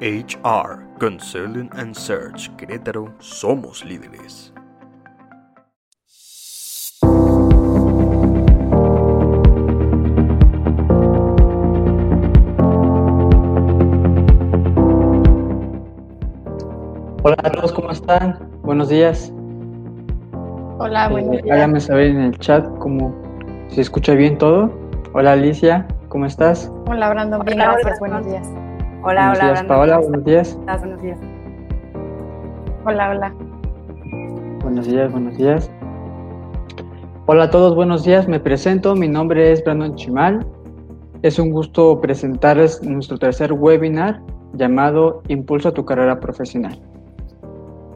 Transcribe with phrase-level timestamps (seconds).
[0.00, 4.50] HR Consulting and Search Querétaro somos líderes.
[17.22, 18.38] Hola a todos, ¿cómo están?
[18.62, 19.32] Buenos días.
[20.78, 21.50] Hola, Eh, buenos días.
[21.56, 23.14] háganme saber en el chat cómo
[23.68, 24.70] se escucha bien todo.
[25.12, 26.72] Hola Alicia, ¿cómo estás?
[26.88, 27.42] Hola, Brandon.
[27.44, 28.00] Bien, Hola, gracias.
[28.00, 28.48] Buenos días.
[29.02, 30.48] Hola, buenos hola, días, Paola, ¿cómo buenos días.
[30.50, 30.80] estás?
[30.80, 31.18] Buenos días.
[32.84, 33.34] Hola, hola.
[34.62, 35.70] Buenos días, buenos días.
[37.24, 38.28] Hola a todos, buenos días.
[38.28, 40.46] Me presento, mi nombre es Brandon Chimal.
[41.22, 44.20] Es un gusto presentarles nuestro tercer webinar
[44.52, 46.78] llamado Impulso a tu carrera profesional.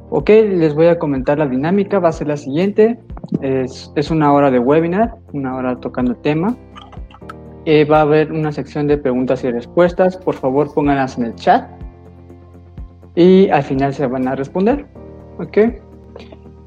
[0.09, 2.99] Ok, les voy a comentar la dinámica, va a ser la siguiente.
[3.43, 6.57] Es, es una hora de webinar, una hora tocando el tema.
[7.67, 10.17] Eh, va a haber una sección de preguntas y respuestas.
[10.17, 11.69] Por favor, pónganlas en el chat.
[13.15, 14.87] Y al final se van a responder.
[15.39, 15.59] Ok.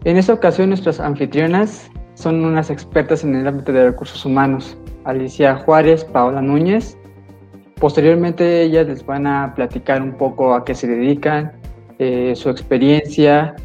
[0.05, 5.55] En esta ocasión nuestras anfitrionas son unas expertas en el ámbito de recursos humanos, Alicia
[5.57, 6.97] Juárez, Paola Núñez.
[7.79, 11.51] Posteriormente ellas les van a platicar un poco a qué se dedican,
[11.99, 13.55] eh, su experiencia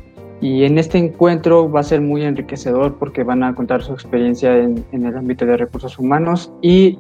[0.41, 4.59] y en este encuentro va a ser muy enriquecedor porque van a contar su experiencia
[4.59, 6.99] en, en el ámbito de recursos humanos y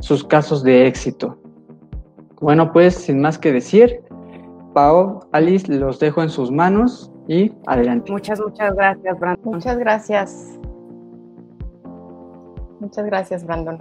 [0.00, 1.38] sus casos de éxito.
[2.40, 4.02] Bueno, pues sin más que decir,
[4.74, 8.12] Pao, Alice, los dejo en sus manos y adelante.
[8.12, 9.54] Muchas, muchas gracias, Brandon.
[9.54, 10.58] Muchas gracias.
[12.80, 13.78] Muchas gracias, Brandon.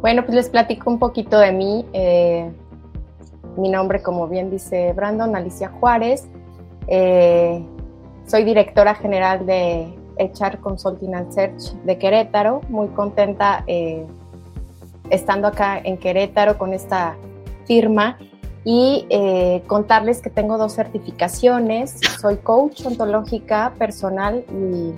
[0.00, 1.84] Bueno, pues les platico un poquito de mí.
[1.92, 2.48] Eh,
[3.56, 6.28] mi nombre, como bien dice Brandon, Alicia Juárez.
[6.86, 7.64] Eh,
[8.26, 12.60] soy directora general de HR Consulting and Search de Querétaro.
[12.68, 14.06] Muy contenta eh,
[15.10, 17.16] estando acá en Querétaro con esta
[17.66, 18.18] firma
[18.64, 22.00] y eh, contarles que tengo dos certificaciones.
[22.20, 24.92] Soy coach ontológica personal y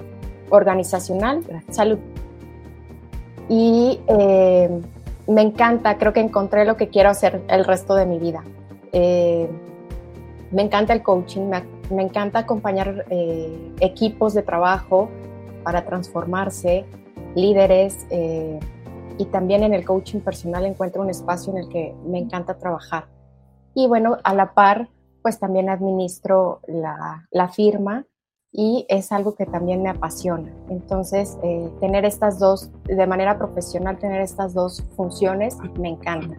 [0.50, 1.44] organizacional.
[1.68, 1.98] Salud.
[3.48, 4.80] Y eh,
[5.28, 8.42] me encanta, creo que encontré lo que quiero hacer el resto de mi vida.
[8.92, 9.48] Eh,
[10.50, 11.62] me encanta el coaching, me,
[11.94, 13.06] me encanta acompañar
[13.78, 15.08] equipos de trabajo
[15.62, 16.84] para transformarse,
[17.36, 18.04] líderes,
[19.20, 23.04] y también en el coaching personal encuentro un espacio en el que me encanta trabajar.
[23.74, 24.88] Y bueno, a la par,
[25.20, 28.06] pues también administro la, la firma
[28.50, 30.50] y es algo que también me apasiona.
[30.70, 36.38] Entonces, eh, tener estas dos, de manera profesional, tener estas dos funciones me encanta.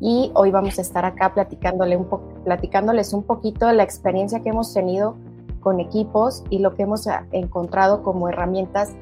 [0.00, 2.08] Y hoy vamos a estar acá platicándole un
[2.44, 5.16] platicándoles un poquito de la experiencia que hemos tenido
[5.60, 8.94] con equipos y lo que hemos encontrado como herramientas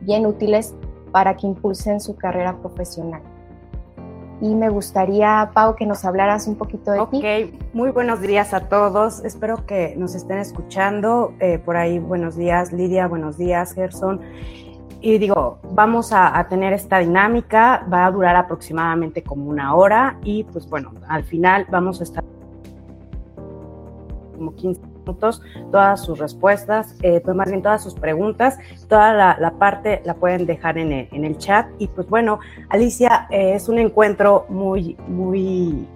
[0.00, 0.74] bien útiles
[1.16, 3.22] para que impulsen su carrera profesional.
[4.42, 7.16] Y me gustaría, Pau, que nos hablaras un poquito de ti.
[7.16, 9.24] Ok, muy buenos días a todos.
[9.24, 11.32] Espero que nos estén escuchando.
[11.40, 14.20] Eh, por ahí, buenos días, Lidia, buenos días, Gerson.
[15.00, 20.18] Y digo, vamos a, a, tener esta dinámica, va a durar aproximadamente como una hora
[20.22, 22.24] y pues bueno, al final vamos a estar
[24.34, 28.58] como 15 minutos, todas sus respuestas, eh, pues más bien todas sus preguntas,
[28.88, 31.66] toda la, parte la pueden dejar en el, en el, chat.
[31.78, 35.86] Y pues bueno, Alicia, eh, es un encuentro muy, muy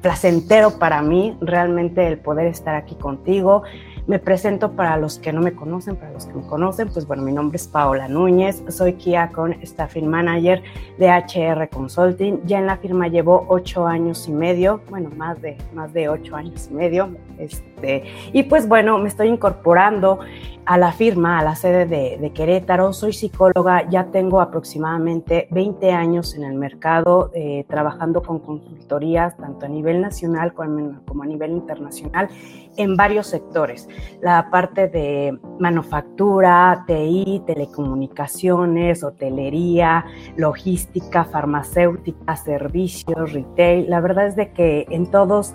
[0.00, 3.62] placentero para mí, realmente el poder estar aquí contigo.
[4.08, 7.22] Me presento para los que no me conocen, para los que me conocen, pues bueno,
[7.22, 10.62] mi nombre es Paola Núñez, soy Kia con Staffing Manager
[10.96, 12.40] de HR Consulting.
[12.46, 16.36] Ya en la firma llevo ocho años y medio, bueno, más de, más de ocho
[16.36, 17.10] años y medio.
[17.36, 20.20] Este, y pues bueno, me estoy incorporando
[20.68, 22.92] a la firma, a la sede de, de, Querétaro.
[22.92, 29.64] Soy psicóloga, ya tengo aproximadamente 20 años en el mercado, eh, trabajando con consultorías tanto
[29.64, 32.28] a nivel nacional como, a nivel internacional
[32.76, 33.88] en varios sectores.
[34.20, 40.04] La parte de manufactura, TI, telecomunicaciones, hotelería,
[40.36, 43.88] logística, farmacéutica, servicios, retail.
[43.88, 45.54] La verdad es de que en todos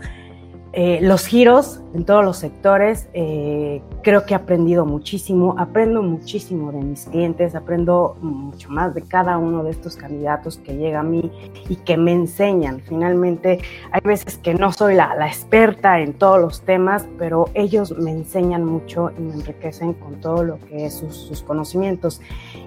[0.76, 3.08] eh, los giros en todos los sectores.
[3.14, 9.04] Eh, creo que he aprendido muchísimo, aprendo muchísimo de mis clientes, aprendo mucho más de
[9.04, 11.32] cada uno de estos candidatos que llega a mí
[11.70, 12.82] y que me enseñan.
[12.82, 13.60] Finalmente,
[13.92, 18.10] hay veces que no soy la, la experta en todos los temas, pero ellos me
[18.10, 22.20] enseñan mucho y me enriquecen con todo lo que es sus, sus conocimientos.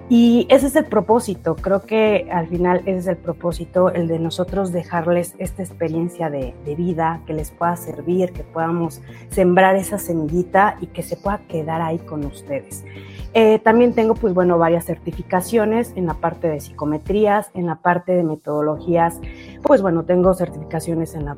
[0.09, 4.19] Y ese es el propósito, creo que al final ese es el propósito, el de
[4.19, 7.73] nosotros dejarles esta experiencia de, de vida que les pueda
[8.05, 12.85] que podamos sembrar esa semillita y que se pueda quedar ahí con ustedes.
[13.33, 18.13] Eh, también tengo, pues bueno, varias certificaciones en la parte de psicometrías, en la parte
[18.13, 19.19] de metodologías.
[19.63, 21.37] Pues bueno, tengo certificaciones en, la,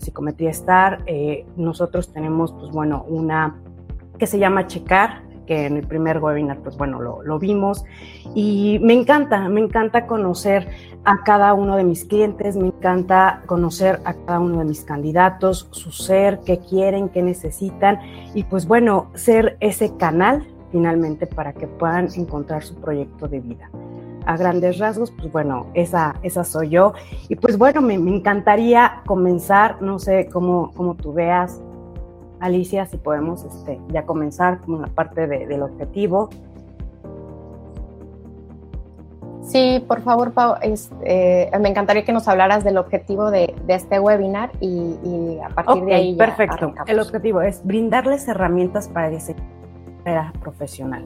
[0.00, 1.02] psicometría STAR.
[1.06, 3.60] Eh, nosotros tenemos, pues bueno, una
[4.18, 7.84] que se llama Checar, que en el primer webinar, pues bueno, lo, lo, vimos.
[8.34, 10.68] Y me encanta, me encanta conocer
[11.04, 15.68] a cada uno de mis clientes, me encanta conocer a cada uno de mis candidatos,
[15.72, 17.98] su ser, qué quieren, qué necesitan.
[18.34, 23.70] Y pues bueno, ser ese canal finalmente para que puedan encontrar su proyecto de vida.
[24.24, 26.94] A grandes rasgos, pues bueno, esa, esa soy yo.
[27.28, 31.60] Y pues bueno, me, me encantaría comenzar, no sé cómo, cómo tú veas,
[32.42, 36.28] Alicia, si podemos este, ya comenzar con la parte de, del objetivo.
[39.42, 44.00] Sí, por favor, Pau, este, me encantaría que nos hablaras del objetivo de, de este
[44.00, 46.16] webinar y, y, a partir okay, de ahí.
[46.16, 46.54] Perfecto.
[46.54, 46.90] Arrancamos.
[46.90, 49.42] El objetivo es brindarles herramientas para diseñar
[50.02, 51.04] carrera profesional,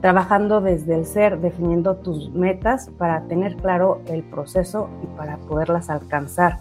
[0.00, 5.90] trabajando desde el ser, definiendo tus metas para tener claro el proceso y para poderlas
[5.90, 6.58] alcanzar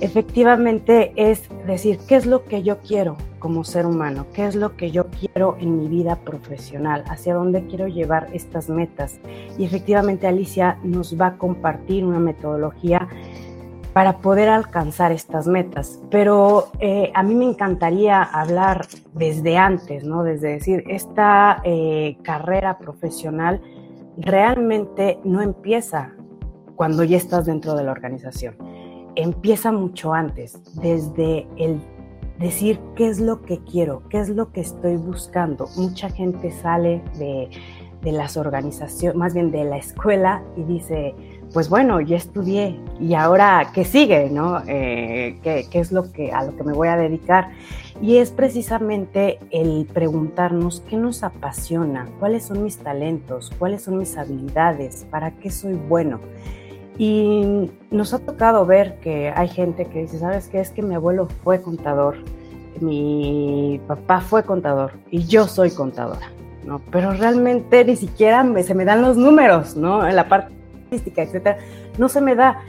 [0.00, 4.26] efectivamente es decir, ¿qué es lo que yo quiero como ser humano?
[4.32, 7.04] ¿Qué es lo que yo quiero en mi vida profesional?
[7.08, 9.20] ¿Hacia dónde quiero llevar estas metas?
[9.58, 13.08] Y efectivamente Alicia nos va a compartir una metodología
[13.92, 16.02] para poder alcanzar estas metas.
[16.10, 20.24] Pero eh, a mí me encantaría hablar desde antes, ¿no?
[20.24, 23.60] Desde decir, esta eh, carrera profesional
[24.16, 26.12] realmente no empieza
[26.76, 28.73] cuando ya estás dentro de la organización
[29.16, 31.80] empieza mucho antes, desde el
[32.38, 35.68] decir qué es lo que quiero, qué es lo que estoy buscando.
[35.76, 37.50] Mucha gente sale de,
[38.02, 41.14] las organizaciones, más bien de la escuela y dice,
[41.54, 44.60] pues bueno, ya estudié y ahora qué sigue, ¿no?
[44.66, 47.52] Eh, ¿qué, ¿qué, es lo que a lo que me voy a dedicar?
[48.02, 54.18] Y es precisamente el preguntarnos qué nos apasiona, cuáles son mis talentos, cuáles son mis
[54.18, 56.20] habilidades, para qué soy bueno.
[56.96, 60.60] Y nos ha tocado ver que hay gente que dice, ¿sabes qué?
[60.60, 62.16] Es que mi abuelo fue contador,
[62.80, 66.30] mi papá fue contador y yo soy contadora,
[66.64, 66.80] ¿no?
[66.92, 70.06] Pero realmente ni siquiera me, se me dan los números, ¿no?
[70.06, 70.54] En la parte
[70.84, 71.58] artística, etcétera,
[71.98, 72.60] no se me da.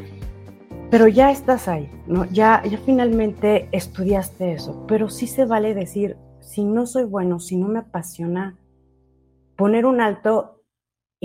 [0.89, 2.25] Pero ya estás ahí, ¿no?
[2.25, 7.57] Ya, ya finalmente estudiaste eso, pero sí se vale decir, si no soy bueno, si
[7.57, 8.55] no me apasiona,
[9.55, 10.54] poner un alto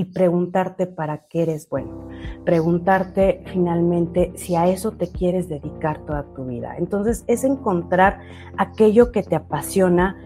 [0.00, 2.08] y preguntarte para qué eres bueno,
[2.46, 6.74] preguntarte finalmente si a eso te quieres dedicar toda tu vida.
[6.78, 8.20] Entonces es encontrar
[8.56, 10.16] aquello que te apasiona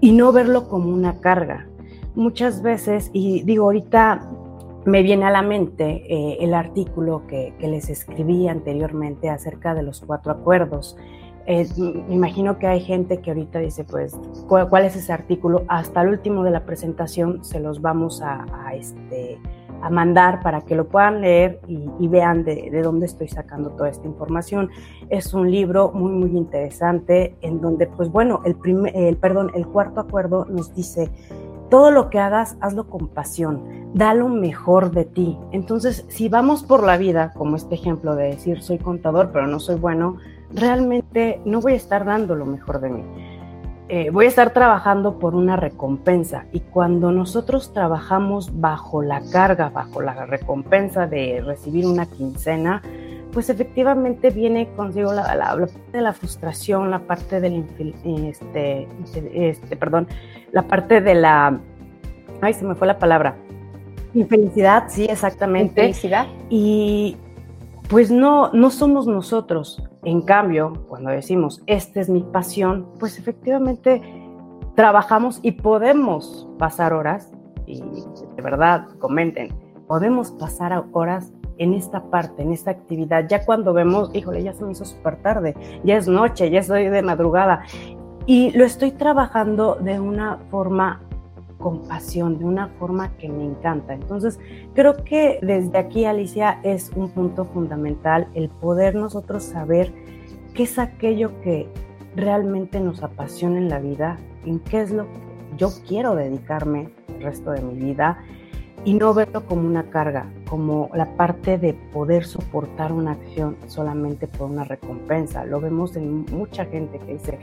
[0.00, 1.68] y no verlo como una carga.
[2.16, 4.28] Muchas veces, y digo, ahorita
[4.84, 9.84] me viene a la mente eh, el artículo que, que les escribí anteriormente acerca de
[9.84, 10.96] los cuatro acuerdos
[11.46, 14.18] me imagino que hay gente que ahorita dice, pues,
[14.48, 15.64] ¿cuál, ¿cuál, es ese artículo?
[15.68, 19.38] Hasta el último de la presentación se los vamos a, este,
[19.82, 23.70] a mandar para que lo puedan leer y, y vean de, de, dónde estoy sacando
[23.70, 24.70] toda esta información.
[25.10, 30.00] Es un libro muy, muy interesante en donde, pues bueno, el, primer, perdón, el cuarto
[30.00, 31.10] acuerdo nos dice,
[31.70, 35.38] todo lo que hagas, hazlo con pasión, da lo mejor de ti.
[35.50, 39.58] Entonces, si vamos por la vida, como este ejemplo de decir, soy contador, pero no
[39.60, 40.18] soy bueno,
[40.54, 43.04] realmente no voy a estar dando lo mejor de mí.
[43.88, 49.68] Eh, voy a estar trabajando por una recompensa y cuando nosotros trabajamos bajo la carga,
[49.68, 52.80] bajo la recompensa de recibir una quincena,
[53.30, 57.66] pues efectivamente viene consigo la, la, la parte de la frustración, la parte del
[58.04, 58.88] este,
[59.34, 60.08] este, perdón,
[60.52, 61.60] la parte de la,
[62.40, 63.36] ay, se me fue la palabra,
[64.14, 65.82] infelicidad, sí, exactamente.
[65.82, 66.26] Infelicidad.
[66.48, 67.16] Y
[67.94, 69.80] pues no, no somos nosotros.
[70.02, 74.02] En cambio, cuando decimos, esta es mi pasión, pues efectivamente
[74.74, 77.32] trabajamos y podemos pasar horas,
[77.66, 79.54] y de verdad, comenten,
[79.86, 84.64] podemos pasar horas en esta parte, en esta actividad, ya cuando vemos, híjole, ya se
[84.64, 87.62] me hizo súper tarde, ya es noche, ya estoy de madrugada,
[88.26, 91.03] y lo estoy trabajando de una forma
[91.64, 93.94] con pasión, de una forma que me encanta.
[93.94, 94.38] Entonces,
[94.74, 99.90] creo que desde aquí, Alicia, es un punto fundamental el poder nosotros saber
[100.52, 101.66] qué es aquello que
[102.16, 105.18] realmente nos apasiona en la vida, en qué es lo que
[105.56, 108.18] yo quiero dedicarme el resto de mi vida
[108.84, 114.28] y no verlo como una carga, como la parte de poder soportar una acción solamente
[114.28, 115.46] por una recompensa.
[115.46, 117.38] Lo vemos en mucha gente que dice,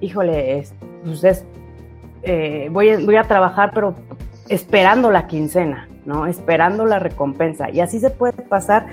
[0.00, 0.72] híjole, es,
[1.04, 1.44] pues es
[2.22, 3.94] eh, voy, a, voy a trabajar, pero
[4.48, 6.26] esperando la quincena, ¿no?
[6.26, 7.70] Esperando la recompensa.
[7.70, 8.86] Y así se puede pasar,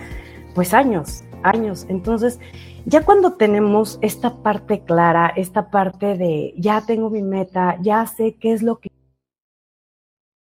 [0.56, 1.86] pues, años, años.
[1.89, 2.39] Entonces,
[2.86, 8.36] Ya cuando tenemos esta parte clara, esta parte de ya tengo mi meta, ya sé
[8.36, 8.89] qué es lo que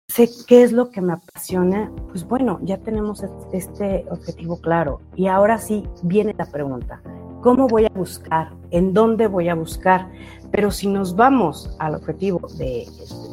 [0.07, 5.01] sé qué es lo que me apasiona, pues bueno, ya tenemos este objetivo claro.
[5.15, 7.01] Y ahora sí viene la pregunta,
[7.41, 8.53] ¿cómo voy a buscar?
[8.71, 10.07] ¿En dónde voy a buscar?
[10.51, 12.87] Pero si nos vamos al objetivo de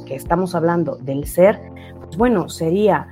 [0.06, 1.60] que estamos hablando del ser,
[2.04, 3.08] pues bueno, sería,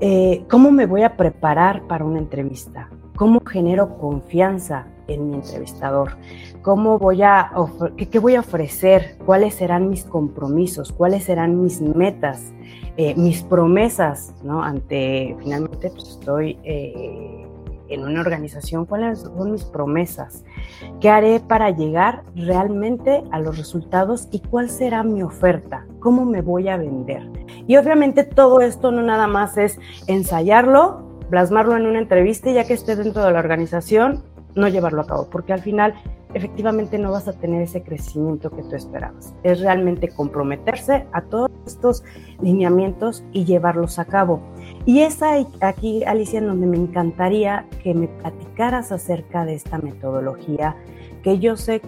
[0.00, 2.88] eh, ¿cómo me voy a preparar para una entrevista?
[3.16, 6.16] ¿Cómo genero confianza en mi entrevistador?
[6.62, 7.50] ¿Cómo voy a
[7.96, 9.18] qué, voy a ofrecer?
[9.26, 10.92] ¿Cuáles serán mis compromisos?
[10.92, 12.52] ¿Cuáles serán mis metas?
[12.96, 14.62] Eh, mis promesas, ¿no?
[14.62, 17.47] Ante, finalmente, pues estoy eh,
[17.88, 20.44] en una organización, ¿cuáles son mis promesas?
[21.00, 25.86] ¿Qué haré para llegar realmente a los resultados y cuál será mi oferta?
[26.00, 27.28] ¿Cómo me voy a vender?
[27.66, 32.64] Y obviamente todo esto no nada más es ensayarlo, plasmarlo en una entrevista y ya
[32.64, 34.22] que esté dentro de la organización,
[34.54, 35.94] no llevarlo a cabo, porque al final
[36.34, 39.34] efectivamente no vas a tener ese crecimiento que tú esperabas.
[39.42, 42.04] Es realmente comprometerse a todos estos
[42.40, 44.40] lineamientos y llevarlos a cabo.
[44.88, 45.18] Y es
[45.60, 50.76] aquí, Alicia, en donde me encantaría que me platicaras acerca de esta metodología,
[51.22, 51.82] que yo sé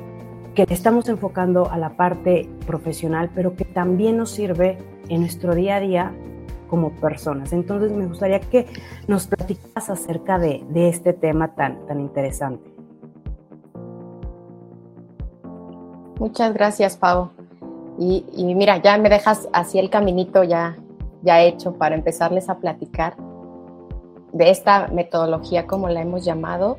[0.54, 4.76] que estamos enfocando a la parte profesional, pero que también nos sirve
[5.08, 6.12] en nuestro día a día
[6.68, 7.54] como personas.
[7.54, 8.66] Entonces me gustaría que
[9.08, 12.70] nos platicaras acerca de, este tema tan, tan interesante.
[16.18, 17.30] Muchas gracias, Pau.
[17.98, 20.76] Y, mira, ya me dejas así el caminito ya,
[21.22, 23.16] ya hecho para empezarles a platicar
[24.32, 26.78] de esta metodología, como la hemos llamado,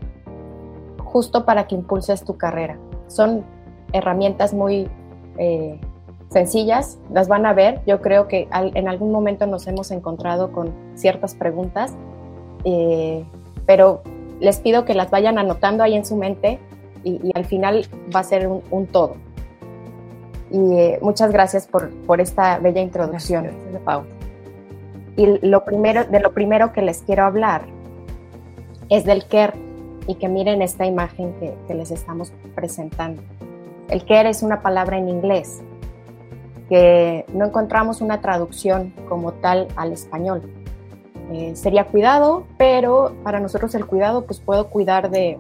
[1.04, 2.78] justo para que impulses tu carrera.
[3.08, 3.44] Son
[3.94, 4.90] herramientas muy
[5.38, 5.80] eh,
[6.30, 7.82] sencillas, las van a ver.
[7.86, 11.94] Yo creo que en algún momento nos hemos encontrado con ciertas preguntas,
[12.64, 13.26] eh,
[13.66, 14.02] pero
[14.40, 16.60] les pido que las vayan anotando ahí en su mente
[17.04, 19.16] y, al final va a ser un, todo.
[20.52, 24.04] Y eh, muchas gracias por, por, esta bella introducción, de Pau.
[25.22, 27.62] Y lo primero, de lo primero que les quiero hablar
[28.90, 29.54] es del care
[30.08, 33.22] y que miren esta imagen que, que les estamos presentando.
[33.90, 35.62] El care es una palabra en inglés
[36.70, 40.42] que no encontramos una traducción como tal al español.
[41.32, 45.38] Eh, sería cuidado, pero para nosotros el cuidado, pues puedo cuidar de,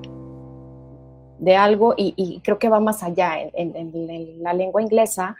[1.39, 3.33] de algo y, creo que va más allá.
[3.53, 5.37] En, la lengua inglesa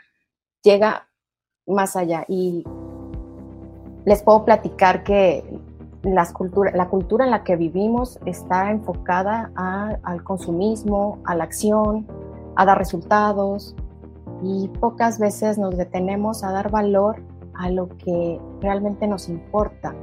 [0.64, 1.08] llega
[1.68, 2.64] más allá y
[4.06, 5.44] les puedo platicar que
[6.04, 6.34] las
[6.74, 9.52] la cultura en la que vivimos está enfocada
[10.04, 12.08] al consumismo, a la acción,
[12.56, 13.76] a dar resultados,
[14.44, 17.22] y pocas veces nos detenemos a dar valor
[17.54, 19.94] a lo que realmente nos importa,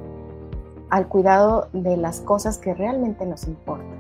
[0.91, 3.99] al cuidado de las cosas que realmente nos importan.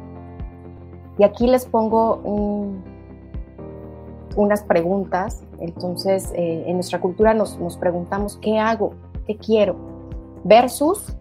[1.19, 2.21] Y aquí les pongo
[4.37, 5.43] unas preguntas.
[5.59, 8.93] Entonces, eh, en nuestra cultura nos preguntamos, ¿qué hago?
[9.29, 9.77] ¿Qué quiero?
[10.43, 11.15] Versus,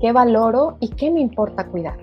[0.00, 1.98] ¿qué valoro y qué me importa cuidar?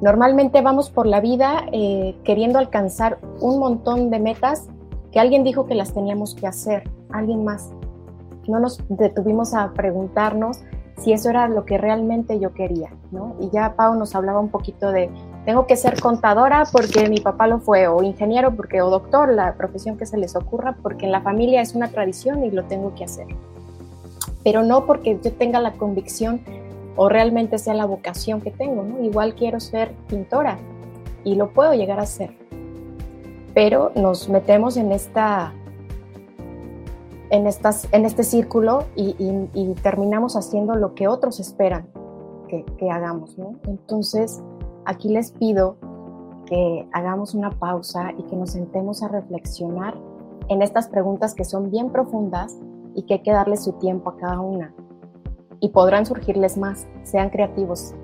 [0.00, 4.68] Normalmente vamos por la vida eh, queriendo alcanzar un montón de metas
[5.12, 7.70] que alguien dijo que las teníamos que hacer, alguien más.
[8.48, 10.62] No nos detuvimos a preguntarnos
[10.96, 13.36] si eso era lo que realmente yo quería, ¿no?
[13.40, 15.10] Y ya Pau nos hablaba un poquito de,
[15.44, 19.54] tengo que ser contadora porque mi papá lo fue, o ingeniero porque, o doctor, la
[19.54, 22.94] profesión que se les ocurra, porque en la familia es una tradición y lo tengo
[22.94, 23.26] que hacer.
[24.42, 26.40] Pero no porque yo tenga la convicción
[26.96, 29.02] o realmente sea la vocación que tengo, ¿no?
[29.02, 30.58] Igual quiero ser pintora
[31.24, 32.34] y lo puedo llegar a ser.
[33.52, 35.52] Pero nos metemos en esta
[37.30, 41.88] en, estas, en este círculo y, terminamos haciendo lo que otros esperan
[42.48, 43.54] que, que hagamos, ¿no?
[43.66, 44.40] Entonces,
[44.84, 45.76] aquí les pido
[46.46, 49.94] que hagamos una pausa y que nos sentemos a reflexionar
[50.48, 52.58] en estas preguntas que son bien profundas
[52.94, 54.74] y que hay que darle su tiempo a cada una
[55.60, 56.86] y podrán surgirles más.
[57.02, 57.94] Sean creativos.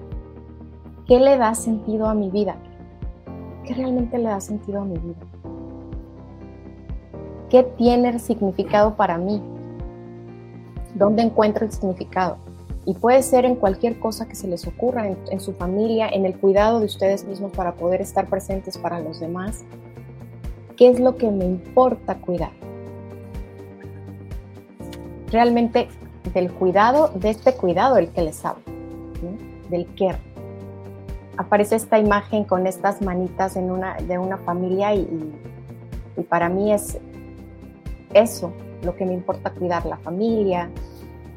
[1.07, 2.57] ¿Qué le da sentido a mi vida?
[3.65, 5.21] ¿Qué realmente le da sentido a mi vida?
[7.51, 9.43] ¿Qué tiene significado para mí?
[10.95, 12.39] ¿Dónde encuentro el significado?
[12.87, 16.39] Y puede ser en cualquier cosa que se les ocurra, en, su familia, en el
[16.39, 19.65] cuidado de ustedes mismos para poder estar presentes para los demás.
[20.77, 22.53] ¿Qué es lo que me importa cuidar?
[25.31, 25.89] Realmente
[26.33, 28.63] del cuidado, de este cuidado el que les hablo,
[29.69, 30.19] del care.
[31.37, 35.35] Aparece esta imagen con estas manitas en una, de una familia y,
[36.29, 36.99] para mí es
[38.13, 40.71] eso lo que me importa cuidar, la familia,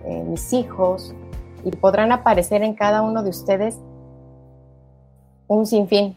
[0.04, 1.16] eh, mis hijos,
[1.64, 3.78] y podrán aparecer en cada uno de ustedes
[5.48, 6.16] un sinfín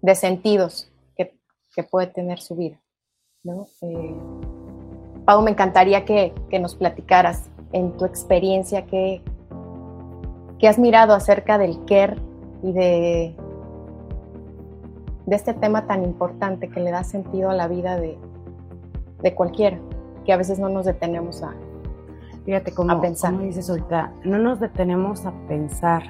[0.00, 1.36] de sentidos que,
[1.74, 2.80] que, puede tener su vida.
[3.42, 3.66] ¿no?
[3.82, 4.14] Eh,
[5.24, 9.22] Pau, me encantaría que, que, nos platicaras en tu experiencia qué
[10.62, 12.16] has mirado acerca del care
[12.62, 13.36] y de,
[15.26, 18.18] de este tema tan importante que le da sentido a la vida de,
[19.22, 19.78] de cualquiera,
[20.24, 21.54] que a veces no nos detenemos a,
[22.44, 23.38] Fíjate cómo, pensar.
[23.38, 26.02] dices ahorita, no nos detenemos a pensar,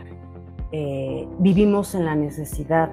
[0.72, 2.90] eh, vivimos en la necesidad,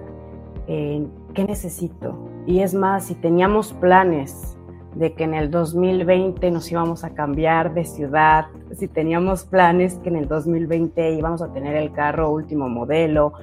[0.67, 2.15] qué necesito.
[2.46, 4.55] Y es más, si teníamos planes
[4.96, 10.10] de que en el 2020 nos íbamos a cambiar de ciudad, si teníamos planes que
[10.10, 13.34] en el 2020 íbamos a tener el carro último modelo,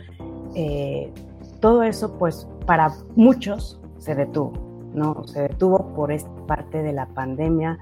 [0.54, 1.12] eh,
[1.60, 4.52] todo eso pues para muchos se detuvo,
[4.94, 5.26] ¿no?
[5.26, 7.78] Se detuvo por esta parte de la pandemia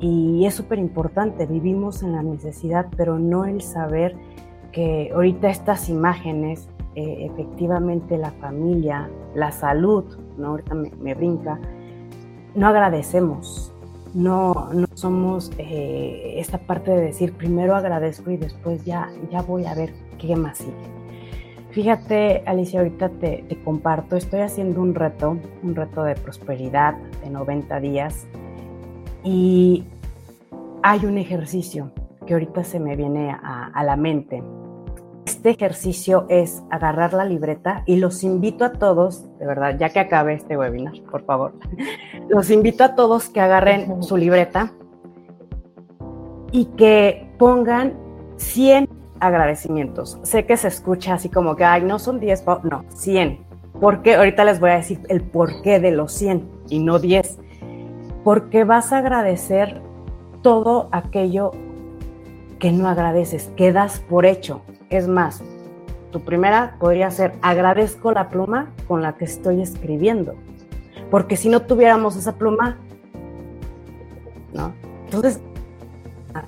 [0.00, 4.16] y es súper importante, vivimos en la necesidad, pero no el saber
[4.72, 10.04] que ahorita estas imágenes, eh, efectivamente la familia, la salud,
[10.36, 10.48] ¿no?
[10.48, 11.58] ahorita me, brinca,
[12.54, 13.72] no agradecemos,
[14.12, 19.64] no, no somos eh, esta parte de decir primero agradezco y después ya, ya voy
[19.64, 20.96] a ver qué más sigue.
[21.70, 27.28] Fíjate, Alicia, ahorita te, te comparto, estoy haciendo un reto, un reto de prosperidad de
[27.28, 28.26] 90 días
[29.26, 29.82] y
[30.84, 31.90] hay un ejercicio
[32.26, 34.42] que ahorita se me viene a, la mente.
[35.26, 39.98] Este ejercicio es agarrar la libreta y los invito a todos, de verdad, ya que
[39.98, 41.54] acabe este webinar, por favor,
[42.28, 44.72] los invito a todos que agarren su libreta
[46.52, 47.94] y que pongan
[48.36, 50.20] 100 agradecimientos.
[50.22, 53.44] Sé que se escucha así como que, ay, no son 10, no, 100.
[53.80, 57.40] Porque ahorita les voy a decir el porqué de los 100 y no 10
[58.26, 59.80] porque vas a agradecer
[60.42, 61.52] todo aquello
[62.58, 64.62] que no agradeces, que das por hecho.
[64.90, 65.44] Es más,
[66.10, 70.34] tu primera podría ser agradezco la pluma con la que estoy escribiendo,
[71.08, 72.78] porque si no tuviéramos esa pluma,
[74.52, 74.74] ¿no?
[75.04, 75.40] Entonces,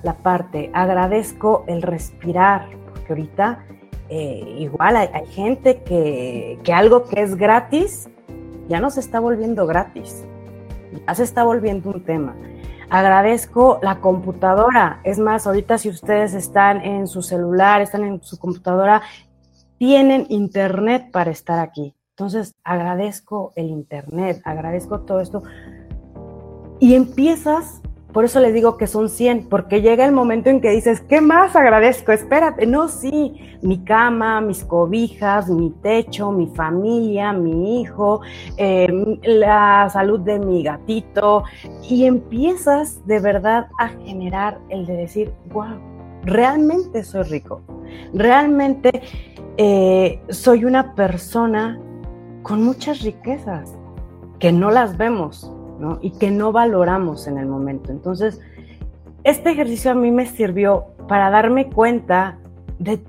[0.03, 3.63] la parte, agradezco el respirar, porque ahorita
[4.09, 8.09] eh, igual hay, hay gente que, que algo que es gratis
[8.67, 10.25] ya no se está volviendo gratis
[11.07, 12.35] ya se está volviendo un tema.
[12.89, 14.99] Agradezco la computadora.
[15.03, 19.01] Es más, ahorita si ustedes están en su celular, están en su computadora,
[19.77, 21.95] tienen internet para estar aquí.
[22.11, 25.43] Entonces, agradezco el internet, agradezco todo esto.
[26.79, 27.81] Y empiezas
[28.13, 31.21] por eso les digo que son 100, porque llega el momento en que dices, ¿qué
[31.21, 32.11] más agradezco?
[32.11, 38.21] Espérate, no, sí, mi cama, mis cobijas, mi techo, mi familia, mi hijo,
[38.57, 41.43] em, la salud de mi gatito,
[41.87, 45.77] y empiezas de verdad a generar el de decir, wow,
[46.23, 47.61] realmente soy rico,
[48.13, 49.03] realmente
[49.57, 51.79] eh, soy una persona
[52.41, 53.77] con muchas riquezas
[54.39, 55.53] que no las vemos
[56.01, 57.91] y que no valoramos en el momento.
[57.91, 58.41] Entonces,
[59.23, 62.37] este ejercicio a mí me sirvió para darme cuenta
[62.77, 62.99] de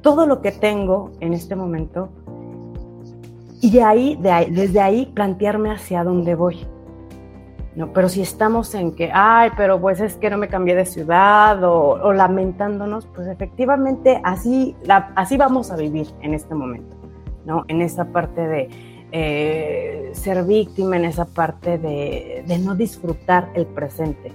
[0.00, 2.10] todo lo que tengo en este momento
[3.60, 6.66] y de ahí, de desde ahí plantearme hacia dónde voy.
[7.74, 10.84] No, pero si estamos en que, ay, pero pues es que no me cambié de
[10.84, 14.76] ciudad o, lamentándonos, pues efectivamente así,
[15.14, 16.94] así vamos a vivir en este momento,
[17.46, 17.64] ¿no?
[17.68, 18.68] En esa parte de,
[19.12, 24.32] eh, ser víctima en esa parte de, no disfrutar el presente.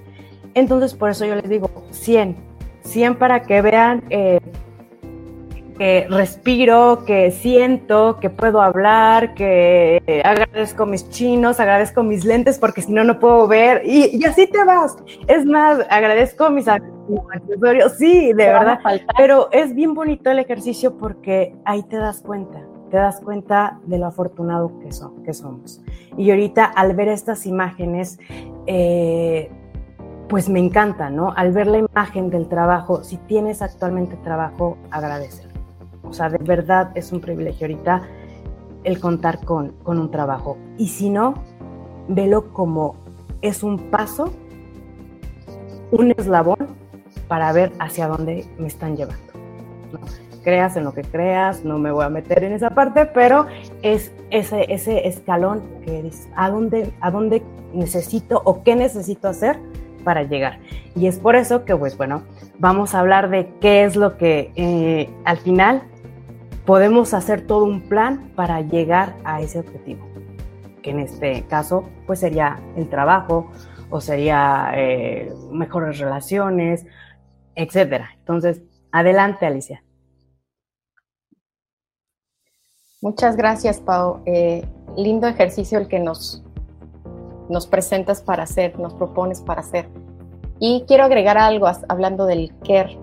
[0.54, 2.36] Entonces, por eso yo les digo 100,
[2.84, 4.40] 100 para que vean eh,
[5.80, 12.82] que respiro, que siento, que puedo hablar, que agradezco mis chinos, agradezco mis lentes porque
[12.82, 13.82] si no, no puedo ver.
[13.84, 14.96] Y, así te vas.
[15.28, 18.80] Es más, agradezco mis accesorios, sí, de verdad.
[19.18, 22.60] Pero es bien bonito el ejercicio porque ahí te das cuenta
[22.90, 25.82] te das cuenta de lo afortunado que, son, que somos.
[26.18, 28.20] Y ahorita al ver estas imágenes,
[28.66, 29.50] eh,
[30.28, 31.32] pues me encanta, ¿no?
[31.36, 35.48] Al ver la imagen del trabajo, si tienes actualmente trabajo, agradecer.
[36.04, 38.02] O sea, de verdad es un privilegio ahorita
[38.84, 40.58] el contar con, con un trabajo.
[40.78, 41.36] Y si no,
[42.08, 42.96] velo como
[43.42, 44.32] es un paso,
[45.92, 46.76] un eslabón
[47.28, 49.34] para ver hacia dónde me están llevando.
[49.92, 50.27] ¿no?
[50.48, 53.48] Creas en lo que creas, no me voy a meter en esa parte, pero
[53.82, 59.60] es ese, ese escalón que dices, ¿a dónde, ¿a dónde necesito o qué necesito hacer
[60.06, 60.60] para llegar?
[60.96, 62.24] Y es por eso que, pues bueno,
[62.60, 65.84] vamos a hablar de qué es lo que eh, al final
[66.66, 70.08] podemos hacer todo un plan para llegar a ese objetivo,
[70.82, 73.52] que en este caso, pues sería el trabajo
[73.90, 76.86] o sería eh, mejores relaciones,
[77.54, 78.12] etcétera.
[78.20, 78.62] Entonces,
[78.94, 79.84] adelante, Alicia.
[83.00, 84.22] Muchas gracias, Pau.
[84.26, 86.44] Eh, lindo ejercicio el que nos,
[87.48, 89.88] nos presentas para hacer, nos propones para hacer.
[90.60, 92.98] Y quiero agregar algo hablando del care.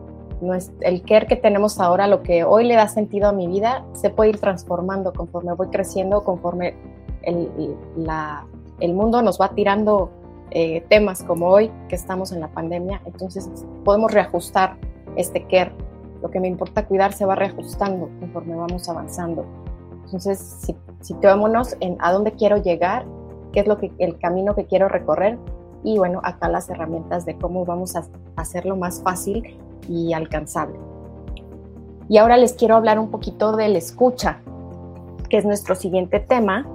[0.81, 4.11] El care que tenemos ahora, lo que hoy le da sentido a mi vida, se
[4.11, 6.75] puede ir transformando conforme voy creciendo, conforme
[7.23, 10.11] el, mundo nos va tirando
[10.51, 13.01] eh, temas como hoy, que estamos en la pandemia.
[13.05, 13.49] Entonces
[13.85, 14.77] podemos reajustar
[15.15, 15.73] este care.
[16.21, 19.64] Lo que me importa cuidar se va reajustando conforme vamos avanzando.
[20.05, 23.05] Entonces, si, situémonos en a dónde quiero llegar,
[23.53, 25.39] qué es lo que, el camino que quiero recorrer
[25.83, 28.05] y bueno, acá las herramientas de cómo vamos a
[28.37, 30.79] hacerlo más fácil y alcanzable.
[32.09, 34.41] Y ahora les quiero hablar un poquito del escucha,
[35.29, 36.67] que es nuestro siguiente tema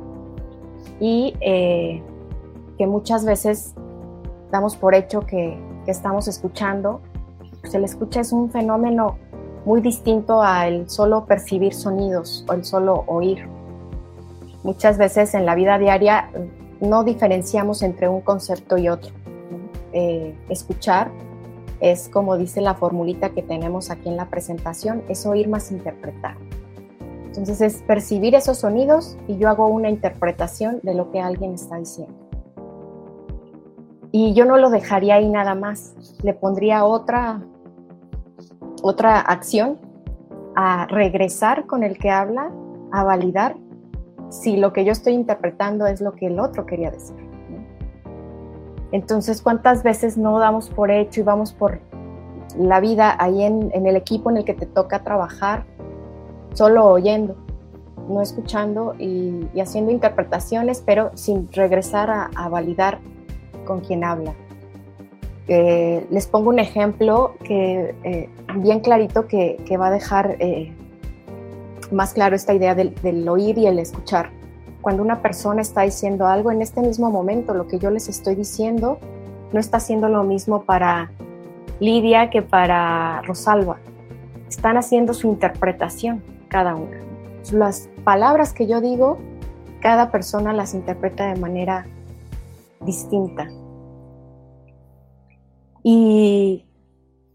[0.99, 2.03] y eh,
[2.77, 3.73] que muchas veces
[4.51, 7.01] damos por hecho que, que estamos escuchando.
[7.61, 9.17] Pues el escucha es un fenómeno
[9.65, 13.47] muy distinto al solo percibir sonidos o el solo oír.
[14.63, 16.29] Muchas veces en la vida diaria
[16.81, 19.13] no diferenciamos entre un concepto y otro.
[19.93, 21.11] Eh, escuchar
[21.79, 26.35] es como dice la formulita que tenemos aquí en la presentación, es oír más interpretar.
[27.25, 31.77] Entonces es percibir esos sonidos y yo hago una interpretación de lo que alguien está
[31.77, 32.13] diciendo.
[34.11, 37.41] Y yo no lo dejaría ahí nada más, le pondría otra
[38.81, 39.77] otra acción
[40.55, 42.51] a regresar con el que habla,
[42.91, 43.55] a validar
[44.29, 47.15] si lo que yo estoy interpretando es lo que el otro quería decir.
[48.91, 51.79] Entonces, ¿cuántas veces no damos por hecho y vamos por
[52.57, 55.65] la vida ahí en, el equipo en el que te toca trabajar,
[56.53, 57.35] solo oyendo,
[58.07, 62.99] no escuchando y, haciendo interpretaciones, pero sin regresar a validar
[63.65, 64.33] con quien habla?
[65.49, 70.71] Les pongo un ejemplo que eh, bien clarito que, va a dejar eh,
[71.91, 74.29] más claro esta idea del, del, oír y el escuchar.
[74.81, 78.35] Cuando una persona está diciendo algo en este mismo momento, lo que yo les estoy
[78.35, 78.99] diciendo
[79.51, 81.11] no está haciendo lo mismo para
[81.79, 83.77] Lidia que para Rosalba.
[84.47, 86.97] Están haciendo su interpretación cada una.
[87.51, 89.17] Las palabras que yo digo,
[89.81, 91.85] cada persona las interpreta de manera
[92.81, 93.49] distinta.
[95.91, 96.67] Y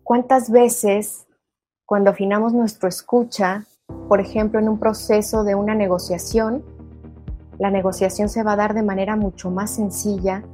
[0.04, 1.26] cuántas veces
[1.86, 3.66] cuando afinamos nuestro escucha,
[4.08, 6.62] por ejemplo, en un proceso de una negociación,
[7.58, 10.44] la negociación se va a dar de manera mucho más sencilla,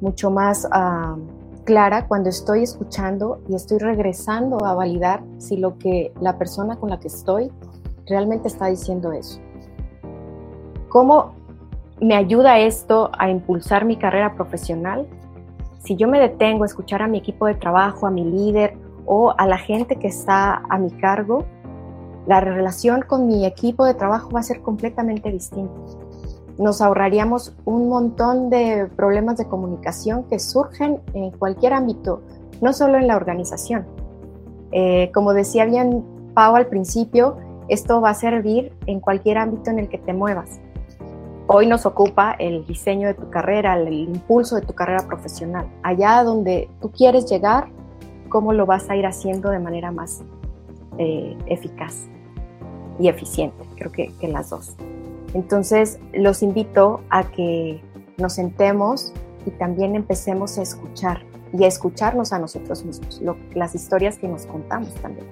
[0.00, 1.16] mucho más ah,
[1.62, 6.90] clara cuando estoy escuchando y estoy regresando a validar si lo que la persona con
[6.90, 7.52] la que estoy
[8.08, 9.38] realmente está diciendo eso.
[10.88, 11.36] ¿Cómo
[12.00, 15.06] me ayuda esto a impulsar mi carrera profesional?
[15.86, 19.32] Si yo me detengo a escuchar a mi equipo de trabajo, a mi líder o
[19.38, 21.44] a la gente que está a mi cargo,
[22.26, 25.80] la relación con mi equipo de trabajo va a ser completamente distinta.
[26.58, 32.20] Nos ahorraríamos un montón de problemas de comunicación que surgen en cualquier ámbito,
[32.60, 33.86] no solo en la organización.
[34.72, 37.36] Eh, como decía bien Pau al principio,
[37.68, 40.58] esto va a servir en cualquier ámbito en el que te muevas.
[41.48, 45.68] Hoy nos ocupa el diseño de tu carrera, el impulso de tu carrera profesional.
[45.84, 47.68] Allá donde tú quieres llegar,
[48.28, 50.24] cómo lo vas a ir haciendo de manera más
[50.98, 52.08] eh, eficaz
[52.98, 53.64] y eficiente.
[53.76, 54.74] Creo que, las dos.
[55.34, 57.80] Entonces, los invito a que
[58.18, 59.12] nos sentemos
[59.46, 63.22] y también empecemos a escuchar y a escucharnos a nosotros mismos,
[63.54, 65.28] las historias que nos contamos también.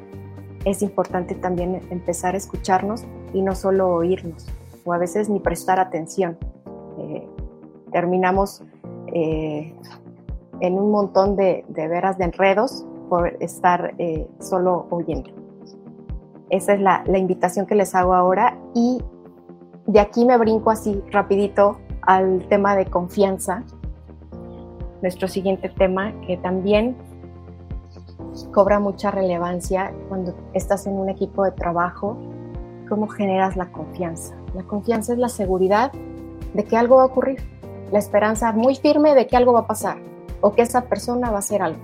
[0.64, 4.46] Es importante también empezar a escucharnos y no solo oírnos
[4.84, 6.38] o a veces ni prestar atención.
[6.98, 7.26] Eh,
[7.92, 8.62] terminamos
[9.12, 9.74] eh,
[10.60, 15.30] en un montón de, veras de enredos por estar eh, solo oyendo.
[16.50, 19.02] Esa es la, la, invitación que les hago ahora y
[19.86, 23.64] de aquí me brinco así rapidito al tema de confianza,
[25.02, 26.96] nuestro siguiente tema que también
[28.52, 32.16] cobra mucha relevancia cuando estás en un equipo de trabajo,
[32.88, 34.34] cómo generas la confianza.
[34.54, 35.90] La confianza es la seguridad
[36.54, 37.42] de que algo va a ocurrir,
[37.90, 39.98] la esperanza muy firme de que algo va a pasar
[40.40, 41.80] o que esa persona va a hacer algo.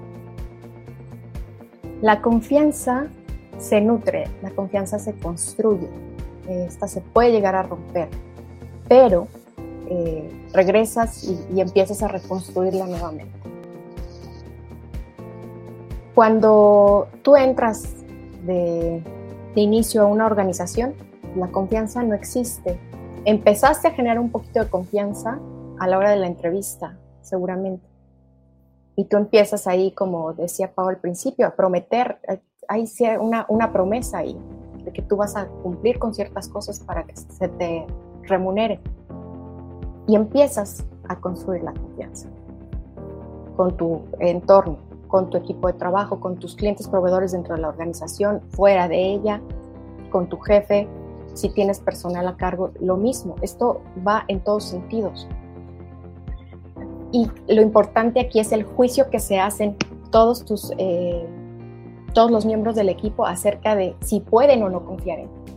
[2.00, 3.08] La confianza
[3.58, 5.88] se nutre, la confianza se construye,
[6.48, 8.08] esta se puede llegar a romper,
[8.88, 9.26] pero
[9.88, 13.32] eh, regresas y, empiezas a reconstruirla nuevamente.
[16.14, 17.82] Cuando tú entras
[18.46, 19.02] de
[19.54, 20.94] inicio a una organización,
[21.36, 22.78] la confianza no existe.
[23.24, 25.38] Empezaste a generar un poquito de confianza
[25.78, 27.86] a la hora de la entrevista, seguramente.
[28.96, 32.18] Y tú empiezas ahí, como decía Pau al principio, a prometer,
[32.68, 32.86] hay
[33.18, 34.36] una, una promesa ahí.
[34.84, 37.86] de que tú vas a cumplir con ciertas cosas para que se te
[38.22, 38.80] remunere.
[40.06, 42.28] Y empiezas a construir la confianza
[43.56, 47.68] con tu entorno, con tu equipo de trabajo, con tus clientes proveedores dentro de la
[47.68, 49.42] organización, fuera de ella,
[50.10, 50.88] con tu jefe,
[51.34, 53.36] si tienes personal a cargo, lo mismo.
[53.42, 55.28] Esto va en todos sentidos.
[57.12, 59.76] Y lo importante aquí es el juicio que se hacen
[60.10, 61.26] todos tus eh,
[62.12, 65.52] todos los miembros del equipo acerca de si pueden o no confiar en ti.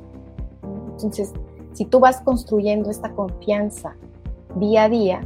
[0.92, 1.34] Entonces,
[1.74, 3.96] si tú vas construyendo esta confianza
[4.56, 5.22] día a día,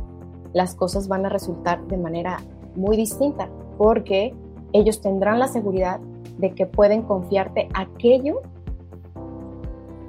[0.53, 2.37] las cosas van a resultar de manera
[2.75, 4.33] muy distinta, porque
[4.73, 5.99] ellos tendrán la seguridad
[6.37, 8.41] de que pueden confiarte aquello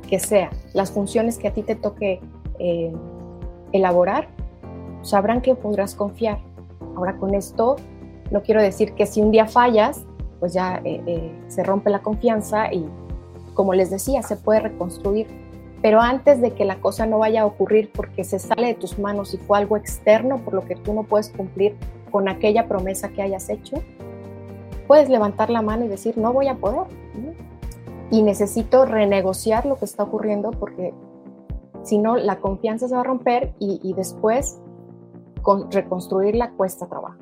[0.09, 2.21] que sea, las funciones que a ti te toque
[2.59, 2.93] eh,
[3.73, 4.29] elaborar,
[5.03, 6.39] sabrán que podrás confiar.
[6.97, 7.77] Ahora con esto
[8.31, 10.05] no quiero decir que si un día fallas,
[10.41, 12.87] pues ya eh, eh, se rompe la confianza y
[13.55, 15.27] como les decía, se puede reconstruir.
[15.83, 18.99] Pero antes de que la cosa no vaya a ocurrir porque se sale de tus
[18.99, 21.77] manos y fue algo externo por lo que tú no puedes cumplir
[22.11, 23.77] con aquella promesa que hayas hecho,
[24.87, 26.87] puedes levantar la mano y decir, no voy a poder.
[28.11, 30.95] Y necesito renegociar lo que está ocurriendo porque
[31.83, 34.59] si no, la confianza se va a romper y, después
[35.43, 37.19] con, reconstruirla cuesta trabajo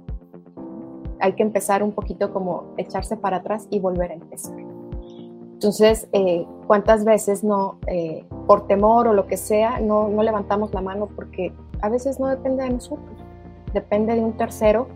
[1.20, 4.56] hay que empezar un poquito como echarse para atrás y volver a empezar.
[4.58, 10.74] Entonces, eh, ¿cuántas veces no, eh, por temor o lo que sea, no, no levantamos
[10.74, 13.24] la mano porque a veces no depende de nosotros,
[13.72, 14.88] depende de un tercero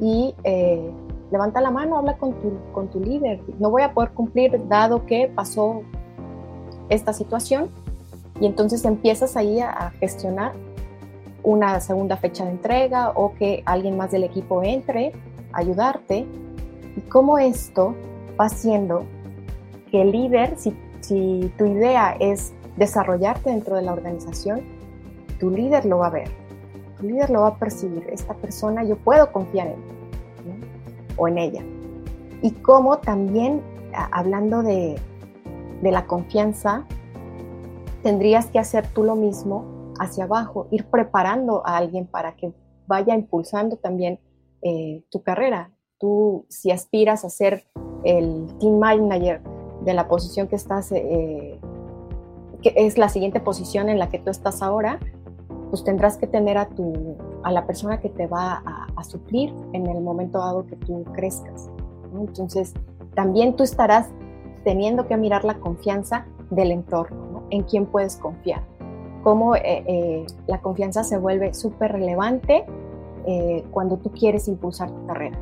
[0.00, 0.90] y eh,
[1.30, 3.40] levanta la mano, habla con tu, con tu líder.
[3.58, 5.82] No voy a poder cumplir dado que pasó
[6.88, 7.68] esta situación.
[8.40, 10.52] Y entonces empiezas ahí a, a gestionar
[11.42, 15.12] una segunda fecha de entrega o que alguien más del equipo entre
[15.52, 16.26] ayudarte.
[16.96, 17.94] Y cómo esto
[18.40, 19.04] va haciendo
[19.90, 24.60] que el líder, si, si tu idea es desarrollarte dentro de la organización,
[25.38, 26.30] tu líder lo va a ver,
[26.98, 29.97] tu líder lo va a percibir, esta persona yo puedo confiar en
[31.18, 31.64] o en ella.
[32.42, 33.62] Y cómo también,
[34.12, 34.96] hablando de,
[35.82, 36.86] de la confianza,
[38.02, 42.52] tendrías que hacer tú lo mismo hacia abajo, ir preparando a alguien para que
[42.86, 44.18] vaya impulsando también
[44.62, 45.70] eh, tu carrera.
[45.98, 47.64] Tú, si aspiras a ser
[48.04, 49.42] el team manager
[49.84, 51.60] de la posición que estás, eh,
[52.62, 55.00] que es la siguiente posición en la que tú estás ahora,
[55.70, 59.86] pues tendrás que tener a, tu, a la persona que te va a, suplir en
[59.86, 61.70] el momento dado que tú crezcas.
[62.12, 62.74] Entonces,
[63.14, 64.08] también tú estarás
[64.64, 68.62] teniendo que mirar la confianza del entorno, en quién puedes confiar,
[69.22, 72.66] cómo eh, la confianza se vuelve súper relevante
[73.26, 75.38] eh, cuando tú quieres impulsar tu carrera.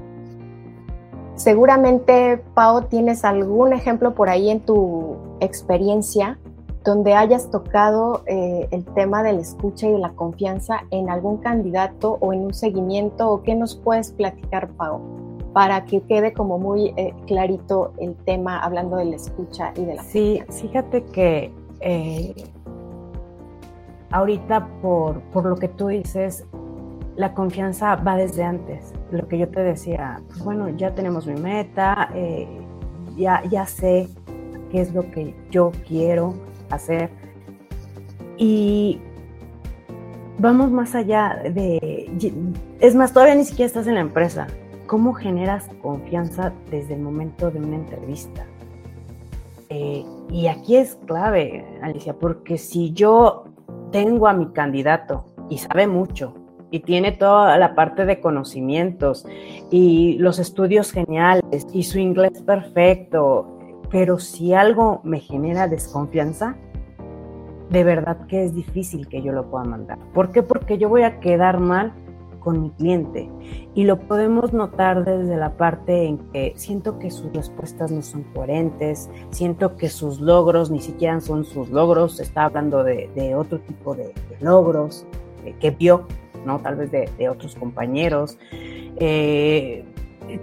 [1.35, 6.39] Seguramente, Pau, tienes algún ejemplo por ahí en tu experiencia
[6.87, 12.17] donde hayas tocado eh, el tema de la escucha y la confianza en algún candidato
[12.21, 15.01] o en un seguimiento, o qué nos puedes platicar, Pau,
[15.53, 19.97] para que quede como muy eh, clarito el tema hablando de la escucha y de
[19.97, 21.53] la sí, fíjate que
[24.11, 26.47] ahorita por, por lo que tú dices,
[27.17, 28.93] la confianza va desde antes.
[29.11, 32.47] Lo que yo te decía, pues bueno, ya tenemos mi meta, eh,
[33.17, 34.09] ya, ya sé
[34.71, 36.35] qué es lo que yo quiero
[36.71, 37.11] hacer.
[38.37, 39.01] Y
[40.39, 42.11] vamos más allá de...
[42.81, 44.47] Es más, todavía ni siquiera estás en la empresa.
[44.87, 48.47] ¿Cómo generas confianza desde el momento de una entrevista?
[49.69, 53.45] Eh, y aquí es clave, Alicia, porque si yo
[53.91, 56.35] tengo a mi candidato y sabe mucho,
[56.71, 59.25] y tiene toda la parte de conocimientos
[59.71, 63.56] y los estudios geniales y su inglés perfecto,
[63.91, 66.57] pero si algo me genera desconfianza,
[67.71, 69.99] de verdad que es difícil que yo lo pueda mandar.
[70.15, 70.43] ¿Por qué?
[70.43, 71.93] Porque yo voy a quedar mal
[72.41, 73.29] con mi cliente
[73.75, 78.23] y lo podemos notar desde la parte en que siento que sus respuestas no son
[78.35, 83.97] coherentes, siento que sus logros ni siquiera son sus logros, está hablando de, otro tipo
[83.97, 85.05] de, logros
[85.59, 86.07] que vio
[86.47, 86.61] ¿no?
[86.61, 88.39] Tal vez de, otros compañeros,
[88.99, 89.85] eh,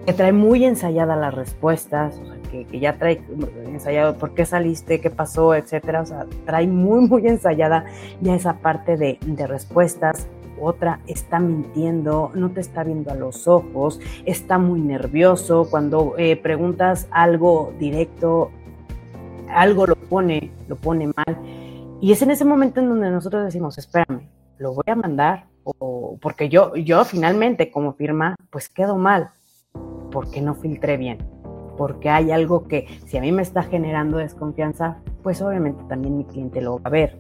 [0.06, 2.20] que trae muy ensayada las respuestas,
[2.52, 3.22] que, ya trae
[3.66, 7.86] ensayado por qué saliste, qué pasó, etcétera, o sea, trae muy, muy ensayada
[8.22, 9.18] ya esa parte de,
[9.48, 10.28] respuestas.
[10.62, 15.68] Otra está mintiendo, no te está viendo a los ojos, está muy nervioso.
[15.70, 18.52] Cuando eh, preguntas algo directo,
[19.50, 21.38] algo lo pone, lo pone mal.
[22.00, 26.18] Y es en ese momento en donde nosotros decimos, espérame, lo voy a mandar, o
[26.22, 29.32] porque yo, yo finalmente como firma, pues quedo mal,
[30.14, 31.18] porque no filtré bien.
[31.76, 36.24] porque hay algo que si a mí me está generando desconfianza, pues obviamente también mi
[36.24, 37.20] cliente lo va a ver.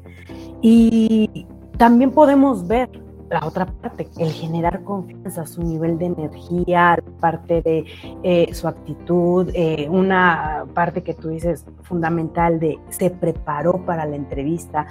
[0.62, 2.88] Y también podemos ver
[3.32, 7.86] la otra parte, el generar confianza, su nivel de energía, parte de
[8.22, 14.16] eh, su actitud, eh, una parte que tú dices fundamental de se preparó para la
[14.16, 14.86] entrevista,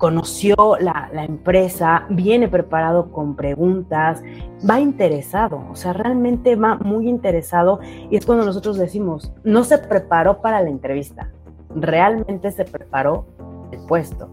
[0.00, 4.22] conoció la, la, empresa, viene preparado con preguntas,
[4.68, 9.76] va interesado, o sea, realmente va muy interesado y es cuando nosotros decimos, no se
[9.76, 11.30] preparó para la entrevista,
[11.74, 13.26] realmente se preparó
[13.72, 14.30] el puesto.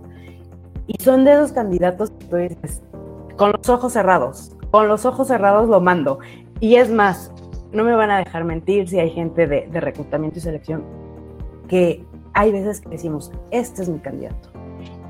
[0.88, 2.82] Y son de esos candidatos que tú dices,
[3.36, 6.20] con los ojos cerrados, con los ojos cerrados lo mando.
[6.62, 7.34] Y es más,
[7.74, 10.86] no me van a dejar mentir si hay gente de, de reclutamiento y selección
[11.68, 14.57] que hay veces que decimos, este es mi candidato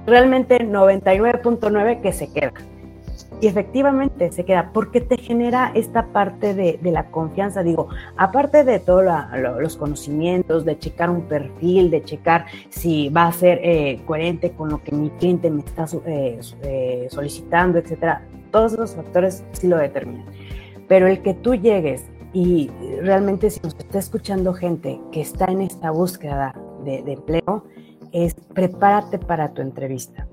[0.08, 2.54] realmente 99.9 que se queda.
[3.40, 7.62] Y efectivamente se queda, porque te genera esta parte de, la confianza.
[7.62, 9.04] Digo, aparte de todos
[9.60, 14.70] los conocimientos, de checar un perfil, de checar si va a ser eh, coherente con
[14.70, 19.78] lo que mi cliente me está eh, eh, solicitando, etcétera, todos esos factores sí lo
[19.78, 20.26] determinan.
[20.88, 22.72] Pero el que tú llegues y
[23.04, 27.66] realmente si nos está escuchando gente que está en esta búsqueda de, de empleo,
[28.12, 30.28] es prepárate para tu entrevista.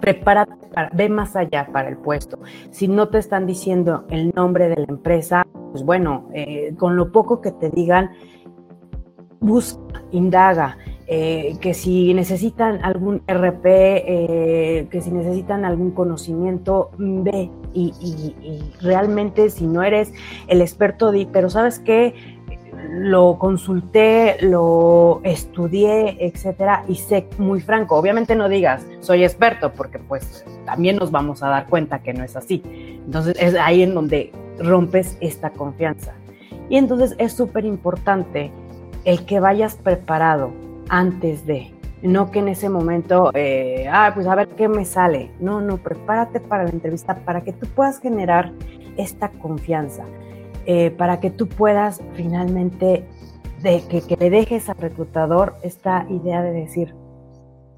[0.00, 2.38] Prepárate, para, ve más allá para el puesto.
[2.70, 7.10] Si no te están diciendo el nombre de la empresa, pues bueno, eh, con lo
[7.10, 8.10] poco que te digan,
[9.40, 17.50] busca, indaga, eh, que si necesitan algún RP, eh, que si necesitan algún conocimiento, ve
[17.74, 17.92] y,
[18.80, 20.12] realmente si no eres
[20.46, 22.14] el experto, di, pero sabes qué,
[22.90, 27.96] lo consulté, lo estudié, etcétera, y sé muy franco.
[27.96, 32.24] Obviamente no digas soy experto, porque pues también nos vamos a dar cuenta que no
[32.24, 32.62] es así.
[33.04, 36.14] Entonces es ahí en donde rompes esta confianza.
[36.68, 38.50] Y entonces es súper importante
[39.04, 40.52] el que vayas preparado
[40.88, 43.30] antes de, no que en ese momento,
[43.90, 45.30] ah, pues a ver qué me sale.
[45.40, 48.52] No, no, prepárate para la entrevista para que tú puedas generar
[48.96, 50.04] esta confianza.
[50.66, 53.06] Eh, para que tú puedas finalmente,
[53.62, 56.94] de, que, que, le dejes al reclutador esta idea de decir,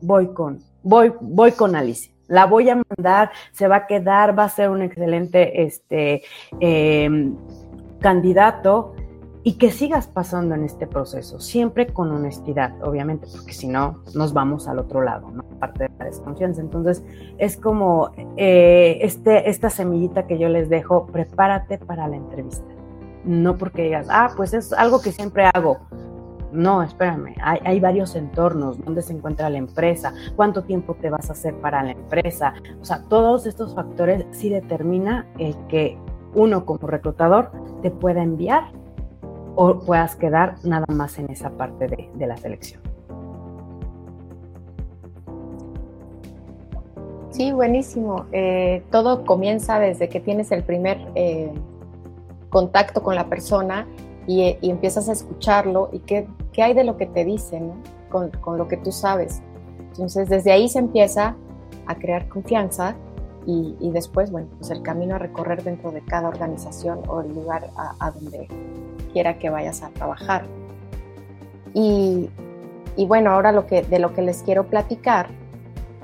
[0.00, 2.12] voy con, voy, voy con Alicia.
[2.28, 6.22] La voy a mandar, se va a quedar, va a ser un excelente este,
[6.58, 7.36] em,
[8.00, 8.94] candidato
[9.44, 14.32] y que sigas pasando en este proceso, siempre con honestidad, obviamente, porque si no, nos
[14.32, 15.44] vamos al otro lado, ¿no?
[15.60, 16.60] Parte de la desconfianza.
[16.60, 17.04] Entonces,
[17.38, 22.75] es como eh, este, esta semillita que yo les dejo, prepárate para la entrevista
[23.26, 25.78] no porque digas, ah, pues es algo que siempre hago.
[26.52, 31.28] No, espérame, hay, hay, varios entornos, dónde se encuentra la empresa, cuánto tiempo te vas
[31.28, 32.54] a hacer para la empresa.
[32.80, 35.98] O sea, todos estos factores sí determina el que
[36.34, 37.50] uno como reclutador
[37.82, 38.70] te pueda enviar
[39.56, 42.80] o puedas quedar nada más en esa parte de, de la selección.
[47.36, 48.24] Sí, buenísimo.
[48.32, 51.52] Eh, todo comienza desde que tienes el primer eh,
[52.50, 53.86] contacto con la persona
[54.26, 57.62] y, empiezas a escucharlo y qué, qué, hay de lo que te dice,
[58.10, 59.42] con, con, lo que tú sabes.
[59.90, 61.36] Entonces, desde ahí se empieza
[61.86, 62.96] a crear confianza
[63.46, 67.32] y, y, después, bueno, pues el camino a recorrer dentro de cada organización o el
[67.32, 68.48] lugar a, donde
[69.12, 70.44] quiera que vayas a trabajar.
[71.72, 72.28] Y,
[72.96, 75.28] y, bueno, ahora lo que, de lo que les quiero platicar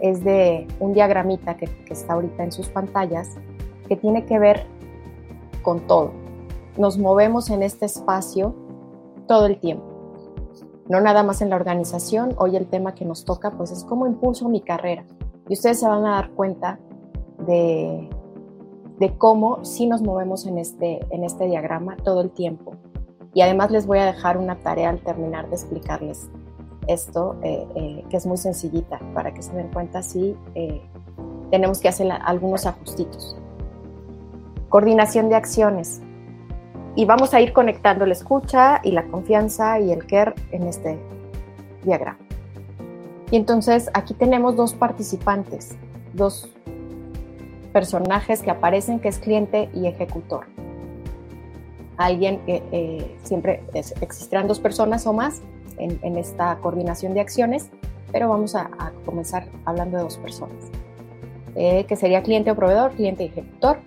[0.01, 3.31] es de un diagramita que, que está ahorita en sus pantallas
[3.89, 4.65] que tiene que ver
[5.63, 6.22] con todo
[6.77, 8.55] nos movemos en este espacio
[9.27, 9.85] todo el tiempo.
[10.89, 14.07] No nada más en la organización, hoy el tema que nos toca pues es cómo
[14.07, 15.05] impulso mi carrera.
[15.49, 16.79] Y ustedes se van a dar cuenta
[17.47, 18.11] de,
[19.19, 22.75] cómo sí nos movemos en este, en este diagrama todo el tiempo.
[23.35, 26.31] Y además les voy a dejar una tarea al terminar de explicarles
[26.87, 30.83] esto, eh, eh, que es muy sencillita, para que se den cuenta si eh,
[31.51, 33.37] tenemos que hacer algunos ajustitos.
[34.69, 36.02] Coordinación de acciones
[36.95, 40.99] y vamos a ir conectando la escucha y la confianza y el care en este
[41.85, 42.19] diagrama.
[43.31, 45.77] Y entonces aquí tenemos dos participantes,
[46.13, 46.51] dos
[47.73, 50.47] personajes que aparecen que es cliente y ejecutor.
[51.97, 55.41] Alguien que eh, siempre existirán dos personas o más
[55.79, 57.71] en, esta coordinación de acciones,
[58.13, 58.71] pero vamos a,
[59.07, 60.71] comenzar hablando de dos personas,
[61.55, 63.79] eh, que sería cliente o proveedor, cliente y ejecutor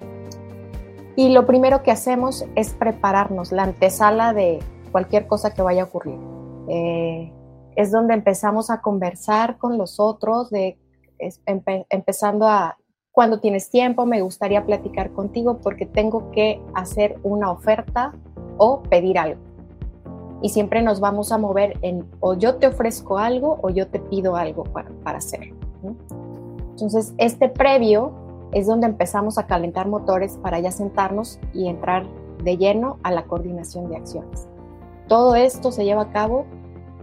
[1.16, 4.60] y lo primero que hacemos es prepararnos, la antesala de
[4.92, 6.20] cualquier cosa que vaya a ocurrir.
[6.68, 7.32] Eh,
[7.76, 10.78] es donde empezamos a conversar con los otros, de,
[11.90, 12.78] empezando a,
[13.12, 18.14] cuando tienes tiempo, me gustaría platicar contigo porque tengo que hacer una oferta
[18.58, 19.42] o pedir algo.
[20.42, 24.00] y siempre nos vamos a mover en o yo te ofrezco algo o yo te
[24.00, 25.54] pido algo para, para hacer.
[26.72, 32.06] Entonces, este previo es donde empezamos a calentar motores para ya sentarnos y entrar
[32.44, 34.48] de lleno a la coordinación de acciones.
[35.08, 36.46] Todo esto se lleva a cabo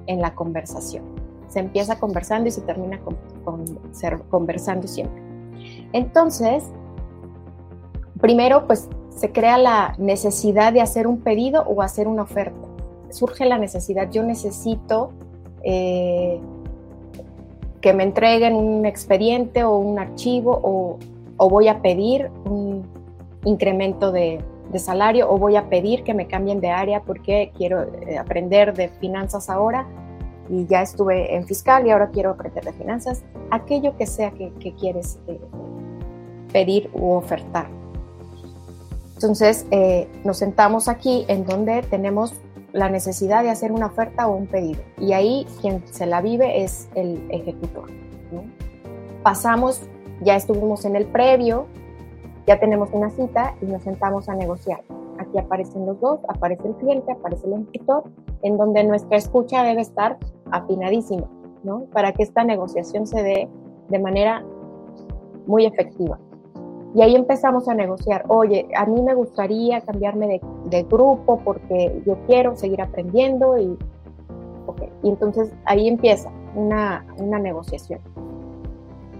[0.06, 1.04] en la conversación.
[1.48, 3.16] Se empieza conversando y se termina con,
[4.30, 5.22] conversando siempre.
[5.92, 6.64] Entonces,
[8.20, 12.66] primero, pues se crea la necesidad de hacer un pedido o hacer una oferta.
[13.10, 15.12] Surge la necesidad, yo necesito
[15.62, 16.40] eh,
[17.80, 20.98] que me entreguen un expediente o un archivo o,
[21.48, 22.86] voy a pedir un
[23.44, 24.44] incremento de,
[24.76, 28.88] salario o voy a pedir que me cambien de área porque quiero eh, aprender de
[28.88, 29.86] finanzas ahora
[30.48, 33.22] y ya estuve en fiscal y ahora quiero aprender de finanzas.
[33.50, 35.38] Aquello que sea que, quieres eh,
[36.52, 37.66] pedir u ofertar.
[39.14, 42.34] Entonces, eh, nos sentamos aquí en donde tenemos
[42.72, 44.80] la necesidad de hacer una oferta o un pedido.
[44.98, 47.90] Y ahí quien se la vive es el ejecutor.
[49.22, 49.82] Pasamos,
[50.24, 51.66] ya estuvimos en el previo,
[52.46, 54.82] ya tenemos una cita y nos sentamos a negociar.
[55.18, 58.04] Aquí aparecen los dos, aparece el cliente, aparece el ejecutor,
[58.42, 60.18] en donde nuestra escucha debe estar
[60.50, 61.28] afinadísima,
[61.62, 61.84] ¿no?
[61.92, 63.48] Para que esta negociación se dé
[63.88, 64.44] de manera
[65.46, 66.18] muy efectiva.
[66.94, 72.16] Y ahí empezamos a negociar, oye, a mí me gustaría cambiarme de, grupo porque yo
[72.26, 73.78] quiero seguir aprendiendo y,
[75.02, 78.00] y entonces ahí empieza una, una negociación.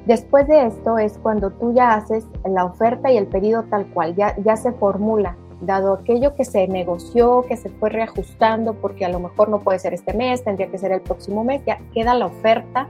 [0.07, 4.16] Después de esto es cuando tú ya haces la oferta y el pedido tal cual,
[4.16, 9.09] ya, ya se formula, dado aquello que se negoció, que se fue reajustando, porque a
[9.09, 12.14] lo mejor no puede ser este mes, tendría que ser el próximo mes, ya queda
[12.14, 12.88] la oferta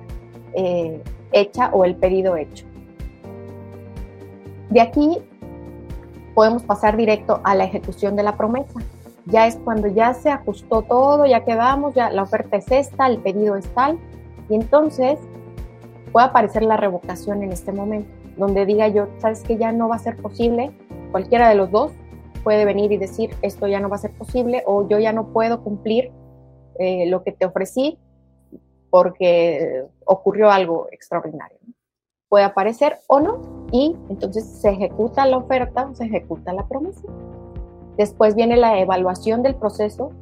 [0.55, 1.03] eh,
[1.33, 2.67] hecha o el pedido hecho.
[4.71, 5.19] De aquí
[6.35, 8.81] podemos pasar directo a la ejecución de la promesa.
[9.27, 13.19] Ya es cuando ya se ajustó todo, ya quedamos, ya la oferta es esta, el
[13.19, 13.99] pedido es tal,
[14.49, 15.19] y entonces
[16.13, 19.97] puede aparecer la revocación en este momento, donde diga yo, sabes que ya no va
[19.97, 20.71] a ser posible,
[21.11, 21.93] cualquiera de los dos
[22.45, 25.29] puede venir y decir, esto ya no va a ser posible, o yo ya no
[25.29, 26.11] puedo cumplir
[26.79, 27.99] eh, lo que te ofrecí
[28.91, 31.59] porque ocurrió algo extraordinario
[32.33, 33.43] puede aparecer o no
[33.73, 37.03] y entonces se ejecuta la oferta o se ejecuta la promesa.
[37.99, 40.13] Después viene la evaluación del proceso,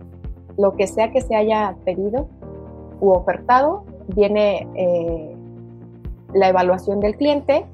[0.59, 2.27] lo que sea que se haya pedido
[3.01, 5.37] u ofertado, viene eh,
[6.35, 7.67] la evaluación del cliente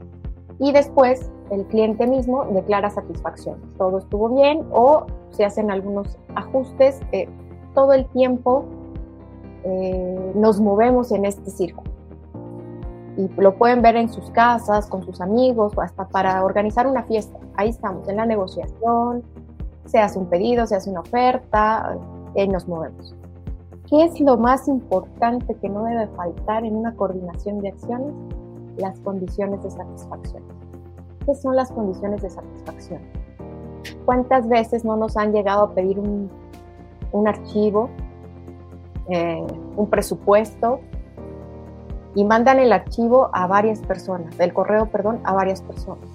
[0.58, 3.56] y después el cliente mismo declara satisfacción.
[3.78, 7.00] Todo estuvo bien o se hacen algunos ajustes.
[7.12, 7.28] Eh,
[7.74, 8.64] todo el tiempo
[9.64, 11.90] eh, nos movemos en este círculo
[13.16, 17.02] y lo pueden ver en sus casas, con sus amigos, o hasta para organizar una
[17.04, 17.38] fiesta.
[17.54, 19.22] Ahí estamos, en la negociación,
[19.86, 21.96] se hace un pedido, se hace una oferta,
[22.34, 23.14] eh, nos movemos.
[23.88, 28.12] ¿Qué es lo más importante que no debe faltar en una coordinación de acciones?
[28.76, 30.42] Las condiciones de satisfacción.
[31.24, 33.00] ¿Qué son las condiciones de satisfacción?
[34.04, 36.30] ¿Cuántas veces no nos han llegado a pedir un,
[37.12, 37.90] un archivo,
[39.08, 39.46] eh,
[39.76, 40.80] un presupuesto
[42.14, 46.08] y mandan el archivo a varias personas, el correo, perdón, a varias personas.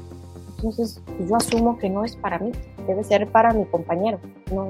[0.57, 2.51] Entonces, yo asumo que no es para mí,
[2.87, 4.19] debe ser para mi compañero.
[4.53, 4.69] No.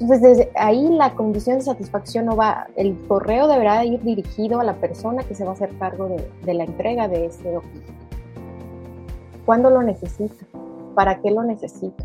[0.00, 4.64] Entonces, desde ahí la condición de satisfacción no va, el correo deberá ir dirigido a
[4.64, 7.92] la persona que se va a hacer cargo de, de la entrega de ese documento.
[9.44, 10.46] ¿Cuándo lo necesita?
[10.94, 12.04] ¿Para qué lo necesita?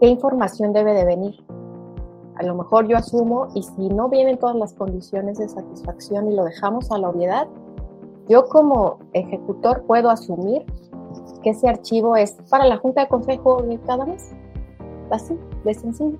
[0.00, 1.44] ¿Qué información debe de venir?
[2.38, 6.34] a lo mejor yo asumo y si no vienen todas las condiciones de satisfacción y
[6.34, 7.48] lo dejamos a la obviedad,
[8.28, 10.64] yo como ejecutor puedo asumir
[11.42, 14.32] que ese archivo es para la junta de consejo de cada mes.
[15.10, 16.18] Así, de sencillo.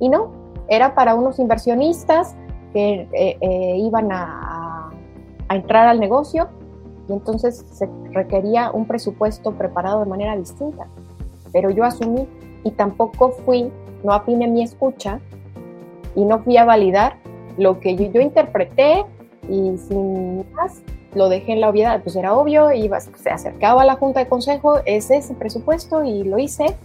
[0.00, 0.30] Y no,
[0.68, 2.34] era para unos inversionistas
[2.72, 4.90] que eh, eh, iban a,
[5.48, 6.48] entrar al negocio
[7.08, 10.88] y entonces se requería un presupuesto preparado de manera distinta.
[11.52, 12.26] Pero yo asumí
[12.64, 13.70] y tampoco fui,
[14.02, 15.20] no afiné mi escucha
[16.16, 17.18] y no fui a validar
[17.58, 19.04] lo que yo, interpreté
[19.48, 20.82] y sin más
[21.14, 24.28] lo dejé en la obviedad, pues era obvio, iba, se acercaba a la junta de
[24.28, 26.76] consejo, es ese presupuesto y lo hice,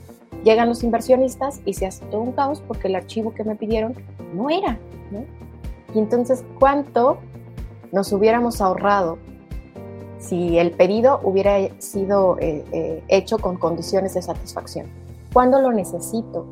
[0.44, 3.96] llegan los inversionistas y se hace todo un caos porque el archivo que me pidieron
[4.34, 4.80] no era,
[5.94, 7.18] Y entonces, ¿cuánto
[7.92, 9.18] nos hubiéramos ahorrado
[10.20, 14.88] si el pedido hubiera sido eh, eh, hecho con condiciones de satisfacción?
[15.34, 16.46] ¿Cuándo lo necesito?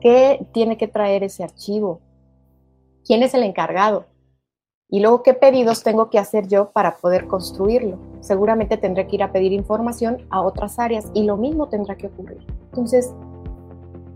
[0.00, 2.00] ¿Qué tiene que traer ese archivo?
[3.06, 4.06] quién es el encargado
[4.94, 7.98] y luego qué pedidos tengo que hacer yo para poder construirlo.
[8.20, 12.06] Seguramente tendré que ir a pedir información a otras áreas y lo mismo tendrá que
[12.06, 12.46] ocurrir.
[12.66, 13.12] Entonces,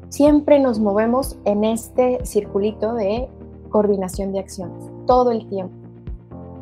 [0.08, 3.28] siempre nos movemos en este circulito de
[3.70, 5.74] coordinación de acciones, todo el tiempo.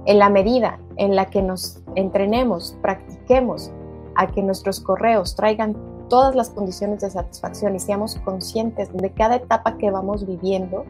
[0.07, 3.71] En la medida en la que nos entrenemos, practiquemos
[4.15, 5.77] a que nuestros correos traigan
[6.09, 10.87] todas las condiciones de satisfacción y seamos conscientes de cada etapa que vamos viviendo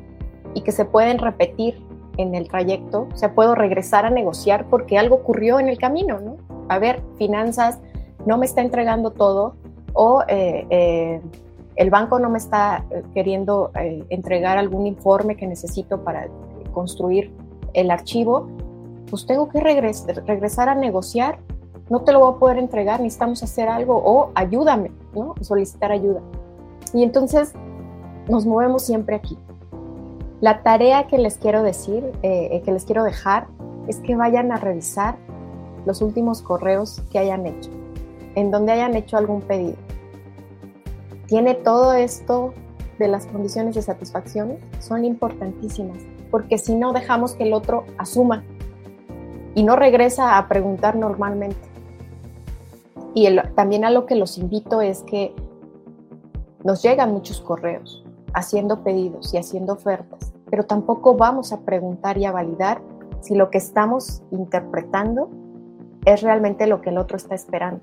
[0.55, 1.85] y que se pueden repetir
[2.16, 6.18] en el trayecto, o sea, puedo regresar a negociar porque algo ocurrió en el camino,
[6.20, 6.36] ¿no?
[6.68, 7.78] A ver, finanzas
[8.24, 9.54] no me está entregando todo
[9.92, 11.20] o eh, eh,
[11.76, 13.70] el banco no me está eh, queriendo
[14.08, 16.28] entregar algún informe que necesito para
[16.72, 17.32] construir
[17.74, 18.48] el archivo,
[19.10, 21.38] pues tengo que regresar a negociar
[21.88, 25.34] no te lo voy a poder entregar, necesitamos hacer algo o ayúdame, ¿no?
[25.40, 26.20] Solicitar ayuda.
[26.92, 27.52] Y entonces
[28.28, 29.38] nos movemos siempre aquí.
[30.41, 33.47] La tarea que les quiero decir, eh, eh, que les quiero dejar,
[33.89, 35.16] es que vayan a revisar
[35.87, 37.70] los últimos correos que hayan hecho,
[38.34, 39.76] en donde hayan hecho algún pedido.
[41.26, 42.53] Tiene todo esto
[42.99, 48.45] de las condiciones de satisfacción, son importantísimas, porque si no dejamos que el otro asuma
[49.55, 51.68] y no regresa a preguntar normalmente.
[53.14, 55.34] Y también a lo que los invito es que
[56.62, 58.05] nos llegan muchos correos
[58.37, 62.82] haciendo pedidos y haciendo ofertas, pero tampoco vamos a preguntar y a validar
[63.20, 65.30] si lo que estamos interpretando
[66.05, 67.80] es realmente lo que el otro está esperando.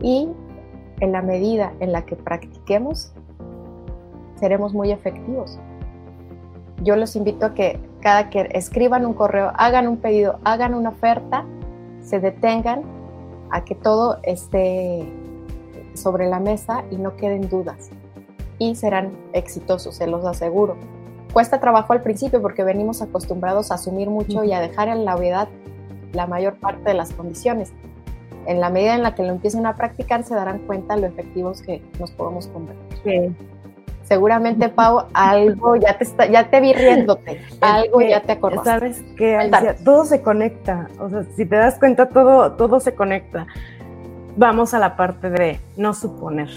[0.00, 0.30] Y
[1.00, 3.12] en la medida en la que practiquemos,
[4.36, 5.60] seremos muy efectivos.
[6.82, 10.88] Yo los invito a que cada que escriban un correo, hagan un pedido, hagan una
[10.88, 11.44] oferta,
[12.00, 12.82] se detengan
[13.50, 15.06] a que todo esté
[15.92, 17.90] sobre la mesa y no queden dudas.
[18.58, 20.76] Y serán exitosos, se los aseguro.
[21.32, 25.16] Cuesta trabajo al principio porque venimos acostumbrados a asumir mucho y a dejar en la
[25.16, 25.48] obviedad
[26.12, 27.72] la mayor parte de las condiciones.
[28.46, 31.62] En la medida en la que lo empiecen a practicar se darán cuenta lo efectivos
[31.62, 33.34] que nos podemos convertir.
[34.02, 38.70] Seguramente, Pau, algo ya te está, ya te vi riéndote, algo ya te acordaste.
[38.70, 39.50] Sabes que
[39.82, 43.46] todo se conecta, o sea, si te das cuenta, todo, todo se conecta.
[44.36, 46.50] Vamos a la parte de no suponer,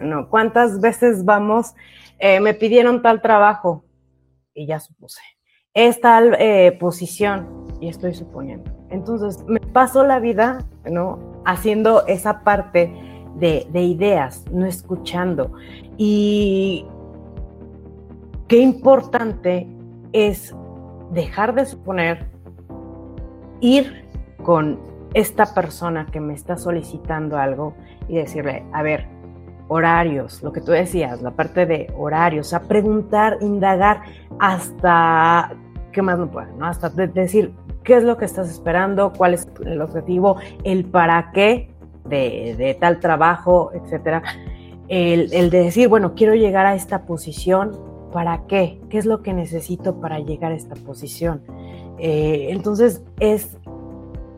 [0.00, 0.28] ¿no?
[0.28, 1.74] ¿Cuántas veces vamos,
[2.18, 3.84] eh, me pidieron tal trabajo
[4.54, 5.20] y ya supuse?
[5.74, 8.70] Es tal eh, posición y estoy suponiendo.
[8.90, 11.18] Entonces, me paso la vida, ¿no?
[11.44, 12.92] Haciendo esa parte
[13.36, 15.52] de, de ideas, no escuchando.
[15.96, 16.86] Y
[18.48, 19.68] qué importante
[20.12, 20.54] es
[21.12, 22.28] dejar de suponer,
[23.60, 24.04] ir
[24.42, 24.80] con
[25.14, 27.74] esta persona que me está solicitando algo
[28.08, 29.06] y decirle, a ver,
[29.70, 34.02] horarios, lo que tú decías, la parte de horarios, a preguntar, indagar
[34.40, 35.52] hasta,
[35.92, 36.48] ¿qué más no puedo?
[36.58, 36.66] ¿no?
[36.66, 37.54] Hasta decir,
[37.84, 39.12] ¿qué es lo que estás esperando?
[39.16, 40.36] ¿Cuál es el objetivo?
[40.64, 41.70] ¿El para qué
[42.04, 44.22] de, de tal trabajo, etcétera?
[44.90, 47.78] el, de decir, bueno, quiero llegar a esta posición,
[48.12, 48.80] ¿para qué?
[48.90, 51.42] ¿Qué es lo que necesito para llegar a esta posición?
[51.98, 53.56] Eh, entonces es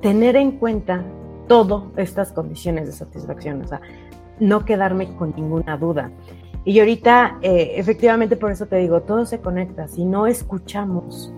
[0.02, 1.04] tener en cuenta
[1.48, 3.80] todas estas condiciones de satisfacción, o sea,
[4.42, 6.10] no quedarme con ninguna duda.
[6.64, 9.88] Y ahorita, eh, efectivamente, por eso te digo, todo se conecta.
[9.88, 11.32] Si no escuchamos,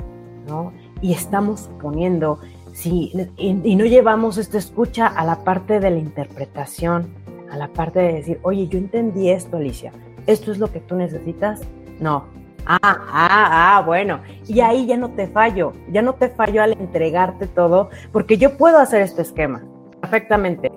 [0.49, 0.73] ¿no?
[1.01, 2.41] Y estamos suponiendo,
[2.73, 7.15] si, y no llevamos esta escucha a la parte de la interpretación,
[7.51, 9.93] a la parte de decir, oye, yo entendí esto, Alicia,
[10.27, 11.61] ¿esto es lo que tú necesitas?
[12.01, 12.25] No.
[12.67, 14.21] Ah, ah, ah, bueno.
[14.47, 18.57] Y ahí ya no te fallo, ya no te fallo al entregarte todo, porque yo
[18.57, 19.63] puedo hacer este esquema
[20.01, 20.73] perfectamente,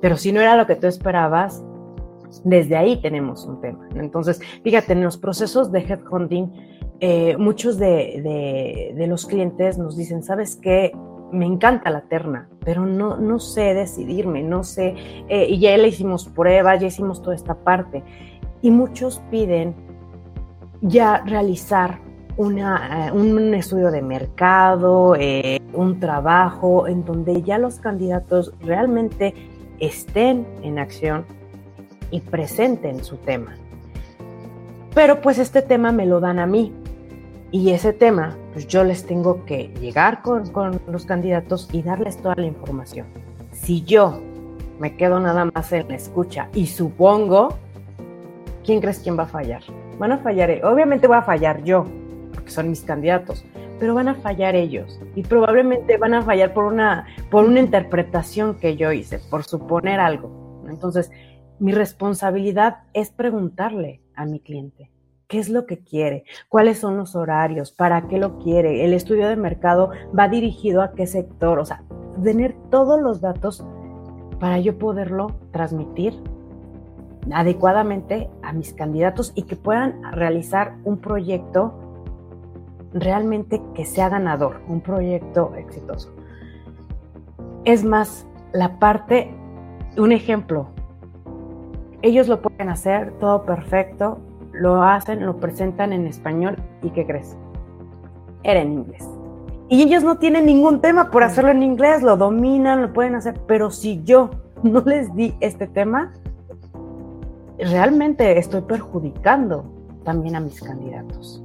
[0.00, 1.62] pero si no era lo que tú esperabas,
[2.44, 3.88] desde ahí tenemos un tema.
[3.94, 6.52] Entonces, fíjate, en los procesos de headhunting,
[7.00, 10.92] eh, muchos de, los clientes nos dicen, ¿sabes qué?
[11.30, 14.94] me encanta la terna, pero no, no sé decidirme, no sé,
[15.28, 18.02] eh, y ya le hicimos pruebas, ya hicimos toda esta parte.
[18.62, 19.74] Y muchos piden
[20.80, 22.00] ya realizar
[22.38, 25.16] eh, un estudio de mercado,
[25.74, 29.34] un trabajo en donde ya los candidatos realmente
[29.80, 31.26] estén en acción
[32.10, 33.56] y presenten su tema.
[34.94, 36.72] Pero pues este tema me lo dan a mí,
[37.50, 42.18] y ese tema, pues yo les tengo que llegar con, con, los candidatos y darles
[42.18, 43.06] toda la información.
[43.52, 44.20] Si yo
[44.78, 47.56] me quedo nada más en la escucha y supongo,
[48.64, 49.62] ¿quién crees quién va a fallar?
[49.98, 51.86] Van a fallar, obviamente voy a fallar yo,
[52.34, 53.44] porque son mis candidatos,
[53.80, 58.58] pero van a fallar ellos y probablemente van a fallar por una, por una interpretación
[58.58, 60.64] que yo hice, por suponer algo.
[60.68, 61.10] Entonces,
[61.58, 64.90] mi responsabilidad es preguntarle a mi cliente,
[65.26, 69.28] qué es lo que quiere, cuáles son los horarios, para qué lo quiere, el estudio
[69.28, 71.82] de mercado va dirigido a qué sector, o sea,
[72.22, 73.64] tener todos los datos
[74.40, 76.14] para yo poderlo transmitir
[77.32, 81.74] adecuadamente a mis candidatos y que puedan realizar un proyecto
[82.92, 86.14] realmente que sea ganador, un proyecto exitoso.
[87.64, 89.34] Es más, la parte,
[89.98, 90.70] un ejemplo,
[92.02, 94.18] ellos lo pueden hacer todo perfecto,
[94.52, 97.36] lo hacen, lo presentan en español y ¿qué crees?
[98.42, 99.08] Era en inglés.
[99.68, 103.40] Y ellos no tienen ningún tema por hacerlo en inglés, lo dominan, lo pueden hacer,
[103.46, 104.30] pero si yo
[104.62, 106.12] no les di este tema,
[107.58, 109.64] realmente estoy perjudicando
[110.04, 111.42] también a mis candidatos.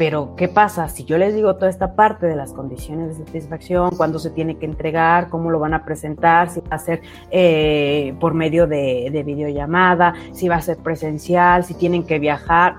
[0.00, 0.88] Pero, ¿qué pasa?
[0.88, 4.56] Si yo les digo toda esta parte de las condiciones de satisfacción, cuándo se tiene
[4.56, 9.10] que entregar, cómo lo van a presentar, si va a ser eh, por medio de,
[9.12, 12.76] de videollamada, si va a ser presencial, si tienen que viajar,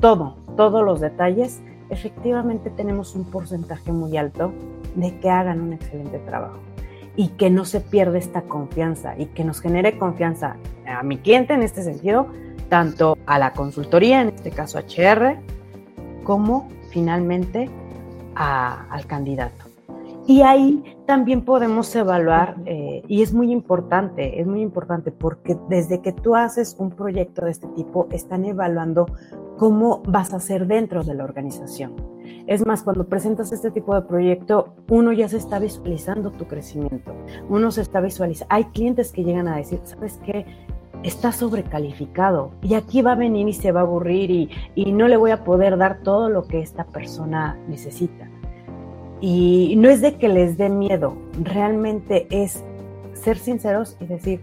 [0.00, 4.54] todo, todos los detalles, efectivamente tenemos un porcentaje muy alto
[4.94, 6.60] de que hagan un excelente trabajo
[7.16, 11.52] y que no se pierda esta confianza y que nos genere confianza a mi cliente
[11.52, 12.28] en este sentido,
[12.70, 15.36] tanto a la consultoría, en este caso HR,
[16.26, 17.70] como finalmente
[18.34, 19.64] al candidato.
[20.26, 26.02] Y ahí también podemos evaluar, eh, y es muy importante, es muy importante porque desde
[26.02, 29.06] que tú haces un proyecto de este tipo, están evaluando
[29.56, 31.94] cómo vas a ser dentro de la organización.
[32.48, 37.14] Es más, cuando presentas este tipo de proyecto, uno ya se está visualizando tu crecimiento,
[37.48, 38.52] uno se está visualizando.
[38.52, 40.44] Hay clientes que llegan a decir, ¿sabes qué?
[41.02, 45.08] Está sobrecalificado y aquí va a venir y se va a aburrir y, y, no
[45.08, 48.28] le voy a poder dar todo lo que esta persona necesita.
[49.20, 52.64] Y no es de que les dé miedo, realmente es
[53.14, 54.40] ser sinceros y decir,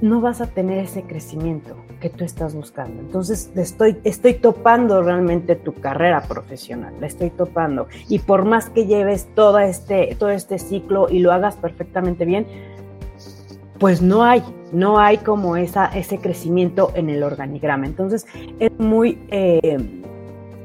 [0.00, 3.00] no vas a tener ese crecimiento que tú estás buscando.
[3.00, 7.86] Entonces estoy, estoy topando realmente tu carrera profesional, la estoy topando.
[8.08, 12.46] Y por más que lleves todo este, todo este ciclo y lo hagas perfectamente bien,
[13.82, 17.84] pues no hay, no hay como esa, ese crecimiento en el organigrama.
[17.84, 18.26] Entonces
[18.60, 20.04] es muy, eh,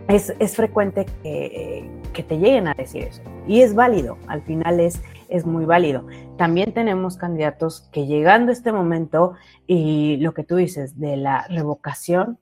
[0.07, 3.23] es, es, frecuente que, que, te lleguen a decir eso.
[3.47, 6.05] Y es válido, al final es, es muy válido.
[6.37, 9.33] También tenemos candidatos que llegando a este momento
[9.65, 12.37] y lo que tú dices de la revocación,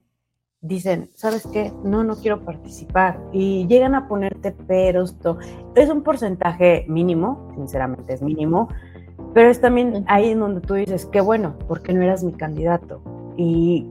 [0.59, 1.71] dicen, ¿sabes qué?
[1.85, 3.21] No, no quiero participar.
[3.31, 5.15] Y llegan a ponerte peros.
[5.73, 8.67] Es un porcentaje mínimo, sinceramente es mínimo,
[9.35, 13.01] pero es también ahí en donde tú dices, qué bueno, porque no eras mi candidato.
[13.35, 13.85] Y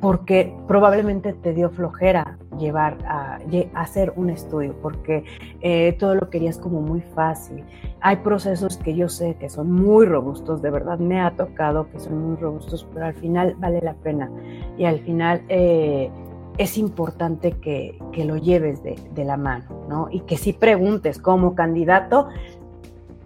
[0.00, 3.40] porque probablemente te dio flojera llevar a,
[3.74, 5.24] hacer un estudio, porque
[5.62, 7.64] eh, todo lo querías como muy fácil.
[8.02, 11.98] Hay procesos que yo sé que son muy robustos, de verdad me ha tocado que
[11.98, 14.30] son muy robustos, pero al final vale la pena.
[14.78, 16.08] Y al final eh,
[16.56, 20.08] es importante que, que lo lleves de, de, la mano, ¿no?
[20.10, 22.28] Y que si preguntes como candidato,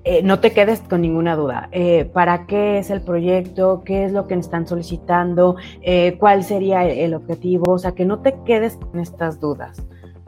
[0.05, 1.69] eh, no te quedes con ninguna duda.
[1.73, 3.83] Eh, ¿Para qué es el proyecto?
[3.85, 5.57] ¿Qué es lo que están solicitando?
[5.83, 7.73] Eh, ¿Cuál sería el objetivo?
[7.73, 9.83] O sea, que no te quedes con estas dudas,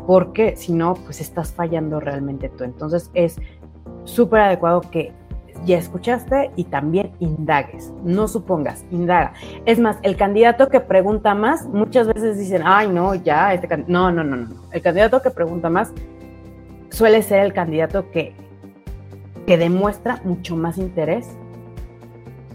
[0.06, 2.64] porque si no, pues estás fallando realmente tú.
[2.64, 3.40] Entonces es
[4.04, 5.12] súper adecuado que
[5.64, 9.34] ya escuchaste y también indagues, no supongas, indaga.
[9.66, 14.10] Es más, el candidato que pregunta más, muchas veces dicen, ay, no, ya, este no,
[14.10, 14.48] no, no, no.
[14.72, 15.92] El candidato que pregunta más
[16.90, 18.34] suele ser el candidato que
[19.50, 21.36] que demuestra mucho más interés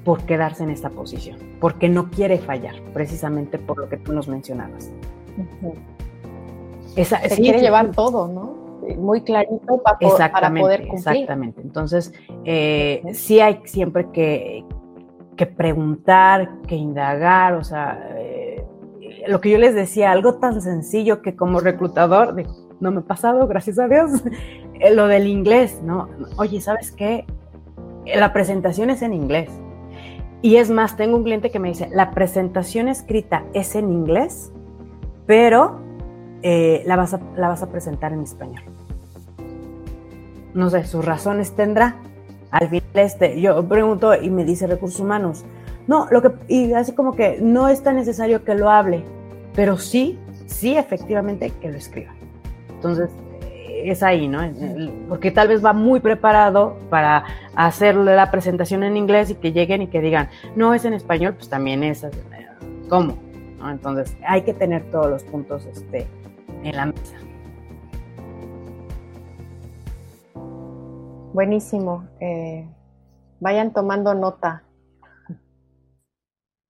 [0.06, 4.30] por quedarse en esta posición, porque no quiere fallar, precisamente por lo que tú nos
[4.30, 4.94] mencionabas.
[6.96, 8.96] Se quiere llevar todo, ¿no?
[8.96, 11.16] Muy clarito para, exactamente, poder cumplir.
[11.18, 11.62] Exactamente.
[11.64, 12.14] Entonces,
[12.46, 14.64] eh, sí hay siempre que,
[15.36, 18.66] que, preguntar, que indagar, o sea, eh,
[19.28, 22.34] lo que yo les decía, algo tan sencillo que como reclutador,
[22.80, 24.12] no me ha pasado, gracias a Dios,
[24.80, 26.10] eh, lo del inglés, ¿no?
[26.38, 27.26] Oye, ¿sabes qué?
[28.06, 29.50] La presentación es en inglés.
[30.42, 34.52] Y es más, tengo un cliente que me dice, la presentación escrita es en inglés,
[35.26, 35.80] pero
[36.44, 38.64] eh, la, vas a, presentar en español.
[40.54, 41.96] No sé, sus razones tendrá.
[42.52, 45.46] Al final, este, yo pregunto y me dice recursos humanos,
[45.88, 49.04] no, lo que, y así como que no es tan necesario que lo hable,
[49.54, 52.15] pero sí, sí efectivamente que lo escriba.
[52.76, 53.10] Entonces,
[53.92, 54.40] es ahí, ¿no?
[55.08, 57.24] Porque tal vez va muy preparado para
[57.56, 61.36] hacerle la presentación en inglés y que lleguen y que digan, no es en español,
[61.36, 62.06] pues también es,
[62.90, 63.18] ¿cómo?
[63.64, 66.08] Entonces, hay que tener todos los puntos este,
[66.64, 67.18] en la mesa.
[71.34, 72.08] Buenísimo.
[72.20, 72.68] Eh,
[73.40, 74.64] vayan tomando nota,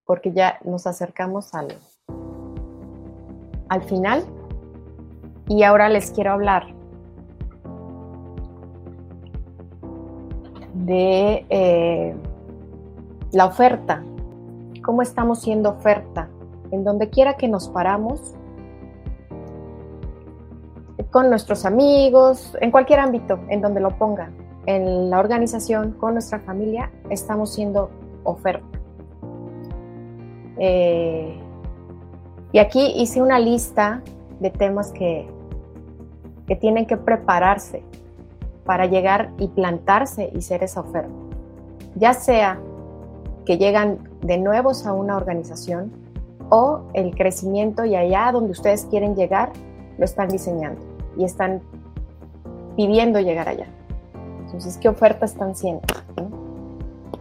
[0.06, 1.68] porque ya nos acercamos al,
[3.70, 4.26] al final
[5.48, 6.68] y ahora les quiero hablar
[10.74, 12.16] de eh,
[13.32, 14.04] la oferta.
[14.84, 16.30] cómo estamos siendo oferta
[16.72, 18.36] en donde quiera que nos paramos,
[21.10, 24.32] con nuestros amigos, en cualquier ámbito en donde lo ponga,
[24.66, 27.90] en la organización, con nuestra familia, estamos siendo
[28.24, 28.80] oferta.
[30.58, 31.40] Eh,
[32.52, 34.02] y aquí hice una lista
[34.40, 35.28] de temas que,
[36.48, 37.84] que tienen que prepararse
[38.66, 41.14] para llegar y plantarse y ser esa oferta.
[41.96, 42.60] Ya sea
[43.46, 45.92] que llegan de nuevos a una organización
[46.50, 49.52] o el crecimiento y allá donde ustedes quieren llegar
[49.98, 50.82] lo están diseñando
[51.18, 51.62] y están
[52.76, 53.68] pidiendo llegar allá.
[54.46, 55.82] Entonces, ¿qué oferta están siendo?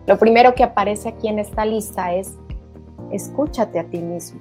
[0.06, 2.34] Lo primero que aparece aquí en esta lista es
[3.10, 4.40] escúchate a ti mismo.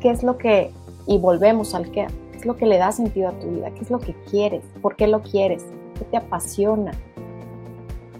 [0.00, 0.72] ¿Qué es lo que,
[1.06, 2.06] y volvemos al qué,
[2.38, 3.72] qué es lo que le da sentido a tu vida?
[3.72, 4.62] ¿Qué es lo que quieres?
[4.80, 5.66] ¿Por qué lo quieres?
[5.98, 6.92] ¿Qué te apasiona?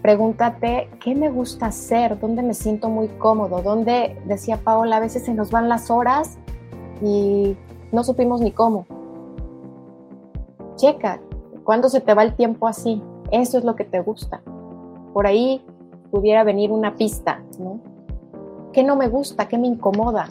[0.01, 5.23] Pregúntate qué me gusta hacer, dónde me siento muy cómodo, dónde, decía Paola, a veces
[5.23, 6.37] se nos van las horas
[7.01, 7.55] y
[7.93, 8.85] no supimos ni cómo.
[10.75, 11.21] Checa,
[11.63, 13.01] ¿cuándo se te va el tiempo así?
[13.31, 14.41] Eso es lo que te gusta.
[15.13, 15.63] Por ahí
[16.11, 17.79] pudiera venir una pista, ¿no?
[18.73, 19.47] ¿Qué no me gusta?
[19.47, 20.29] ¿Qué me incomoda?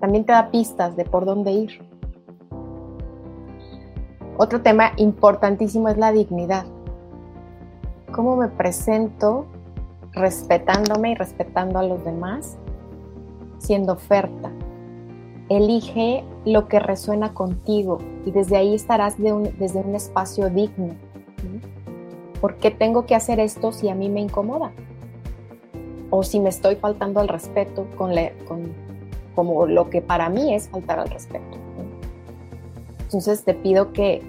[0.00, 1.91] También te da pistas de por dónde ir.
[4.36, 6.66] Otro tema importantísimo es la dignidad
[8.12, 9.46] cómo me presento
[10.12, 12.58] respetándome y respetando a los demás,
[13.58, 14.52] siendo oferta.
[15.48, 20.94] Elige lo que resuena contigo y desde ahí estarás desde un espacio digno.
[22.40, 24.72] ¿Por qué tengo que hacer esto si a mí me incomoda?
[26.10, 28.12] O si me estoy faltando al respeto con,
[29.34, 31.61] como lo que para mí es faltar al respeto.
[33.12, 34.22] Entonces te pido que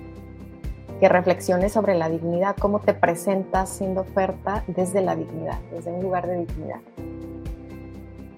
[0.99, 6.01] que reflexiones sobre la dignidad, cómo te presentas siendo oferta desde la dignidad, desde un
[6.01, 6.79] lugar de dignidad.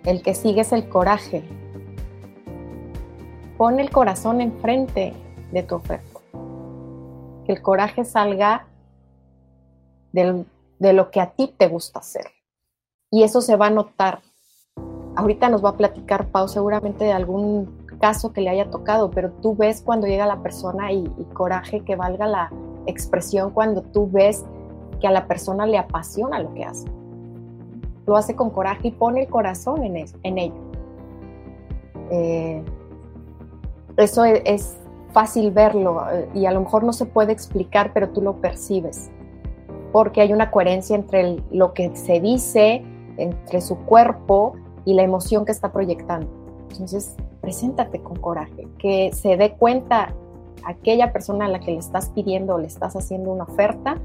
[0.03, 1.43] El que sigue es el coraje.
[3.57, 5.13] Pon el corazón enfrente
[5.51, 6.19] de tu oferta.
[7.45, 8.65] Que el coraje salga
[10.11, 12.25] de lo que a ti te gusta hacer.
[13.11, 14.21] Y eso se va a notar.
[15.15, 19.31] Ahorita nos va a platicar Pau seguramente de algún caso que le haya tocado, pero
[19.31, 22.51] tú ves cuando llega la persona y, coraje que valga la
[22.85, 24.45] expresión cuando tú ves
[24.99, 26.87] que a la persona le apasiona lo que hace.
[28.05, 30.55] Lo hace con coraje y pone el corazón en, en ello.
[32.11, 32.63] Eh,
[33.97, 34.77] eso es, es,
[35.15, 39.09] fácil verlo eh, y a lo mejor no se puede explicar, pero tú lo percibes,
[39.93, 42.83] porque hay una coherencia entre lo que se dice,
[43.15, 46.27] entre su cuerpo y la emoción que está proyectando.
[46.69, 47.15] Entonces,
[47.45, 50.15] preséntate con coraje, que se dé cuenta
[50.65, 53.97] aquella persona a la que le estás pidiendo o le estás haciendo una oferta,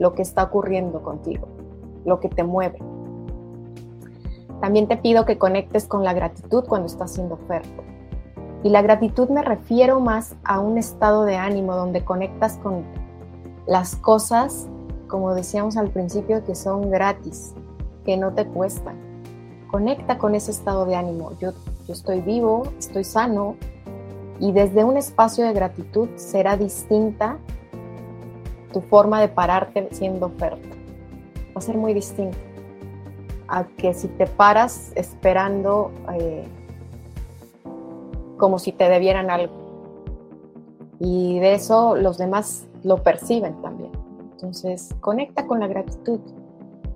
[0.00, 1.46] lo que está ocurriendo contigo,
[2.04, 2.80] lo que te mueve.
[4.60, 7.84] También te pido que conectes con la gratitud cuando estás haciendo oferta.
[8.64, 12.82] Y la gratitud me refiero más a un estado de ánimo donde conectas con
[13.68, 14.66] las cosas,
[15.06, 17.54] como decíamos al principio, que son gratis,
[18.04, 18.96] que no te cuestan.
[19.70, 21.38] Conecta con ese estado de ánimo.
[21.38, 21.52] Yo
[21.92, 23.56] estoy vivo, estoy sano
[24.38, 27.38] y desde un espacio de gratitud será distinta
[28.72, 30.68] tu forma de pararte siendo oferta.
[31.48, 32.38] Va a ser muy distinta
[33.48, 36.46] a que si te paras esperando eh,
[38.36, 39.54] como si te debieran algo.
[40.98, 43.90] Y de eso los demás lo perciben también.
[44.32, 46.20] Entonces, conecta con la gratitud,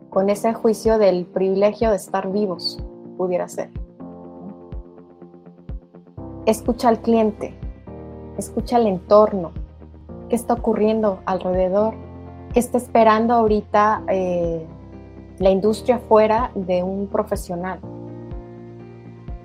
[0.08, 2.82] con ese juicio del privilegio de estar vivos,
[3.18, 3.70] pudiera ser.
[6.46, 7.54] Escucha al cliente,
[8.36, 9.52] escucha el entorno,
[10.28, 11.94] qué está ocurriendo alrededor,
[12.52, 14.66] qué está esperando ahorita eh,
[15.38, 17.80] la industria fuera de un profesional.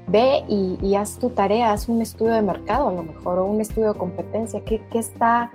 [0.07, 3.61] Ve y, haz tu tarea, haz un estudio de mercado a lo mejor o un
[3.61, 5.51] estudio de competencia, ¿Qué, qué está,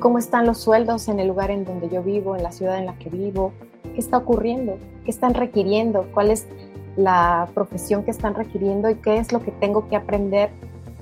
[0.00, 2.84] cómo están los sueldos en el lugar en donde yo vivo, en la ciudad en
[2.84, 3.52] la que vivo,
[3.94, 4.76] qué está ocurriendo,
[5.06, 6.46] qué están requiriendo, cuál es
[6.96, 10.50] la profesión que están requiriendo y qué es lo que tengo que aprender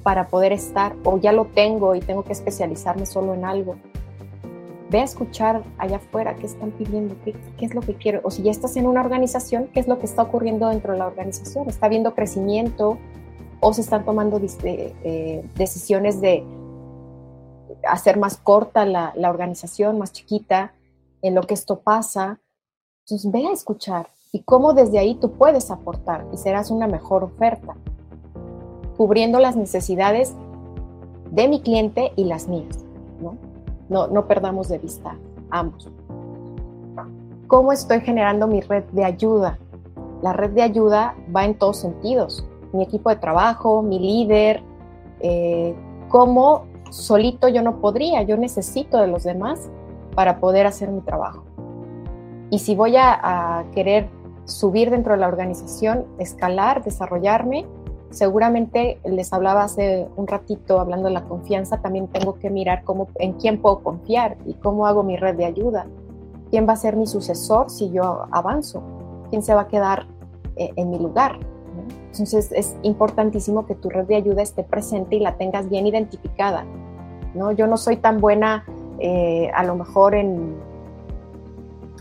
[0.02, 3.76] para poder estar o ya lo tengo y tengo que especializarme solo en algo.
[4.90, 7.34] Ve a escuchar allá afuera qué están pidiendo, qué,
[7.64, 8.20] es lo que quiero.
[8.24, 10.98] O si ya estás en una organización, qué es lo que está ocurriendo dentro de
[10.98, 11.68] la organización.
[11.68, 12.98] ¿Está habiendo crecimiento
[13.60, 16.44] o se están tomando eh, decisiones de
[17.88, 20.74] hacer más corta la, la organización, más chiquita,
[21.22, 22.40] en lo que esto pasa?
[23.06, 27.24] Entonces ve a escuchar y cómo desde ahí tú puedes aportar y serás una mejor
[27.24, 27.76] oferta
[29.02, 30.36] cubriendo las necesidades
[31.32, 32.84] de mi cliente y las mías,
[33.20, 33.36] ¿no?
[33.88, 35.16] No, no perdamos de vista
[35.50, 35.90] ambos.
[37.48, 39.58] ¿Cómo estoy generando mi red de ayuda?
[40.22, 42.46] la red de ayuda va en todos sentidos.
[42.72, 44.62] Mi equipo de trabajo, mi líder,
[45.20, 45.74] eh,
[46.08, 49.68] cómo solito yo no podría, yo necesito de los demás
[50.14, 51.44] para poder hacer mi trabajo.
[52.50, 54.08] Y si voy a, querer
[54.44, 57.66] subir dentro de la organización, escalar, desarrollarme,
[58.12, 63.08] seguramente les hablaba hace un ratito hablando de la confianza, también tengo que mirar cómo,
[63.16, 65.86] en quién puedo confiar y cómo hago mi red de ayuda.
[66.50, 68.82] ¿Quién va a ser mi sucesor si yo avanzo?
[69.30, 70.06] ¿Quién se va a quedar
[70.56, 71.38] eh, en mi lugar?
[72.10, 76.64] Entonces es importantísimo que tu red de ayuda esté presente y la tengas bien identificada.
[77.34, 77.52] ¿no?
[77.52, 78.66] Yo no soy tan buena
[78.98, 80.54] eh, a lo mejor en,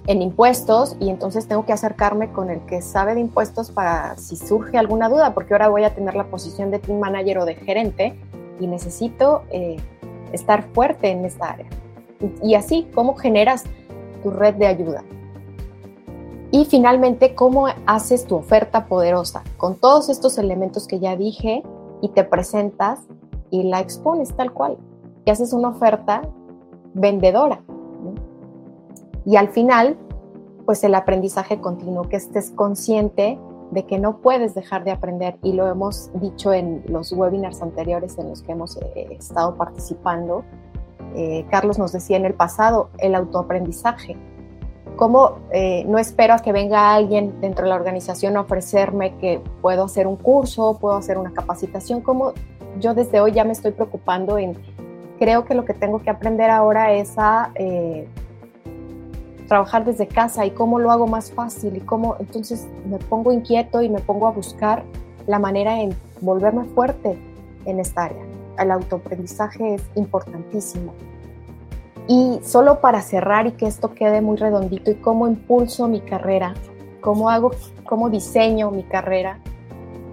[0.07, 4.35] en impuestos y entonces tengo que acercarme con el que sabe de impuestos para si
[4.35, 7.55] surge alguna duda, porque ahora voy a tener la posición de team manager o de
[7.55, 8.19] gerente
[8.59, 9.77] y necesito eh,
[10.31, 11.67] estar fuerte en esta área.
[12.19, 13.63] Y, y así, ¿cómo generas
[14.23, 15.03] tu red de ayuda?
[16.51, 19.43] Y finalmente, ¿cómo haces tu oferta poderosa?
[19.57, 21.63] Con todos estos elementos que ya dije
[22.01, 22.99] y te presentas
[23.51, 24.77] y la expones tal cual.
[25.25, 26.23] Y haces una oferta
[26.93, 27.61] vendedora.
[29.25, 29.97] Y al final,
[30.65, 33.39] pues el aprendizaje continuo, que estés consciente
[33.71, 35.37] de que no puedes dejar de aprender.
[35.41, 40.43] Y lo hemos dicho en los webinars anteriores en los que hemos eh, estado participando.
[41.15, 44.17] Eh, Carlos nos decía en el pasado, el autoaprendizaje.
[44.97, 49.41] Cómo eh, no espero a que venga alguien dentro de la organización a ofrecerme que
[49.61, 52.33] puedo hacer un curso, puedo hacer una capacitación, como
[52.79, 54.57] yo desde hoy ya me estoy preocupando en,
[55.17, 57.51] creo que lo que tengo que aprender ahora es a
[59.51, 63.81] trabajar desde casa y cómo lo hago más fácil y cómo entonces me pongo inquieto
[63.81, 64.85] y me pongo a buscar
[65.27, 67.17] la manera en volverme fuerte
[67.65, 68.23] en esta área.
[68.57, 70.93] El autoaprendizaje es importantísimo.
[72.07, 76.53] Y solo para cerrar y que esto quede muy redondito y cómo impulso mi carrera,
[77.01, 77.51] cómo hago,
[77.83, 79.39] cómo diseño mi carrera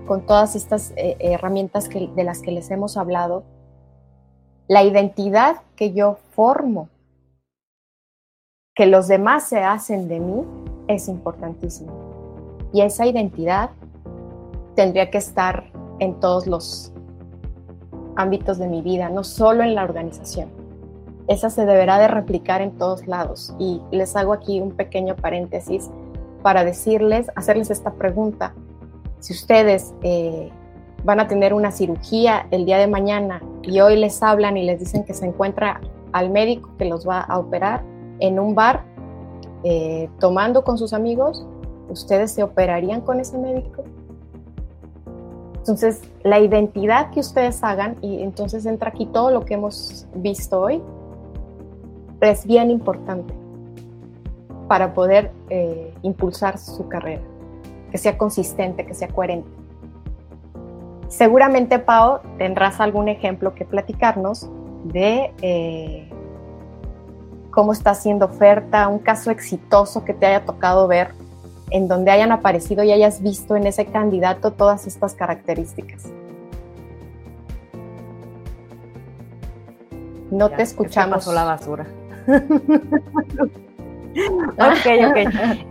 [0.09, 3.45] con todas estas eh, herramientas que, de las que les hemos hablado,
[4.67, 6.89] la identidad que yo formo,
[8.79, 10.43] que los demás se hacen de mí,
[10.87, 11.93] es importantísimo.
[12.73, 13.69] Y esa identidad
[14.75, 16.95] tendría que estar en todos los
[18.17, 20.49] ámbitos de mi vida, no solo en la organización
[21.29, 23.55] esa se deberá de replicar en todos lados.
[23.59, 25.91] Y les hago aquí un pequeño paréntesis
[26.43, 28.55] para decirles, hacerles esta pregunta.
[29.21, 30.51] Si ustedes eh,
[31.05, 34.81] van a tener una cirugía el día de mañana y hoy les hablan y les
[34.81, 35.81] dicen que se encuentra
[36.13, 37.83] al médico que los va a operar
[38.21, 38.85] en un bar
[39.65, 41.47] eh, tomando con sus amigos,
[41.89, 43.85] ¿ustedes se operarían con ese médico?
[45.59, 50.61] Entonces, la identidad que ustedes hagan, y entonces entra aquí todo lo que hemos visto
[50.61, 50.83] hoy,
[52.21, 53.35] es bien importante
[54.67, 57.23] para poder eh, impulsar su carrera,
[57.91, 59.49] que sea consistente, que sea coherente.
[61.09, 64.49] Seguramente, Pau, tendrás algún ejemplo que platicarnos
[64.85, 66.11] de eh,
[67.59, 71.09] cómo está haciendo oferta, un caso exitoso que te haya tocado ver,
[71.73, 76.05] en donde hayan aparecido y hayas visto en ese candidato todas estas características.
[80.31, 81.17] No te escuchamos.
[81.17, 81.85] Pasó la basura
[84.53, 85.17] ok, ok.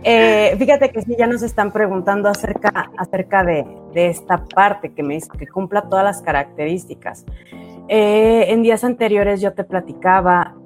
[0.02, 5.14] Eh, fíjate que sí, ya nos están preguntando acerca, acerca de, esta parte que me
[5.14, 7.24] dice que cumpla todas las características.
[7.88, 10.57] Eh, en días anteriores yo te platicaba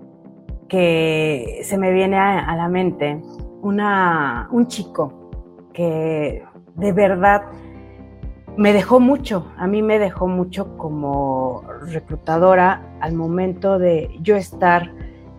[0.72, 3.20] que se me viene a, la mente
[3.60, 5.30] una, un chico
[5.74, 6.42] que
[6.76, 7.42] de verdad
[8.56, 14.90] me dejó mucho, a mí me dejó mucho como reclutadora al momento de yo estar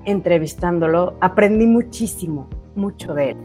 [0.06, 3.38] entrevistándolo, aprendí muchísimo, mucho de él.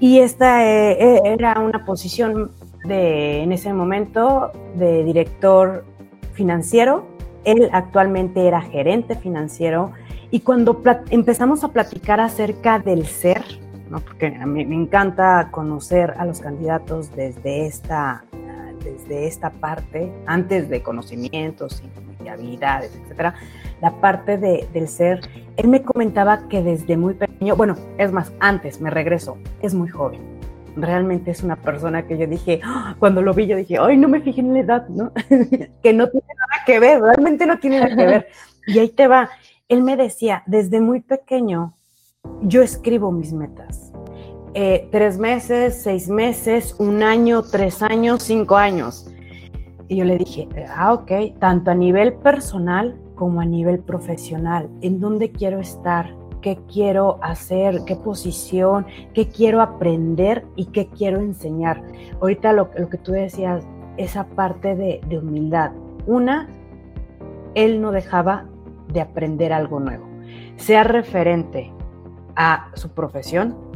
[0.00, 2.50] Y esta eh, eh, era una posición
[2.82, 5.84] de, en ese momento de director
[6.32, 7.06] financiero.
[7.44, 9.92] Él actualmente era gerente financiero.
[10.30, 10.80] Y cuando
[11.10, 13.42] empezamos a platicar acerca del ser,
[13.88, 14.00] ¿no?
[14.00, 18.24] porque a mí me encanta conocer a los candidatos desde esta,
[18.84, 21.82] desde esta parte, antes de conocimientos
[22.24, 23.34] y habilidades, etcétera,
[23.80, 25.20] la parte de, del ser,
[25.56, 29.88] él me comentaba que desde muy pequeño, bueno, es más, antes, me regreso, es muy
[29.88, 30.29] joven.
[30.76, 32.96] Realmente es una persona que yo dije, ¡ah!
[32.98, 35.12] cuando lo vi, yo dije, ay, no me fijé en la edad, ¿no?
[35.82, 38.28] que no tiene nada que ver, realmente no tiene nada que ver.
[38.66, 39.30] Y ahí te va.
[39.68, 41.74] Él me decía, desde muy pequeño,
[42.42, 43.92] yo escribo mis metas.
[44.54, 49.08] Eh, tres meses, seis meses, un año, tres años, cinco años.
[49.88, 54.98] Y yo le dije, ah, ok, tanto a nivel personal como a nivel profesional, en
[54.98, 61.82] dónde quiero estar qué quiero hacer, qué posición, qué quiero aprender y qué quiero enseñar.
[62.20, 63.64] Ahorita lo, lo que tú decías,
[63.96, 65.72] esa parte de, de humildad.
[66.06, 66.48] Una,
[67.54, 68.46] él no dejaba
[68.92, 70.06] de aprender algo nuevo,
[70.56, 71.72] sea referente
[72.36, 73.69] a su profesión,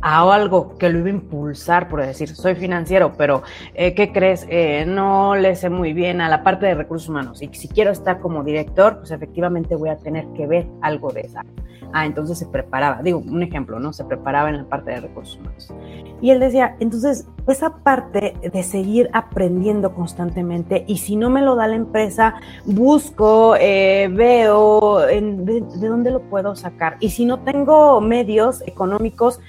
[0.00, 3.42] a algo que lo iba a impulsar, por decir, soy financiero, pero
[3.74, 4.46] eh, ¿qué crees?
[4.48, 7.90] Eh, no le sé muy bien a la parte de recursos humanos y si quiero
[7.90, 11.44] estar como director, pues efectivamente voy a tener que ver algo de esa.
[11.92, 13.92] Ah, entonces se preparaba, digo, un ejemplo, ¿no?
[13.92, 15.72] Se preparaba en la parte de recursos humanos.
[16.20, 21.54] Y él decía, entonces, esa parte de seguir aprendiendo constantemente y si no me lo
[21.54, 22.34] da la empresa,
[22.64, 26.96] busco, eh, veo de dónde lo puedo sacar.
[27.00, 29.40] Y si no tengo medios económicos,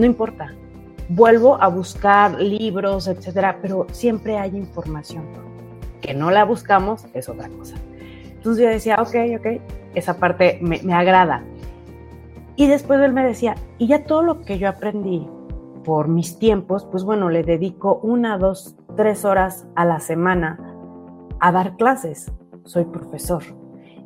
[0.00, 0.54] no importa.
[1.08, 5.24] Vuelvo a buscar libros, etcétera, pero siempre hay información.
[6.00, 7.76] Que no la buscamos es otra cosa.
[8.24, 9.60] Entonces yo decía, ok, ok,
[9.94, 11.44] esa parte me, me agrada.
[12.56, 15.28] Y después él me decía, y ya todo lo que yo aprendí
[15.84, 20.58] por mis tiempos, pues bueno, le dedico una, dos, tres horas a la semana
[21.40, 22.32] a dar clases.
[22.64, 23.42] Soy profesor.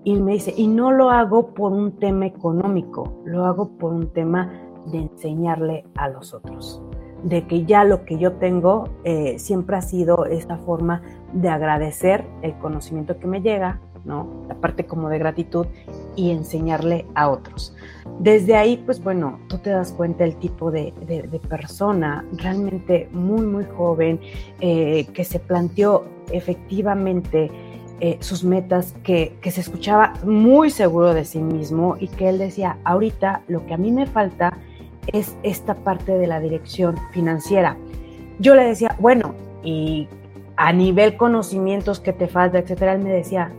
[0.05, 4.13] Y me dice, y no lo hago por un tema económico, lo hago por un
[4.13, 4.53] tema
[4.87, 6.83] de enseñarle a los otros,
[7.23, 12.25] de que ya lo que yo tengo eh, siempre ha sido esta forma de agradecer
[12.43, 14.29] el conocimiento que me llega, ¿no?
[14.49, 15.67] La parte como de gratitud
[16.15, 17.75] y enseñarle a otros.
[18.19, 20.93] Desde ahí, pues bueno, tú te das cuenta el tipo de,
[21.49, 24.21] persona realmente muy, muy joven
[24.61, 27.51] eh, que se planteó efectivamente
[28.01, 32.39] eh, sus metas, que, que, se escuchaba muy seguro de sí mismo y que él
[32.39, 34.59] decía, ahorita lo que a mí me falta
[35.13, 37.77] es esta parte de la dirección financiera.
[38.39, 40.09] Yo le decía, bueno, y
[40.57, 43.53] a nivel conocimientos que te falta, etcétera, él me decía,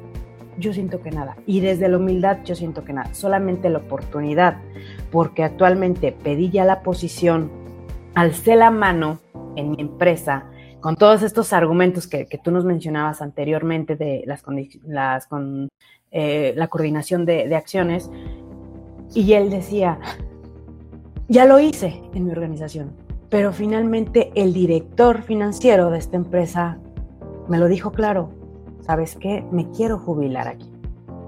[0.57, 1.35] yo siento que nada.
[1.45, 4.57] Y desde la humildad yo siento que nada, solamente la oportunidad,
[5.11, 7.51] porque actualmente pedí ya la posición,
[8.13, 9.19] alcé la mano
[9.55, 10.45] en mi empresa
[10.79, 14.43] con todos estos argumentos que, tú nos mencionabas anteriormente de las,
[14.85, 15.69] las con
[16.11, 18.11] eh, la coordinación de, de acciones,
[19.13, 19.99] y él decía,
[21.27, 22.91] ya lo hice en mi organización,
[23.29, 26.77] pero finalmente el director financiero de esta empresa
[27.47, 28.29] me lo dijo claro,
[28.81, 29.43] ¿sabes qué?
[29.51, 30.71] Me quiero jubilar aquí.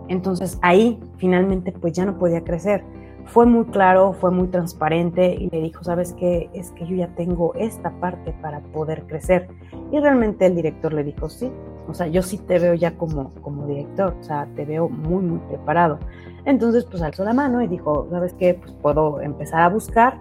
[0.07, 2.83] Entonces ahí finalmente pues ya no podía crecer.
[3.25, 6.49] Fue muy claro, fue muy transparente y le dijo, ¿sabes qué?
[6.53, 9.49] Es que yo ya tengo esta parte para poder crecer.
[9.91, 11.51] Y realmente el director le dijo, sí,
[11.87, 15.23] o sea, yo sí te veo ya como, como director, o sea, te veo muy,
[15.23, 15.99] muy preparado.
[16.45, 18.53] Entonces, pues alzó la mano y dijo, ¿sabes qué?
[18.53, 20.19] Pues puedo empezar a buscar.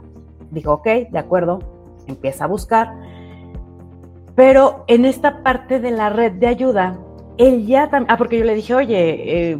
[0.51, 1.61] Dijo, ok, de acuerdo,
[2.07, 2.95] empieza a buscar.
[4.35, 6.99] Pero en esta parte de la red de ayuda,
[7.39, 9.59] él ya también, ah, porque yo le dije, oye, eh,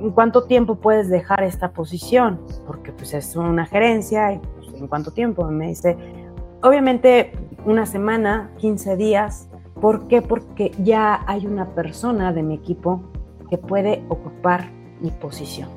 [0.00, 2.40] ¿en cuánto tiempo puedes dejar esta posición?
[2.66, 5.44] Porque pues es una gerencia, y pues, ¿en cuánto tiempo?
[5.46, 5.96] Me dice,
[6.62, 7.32] obviamente
[7.64, 9.48] una semana, 15 días.
[9.84, 10.22] ¿Por qué?
[10.22, 13.02] Porque ya hay una persona de mi equipo
[13.50, 14.70] que puede ocupar
[15.02, 15.68] mi posición.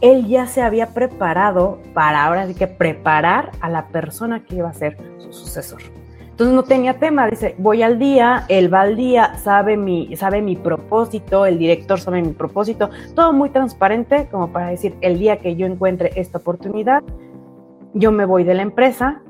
[0.00, 4.70] Él ya se había preparado para ahora sí que preparar a la persona que iba
[4.70, 5.82] a ser su sucesor.
[6.22, 10.40] Entonces no tenía tema, dice, voy al día, él va al día, sabe mi, sabe
[10.40, 15.40] mi propósito, el director sabe mi propósito, todo muy transparente como para decir, el día
[15.40, 17.02] que yo encuentre esta oportunidad,
[17.92, 19.20] yo me voy de la empresa,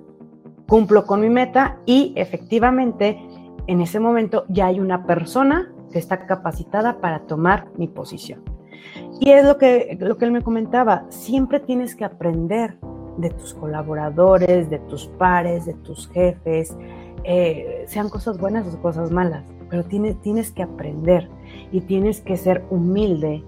[0.68, 3.18] cumplo con mi meta y efectivamente
[3.66, 8.42] en ese momento ya hay una persona que está capacitada para tomar mi posición.
[9.20, 12.76] Y es lo que, lo que él me comentaba, siempre tienes que aprender
[13.16, 16.76] de tus colaboradores, de tus pares, de tus jefes,
[17.22, 21.28] eh, sean cosas buenas o cosas malas, pero tienes, tienes que aprender
[21.72, 23.42] y tienes que ser humilde,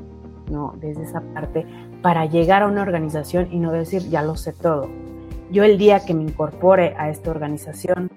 [0.50, 0.74] ¿no?
[0.80, 1.66] Desde esa parte,
[2.00, 4.88] para llegar a una organización y no decir, ya lo sé todo.
[5.50, 8.10] Yo el día que me incorpore a esta organización,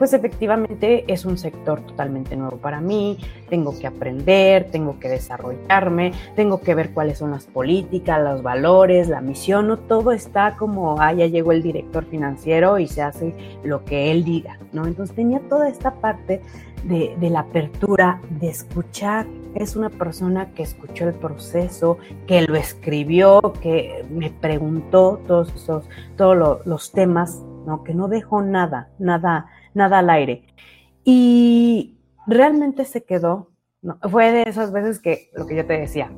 [0.00, 3.18] pues efectivamente es un sector totalmente nuevo para mí,
[3.50, 9.08] tengo que aprender, tengo que desarrollarme, tengo que ver cuáles son las políticas, los valores,
[9.08, 13.34] la misión, no todo está como, ah, ya llegó el director financiero y se hace
[13.62, 14.86] lo que él diga, ¿no?
[14.86, 16.40] Entonces tenía toda esta parte
[16.84, 19.26] de, la apertura, de escuchar.
[19.54, 25.84] Es una persona que escuchó el proceso, que lo escribió, que me preguntó todos esos,
[26.16, 27.84] todos los temas, ¿no?
[27.84, 30.44] Que no dejó nada, nada, nada al aire.
[31.04, 33.50] Y realmente se quedó,
[33.82, 36.10] no, fue de esas veces que lo que yo te decía,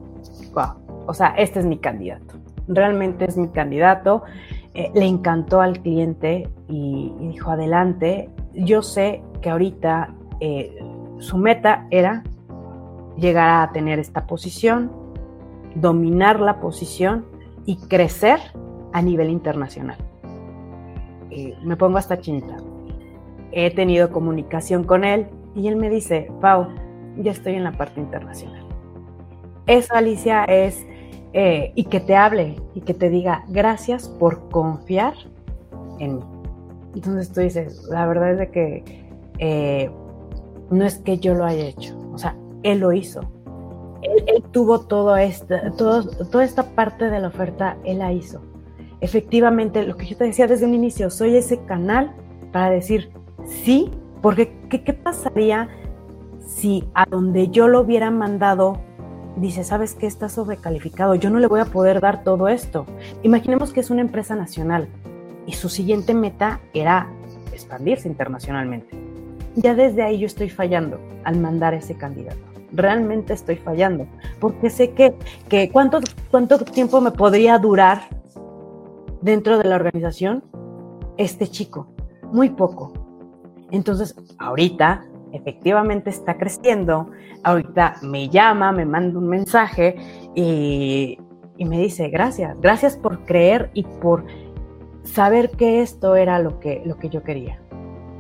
[1.07, 2.35] o sea, este es mi candidato,
[2.69, 4.23] realmente es mi candidato,
[4.75, 10.75] eh, le encantó al cliente y, dijo, adelante, yo sé que ahorita eh,
[11.19, 12.23] su meta era
[13.17, 14.91] llegar a tener esta posición,
[15.75, 17.27] dominar la posición
[17.67, 18.41] y crecer
[18.93, 19.99] a nivel internacional.
[21.31, 22.57] Eh, me pongo hasta chinita.
[23.53, 26.69] He tenido comunicación con él y él me dice, Pau,
[27.19, 28.67] ya estoy en la parte internacional.
[29.67, 30.85] Eso, Alicia, es,
[31.35, 35.15] eh, y que te hable y que te diga, gracias por confiar
[35.99, 36.25] en mí.
[36.95, 38.85] Entonces tú dices, la verdad es de que
[39.39, 39.91] eh,
[40.71, 43.21] no es que yo lo haya hecho, o sea, él lo hizo.
[44.03, 48.43] Él, tuvo todo esta, todo, toda esta parte de la oferta, él la hizo.
[49.01, 52.13] Efectivamente, lo que yo te decía desde un inicio, soy ese canal
[52.53, 53.11] para decir
[53.47, 53.91] sí,
[54.21, 55.69] porque ¿qué, pasaría
[56.41, 58.81] si a donde yo lo hubiera mandado
[59.37, 62.87] dice, sabes que está sobrecalificado, yo no le voy a poder dar todo esto.
[63.23, 64.89] Imaginemos que es una empresa nacional
[65.47, 67.09] y su siguiente meta era
[67.53, 68.97] expandirse internacionalmente.
[69.55, 72.39] Ya desde ahí yo estoy fallando al mandar ese candidato.
[72.73, 74.07] Realmente estoy fallando,
[74.41, 75.15] porque sé que,
[75.49, 78.03] que cuánto, cuánto tiempo me podría durar
[79.21, 80.43] dentro de la organización
[81.19, 81.87] este chico.
[82.33, 83.02] Muy poco.
[83.73, 87.11] Entonces, ahorita efectivamente está creciendo,
[87.43, 89.97] ahorita me llama, me manda un mensaje
[90.35, 91.19] y,
[91.59, 94.25] me dice, gracias, gracias por creer y por
[95.05, 97.61] saber que esto era lo que, lo que yo quería.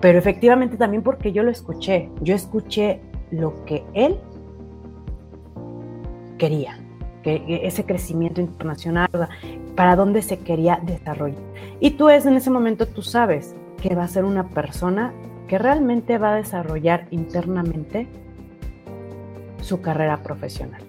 [0.01, 3.01] Pero efectivamente también porque yo lo escuché, yo escuché
[3.31, 4.17] lo que él
[6.39, 6.79] quería,
[7.23, 9.11] que ese crecimiento internacional,
[9.77, 11.43] para dónde se quería desarrollar.
[11.79, 15.13] Y tú es en ese momento, tú sabes que va a ser una persona
[15.53, 18.07] que realmente va a desarrollar internamente
[19.61, 20.81] su carrera profesional.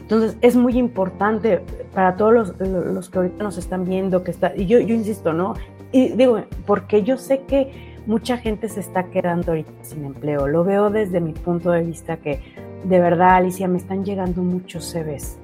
[0.00, 1.60] Entonces es muy importante
[1.92, 5.54] para todos los, que ahorita nos están viendo, que está, y yo, yo insisto, ¿no?
[5.90, 10.46] Y digo, porque yo sé que mucha gente se está quedando ahorita sin empleo.
[10.46, 12.38] Lo veo desde mi punto de vista que
[12.84, 15.36] de verdad, Alicia, me están llegando muchos CVs.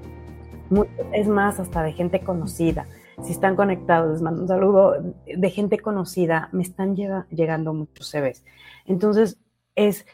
[1.13, 2.87] es más, hasta de gente conocida.
[3.23, 4.95] Si están conectados, les mando un saludo
[5.27, 6.49] de gente conocida.
[6.53, 8.45] Me están llegando muchos CVs.
[8.87, 9.39] Entonces,
[9.75, 10.07] es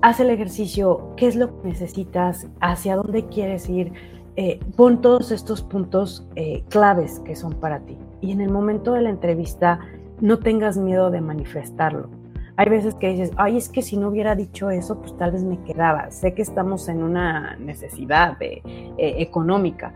[0.00, 3.92] haz el ejercicio, qué es lo que necesitas, hacia dónde quieres ir,
[4.36, 7.98] eh, pon todos estos puntos eh, claves que son para ti.
[8.20, 9.80] Y en el momento de la entrevista,
[10.20, 12.10] no tengas miedo de manifestarlo.
[12.56, 15.44] Hay veces que dices, ay, es que si no hubiera dicho eso, pues tal vez
[15.44, 16.10] me quedaba.
[16.10, 19.94] Sé que estamos en una necesidad de, eh, económica,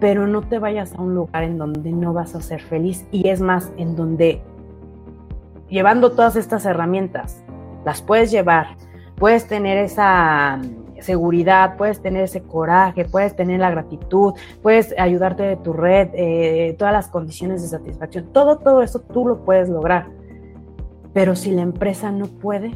[0.00, 3.06] pero no te vayas a un lugar en donde no vas a ser feliz.
[3.10, 4.42] Y es más, en donde
[5.68, 7.42] llevando todas estas herramientas,
[7.84, 8.76] las puedes llevar,
[9.16, 15.42] puedes tener esa mm, seguridad, puedes tener ese coraje, puedes tener la gratitud, puedes ayudarte
[15.42, 19.68] de tu red, eh, todas las condiciones de satisfacción, todo, todo eso tú lo puedes
[19.68, 20.06] lograr.
[21.12, 22.72] Pero si la empresa no puede,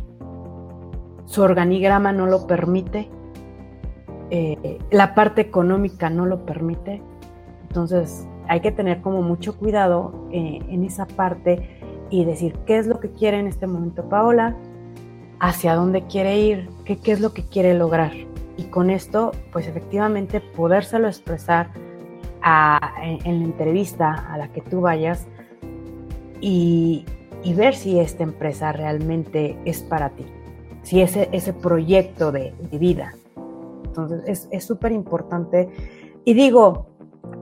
[1.24, 3.10] su organigrama no lo permite,
[4.30, 7.02] eh, la parte económica no lo permite,
[7.68, 11.78] entonces hay que tener como mucho cuidado eh, en esa parte
[12.10, 14.56] y decir qué es lo que quiere en este momento Paola,
[15.40, 18.12] hacia dónde quiere ir, qué, es lo que quiere lograr.
[18.56, 21.70] Y con esto, pues efectivamente, podérselo expresar
[23.02, 25.26] en, la entrevista a la que tú vayas
[26.40, 27.04] y,
[27.56, 30.24] ver si esta empresa realmente es para ti,
[30.82, 33.14] si ese, ese proyecto de, vida.
[34.02, 35.68] Entonces es súper importante.
[36.24, 36.86] Y digo,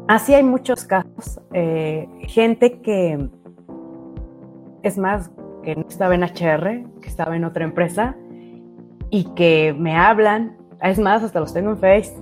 [0.09, 3.28] así hay muchos casos, eh, gente que,
[4.82, 5.30] es más,
[5.62, 8.16] que no estaba en HR, que estaba en otra empresa
[9.11, 12.14] y que me hablan, es más, hasta los tengo en Face,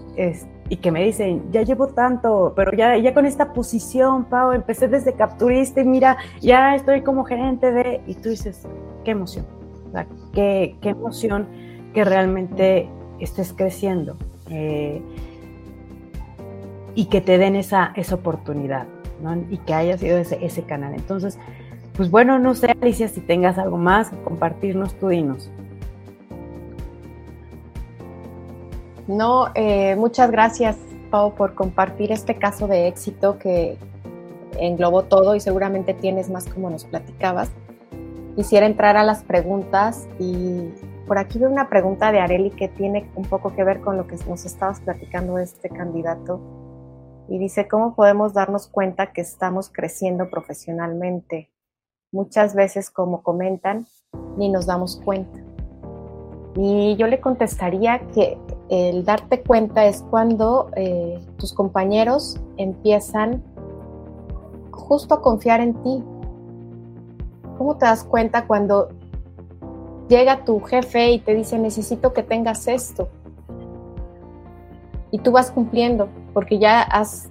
[0.69, 4.89] y que me dicen, ya llevo tanto, pero ya, ya con esta posición, Pau, empecé
[4.89, 8.01] desde capturista y mira, ya estoy como gerente de...
[8.07, 8.67] Y tú dices,
[9.05, 9.45] qué emoción,
[10.33, 11.47] qué, qué emoción
[11.93, 12.89] que realmente
[13.25, 14.17] estés creciendo
[14.51, 15.03] eh,
[16.95, 18.87] y que te den esa, esa oportunidad.
[19.51, 20.93] Y que haya sido ese, ese canal.
[20.95, 21.39] Entonces,
[21.97, 25.51] pues bueno, no sé, Alicia, si tengas algo más que compartirnos, tú dinos.
[29.07, 30.77] No, eh, muchas gracias,
[31.11, 33.77] Pau, por compartir este caso de éxito que
[34.59, 37.51] englobó todo y seguramente tienes más como nos platicabas.
[38.35, 40.71] Quisiera entrar a las preguntas y
[41.07, 44.07] por aquí veo una pregunta de Areli que tiene un poco que ver con lo
[44.07, 46.41] que nos estabas platicando de este candidato.
[47.29, 51.51] Y dice, ¿cómo podemos darnos cuenta que estamos creciendo profesionalmente?
[52.15, 53.87] muchas veces, como comentan,
[54.39, 55.41] ni nos damos cuenta.
[56.55, 63.43] Y yo le contestaría que el darte cuenta es cuando eh, tus compañeros empiezan
[64.71, 66.05] justo a confiar en ti.
[67.59, 68.89] ¿Cómo te das cuenta cuando
[70.09, 73.09] llega tu jefe y te dice necesito que tengas esto?
[75.11, 77.31] Y tú vas cumpliendo porque ya has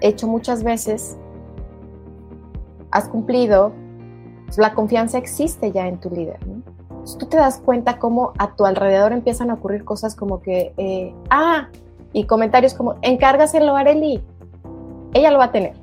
[0.00, 1.16] hecho muchas veces,
[2.90, 3.72] has cumplido,
[4.46, 6.38] pues, la confianza existe ya en tu líder.
[7.18, 11.12] tú te das cuenta cómo a tu alrededor empiezan a ocurrir cosas como que, eh,
[11.30, 11.68] ah,
[12.12, 14.22] y comentarios como, encárgaselo a Areli,
[15.12, 15.74] ella lo va a tener,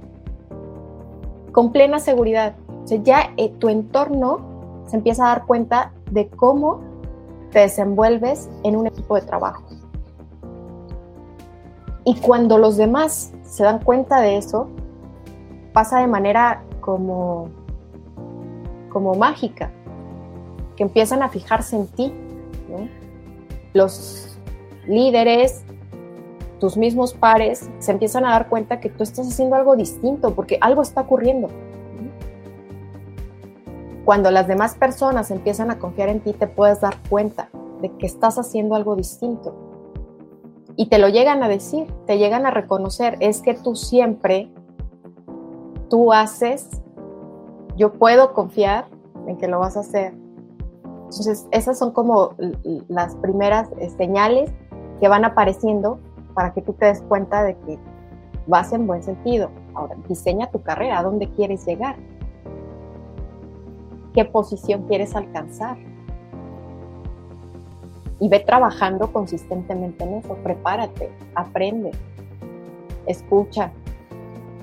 [1.51, 2.55] con plena seguridad.
[2.83, 4.50] O sea, ya eh, tu entorno
[4.87, 6.81] se empieza a dar cuenta de cómo
[7.51, 9.63] te desenvuelves en un equipo de trabajo.
[12.03, 14.67] Y cuando los demás se dan cuenta de eso,
[15.73, 17.49] pasa de manera como,
[18.89, 19.71] como mágica,
[20.75, 22.13] que empiezan a fijarse en ti.
[23.73, 24.37] Los
[24.87, 25.63] líderes,
[26.59, 30.57] tus mismos pares, se empiezan a dar cuenta que tú estás haciendo algo distinto, porque
[30.61, 31.49] algo está ocurriendo.
[34.05, 37.49] Cuando las demás personas empiezan a confiar en ti, te puedes dar cuenta
[37.81, 39.55] de que estás haciendo algo distinto.
[40.75, 44.51] Y te lo llegan a decir, te llegan a reconocer, es que tú siempre,
[45.89, 46.69] tú haces,
[47.75, 48.87] yo puedo confiar
[49.27, 50.13] en que lo vas a hacer.
[50.83, 52.35] Entonces, esas son como
[52.87, 54.49] las primeras eh, señales
[54.99, 55.99] que van apareciendo
[56.33, 57.77] para que tú te des cuenta de que
[58.47, 59.49] vas en buen sentido.
[59.73, 61.97] Ahora, diseña tu carrera, ¿a dónde quieres llegar?
[64.13, 65.77] ¿Qué posición quieres alcanzar?
[68.21, 70.35] y ve trabajando consistentemente en eso.
[70.43, 71.89] Prepárate, aprende,
[73.07, 73.71] escucha,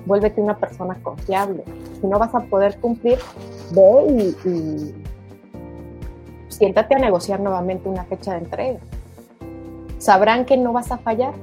[0.05, 1.65] vuélvete una persona confiable.
[1.99, 3.19] Si no vas a poder cumplir,
[3.71, 4.95] ve y,
[6.47, 8.79] siéntate a negociar nuevamente una fecha de entrega.
[9.97, 11.33] Sabrán que no vas a fallar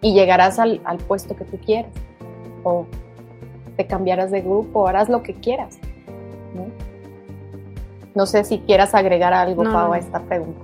[0.00, 1.92] y llegarás al, puesto que tú quieres
[2.64, 2.86] o
[3.76, 5.78] te cambiarás de grupo, harás lo que quieras.
[8.14, 10.60] No, sé si quieras agregar algo, Pau, a esta pregunta.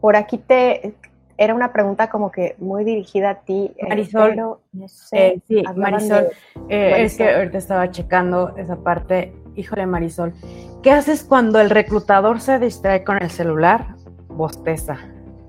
[0.00, 0.94] Por aquí te
[1.38, 3.72] era una pregunta como que muy dirigida a ti.
[3.76, 6.28] Eh, Marisol, no sé, eh, sí, Marisol,
[6.68, 9.32] eh, es que ahorita estaba checando esa parte.
[9.56, 10.34] Híjole, Marisol,
[10.82, 13.96] ¿qué haces cuando el reclutador se distrae con el celular?
[14.28, 14.98] Bosteza.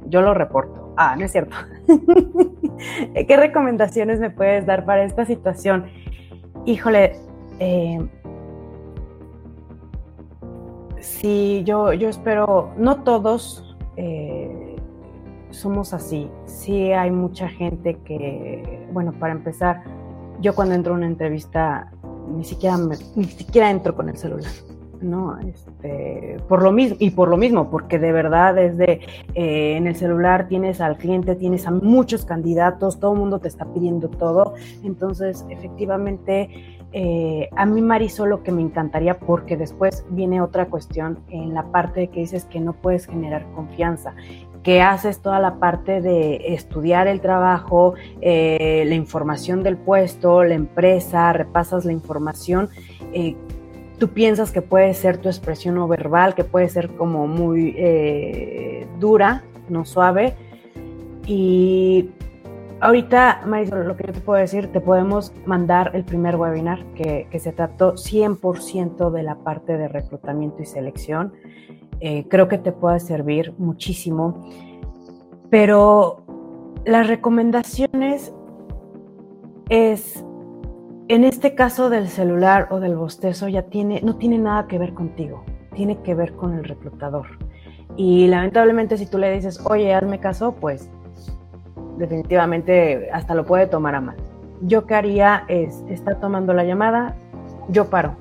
[0.07, 0.93] Yo lo reporto.
[0.97, 1.55] Ah, no es cierto.
[3.27, 5.85] ¿Qué recomendaciones me puedes dar para esta situación?
[6.65, 7.15] Híjole,
[7.59, 7.99] eh,
[11.03, 14.77] Sí, yo, yo espero, no todos eh,
[15.49, 16.31] somos así.
[16.45, 19.83] Sí hay mucha gente que, bueno, para empezar,
[20.39, 21.91] yo cuando entro a una entrevista
[22.33, 22.77] ni siquiera,
[23.15, 24.49] ni siquiera entro con el celular.
[25.01, 25.37] ¿no?
[25.39, 29.01] Este, por lo mismo, y por lo mismo, porque de verdad desde
[29.35, 33.49] eh, en el celular tienes al cliente, tienes a muchos candidatos, todo el mundo te
[33.49, 34.53] está pidiendo todo,
[34.83, 41.19] entonces efectivamente eh, a mí Marisol lo que me encantaría, porque después viene otra cuestión
[41.29, 44.13] en la parte de que dices que no puedes generar confianza,
[44.61, 50.53] que haces toda la parte de estudiar el trabajo, eh, la información del puesto, la
[50.53, 52.69] empresa, repasas la información.
[53.11, 53.35] Eh,
[53.97, 57.75] tú piensas que puede ser tu expresión no verbal, que puede ser como muy
[58.99, 60.35] dura, no suave,
[61.25, 62.09] y
[62.83, 67.29] Ahorita, Marisol, lo que yo te puedo decir, te podemos mandar el primer webinar que,
[67.39, 71.31] se trató 100% de la parte de reclutamiento y selección.
[72.01, 74.45] Eh, creo que te puede servir muchísimo.
[75.49, 76.25] Pero
[76.83, 78.33] las recomendaciones
[79.69, 80.25] es,
[81.07, 84.93] en este caso del celular o del bostezo, ya tiene, no tiene nada que ver
[84.93, 87.27] contigo, tiene que ver con el reclutador.
[87.95, 90.91] Y lamentablemente si tú le dices, oye, hazme caso, pues
[91.97, 94.15] definitivamente hasta lo puede tomar a mal.
[94.61, 97.15] Yo qué haría es, está tomando la llamada,
[97.69, 98.15] yo paro,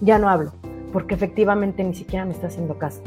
[0.00, 0.52] ya no hablo,
[0.92, 3.02] porque efectivamente ni siquiera me está haciendo caso.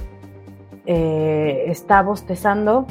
[0.85, 2.85] Eh, está bostezando,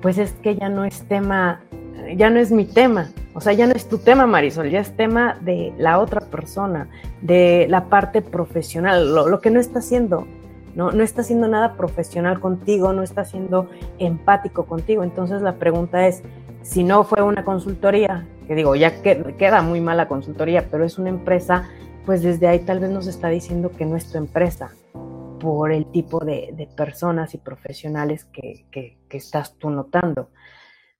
[0.00, 1.60] pues es que ya no es tema,
[2.16, 4.96] ya no es mi tema, o sea, ya no es tu tema, Marisol, ya es
[4.96, 6.88] tema de la otra persona,
[7.22, 10.26] de la parte profesional, lo que no está haciendo,
[10.74, 13.68] no, no está haciendo nada profesional contigo, no está siendo
[13.98, 15.02] empático contigo.
[15.02, 16.22] Entonces la pregunta es,
[16.62, 21.08] si no fue una consultoría, que digo, ya queda muy mala consultoría, pero es una
[21.08, 21.68] empresa,
[22.06, 24.72] pues desde ahí tal vez nos está diciendo que no es tu empresa
[25.40, 30.28] por el tipo de, personas y profesionales que, que estás tú notando.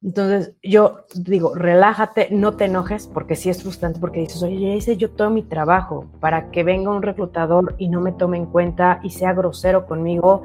[0.02, 4.74] Entonces, yo digo, relájate, no te enojes, porque sí es frustrante, porque dices, oye, ya
[4.74, 8.46] hice yo todo mi trabajo para que venga un reclutador y no me tome en
[8.46, 10.42] cuenta y sea grosero conmigo.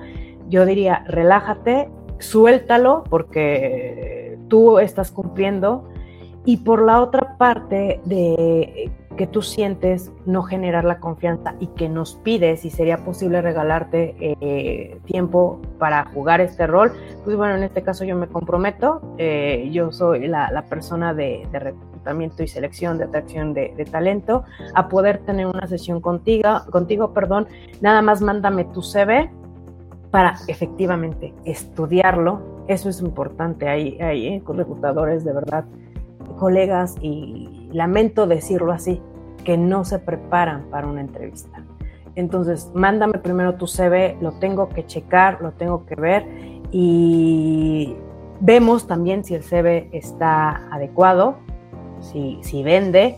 [0.49, 5.87] Yo diría, relájate, suéltalo, porque tú estás cumpliendo.
[6.43, 11.89] Y por la otra parte de que tú sientes no generar la confianza y que
[11.89, 16.91] nos pides si sería posible regalarte eh, tiempo para jugar este rol,
[17.23, 22.43] pues bueno, en este caso yo me comprometo, eh, yo soy la, persona de, reclutamiento
[22.43, 24.43] y selección de atracción de, talento,
[24.73, 27.47] a poder tener una sesión contigo, contigo, perdón,
[27.81, 29.29] nada más mándame tu CV
[30.11, 35.65] para efectivamente estudiarlo, eso es importante, hay, hay eh, reclutadores de verdad,
[36.37, 39.01] colegas y lamento decirlo así,
[39.43, 41.63] que no se preparan para una entrevista.
[42.15, 46.25] Entonces, mándame primero tu CV, lo tengo que checar, lo tengo que ver
[46.71, 47.95] y
[48.39, 51.37] vemos también si el CV está adecuado,
[51.99, 53.17] si, si vende.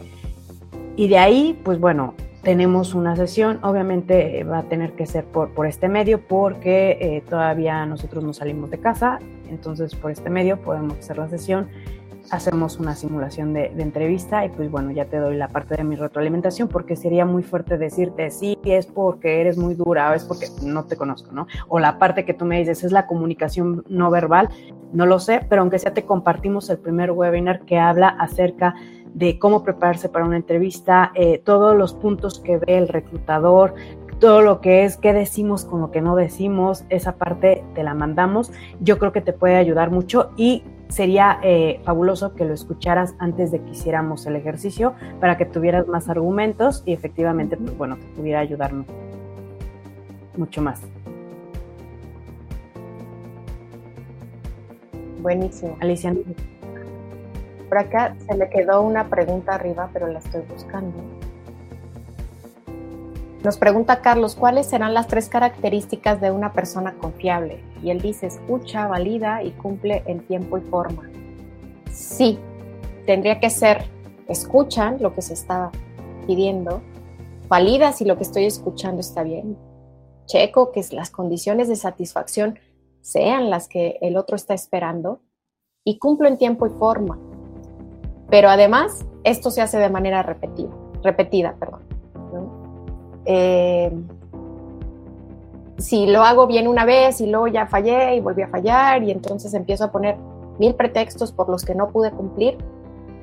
[0.95, 3.59] Y de ahí, pues bueno, tenemos una sesión.
[3.61, 8.33] Obviamente va a tener que ser por, por este medio porque eh, todavía nosotros no
[8.33, 9.19] salimos de casa.
[9.49, 11.67] Entonces, por este medio podemos hacer la sesión
[12.31, 15.95] hacemos una simulación de, entrevista y pues bueno, ya te doy la parte de mi
[15.95, 20.47] retroalimentación porque sería muy fuerte decirte, sí, es porque eres muy dura o es porque
[20.63, 21.47] no te conozco, ¿no?
[21.67, 24.49] O la parte que tú me dices es la comunicación no verbal,
[24.93, 28.75] no lo sé, pero aunque sea te compartimos el primer webinar que habla acerca
[29.13, 33.73] de cómo prepararse para una entrevista, eh, todos los puntos que ve el reclutador,
[34.19, 37.93] todo lo que es qué decimos con lo que no decimos, esa parte te la
[37.93, 38.51] mandamos.
[38.79, 43.51] Yo creo que te puede ayudar mucho y sería eh, fabuloso que lo escucharas antes
[43.51, 48.05] de que hiciéramos el ejercicio para que tuvieras más argumentos y efectivamente, pues bueno, te
[48.15, 48.71] pudiera ayudar
[50.35, 50.81] mucho más.
[55.21, 55.75] Buenísimo.
[55.81, 56.15] Alicia.
[57.67, 61.16] Por acá se me quedó una pregunta arriba, pero la estoy buscando.
[63.43, 67.63] Nos pregunta Carlos, ¿cuáles serán las tres características de una persona confiable?
[67.83, 71.03] Y él dice, escucha, valida y cumple en tiempo y forma.
[71.91, 72.39] Sí,
[73.05, 73.85] tendría que ser,
[74.27, 75.71] escuchan lo que se está
[76.25, 76.81] pidiendo,
[77.47, 79.55] valida si lo que estoy escuchando está bien,
[80.25, 82.59] checo que las condiciones de satisfacción
[83.01, 85.21] sean las que el otro está esperando
[85.83, 87.17] y cumplo en tiempo y forma.
[88.29, 91.86] Pero además, esto se hace de manera repetida, repetida, perdón.
[93.29, 93.91] Eh,
[95.77, 99.11] si lo hago bien una vez y luego ya fallé y volví a fallar y
[99.11, 100.17] entonces empiezo a poner
[100.57, 102.57] mil pretextos por los que no pude cumplir,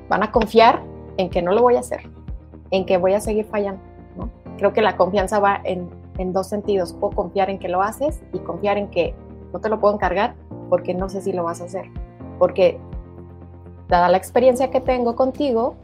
[0.07, 0.81] van a confiar
[1.17, 2.01] en que no lo voy a hacer,
[2.69, 3.81] en que voy a seguir fallando.
[4.57, 6.93] Creo que la confianza va en, en dos sentidos.
[6.93, 9.13] Puedo confiar en que lo haces y confiar en que
[9.51, 10.35] no te lo puedo encargar
[10.69, 11.85] porque no sé si lo vas a hacer.
[12.39, 12.79] Porque
[13.89, 15.75] dada la experiencia que tengo contigo,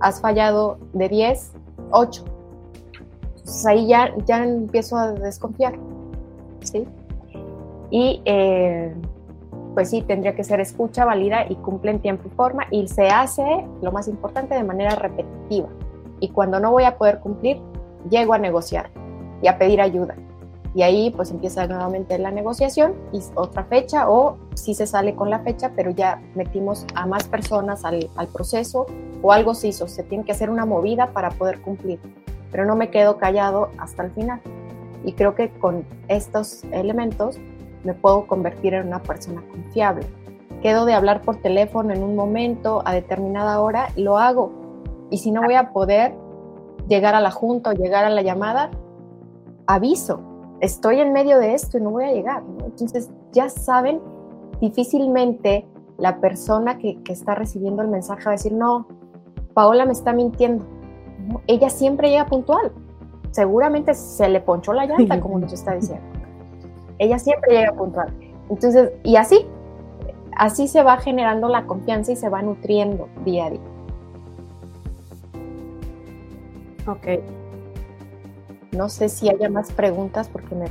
[0.00, 1.52] has fallado de 10,
[1.90, 2.37] 8
[3.48, 5.72] entonces ahí ya, ya empiezo a desconfiar,
[6.60, 6.86] ¿sí?
[7.90, 8.94] Y eh,
[9.72, 13.08] pues sí, tendría que ser escucha, válida y cumple en tiempo y forma y se
[13.08, 15.68] hace, lo más importante, de manera repetitiva.
[16.20, 17.58] Y cuando no voy a poder cumplir,
[18.10, 18.90] llego a negociar
[19.40, 20.14] y a pedir ayuda.
[20.74, 25.30] Y ahí pues empieza nuevamente la negociación y otra fecha o si se sale con
[25.30, 28.84] la fecha, pero ya metimos a más personas al, al proceso
[29.22, 31.98] o algo se hizo, se tiene que hacer una movida para poder cumplir
[32.50, 34.40] pero no me quedo callado hasta el final.
[35.04, 37.38] Y creo que con estos elementos
[37.84, 40.06] me puedo convertir en una persona confiable.
[40.62, 44.52] Quedo de hablar por teléfono en un momento, a determinada hora, lo hago.
[45.10, 46.14] Y si no voy a poder
[46.88, 48.70] llegar a la junta o llegar a la llamada,
[49.66, 50.20] aviso,
[50.60, 52.42] estoy en medio de esto y no voy a llegar.
[52.64, 54.00] Entonces, ya saben,
[54.60, 55.66] difícilmente
[55.96, 58.88] la persona que, que está recibiendo el mensaje va a decir, no,
[59.54, 60.64] Paola me está mintiendo
[61.46, 62.72] ella siempre llega puntual.
[63.30, 66.04] Seguramente se le ponchó la llanta, como nos está diciendo.
[66.98, 68.12] Ella siempre llega puntual.
[68.50, 69.46] Entonces, y así,
[70.36, 73.60] así se va generando la confianza y se va nutriendo día a día.
[76.86, 77.06] Ok.
[78.72, 80.66] No sé si haya más preguntas porque me...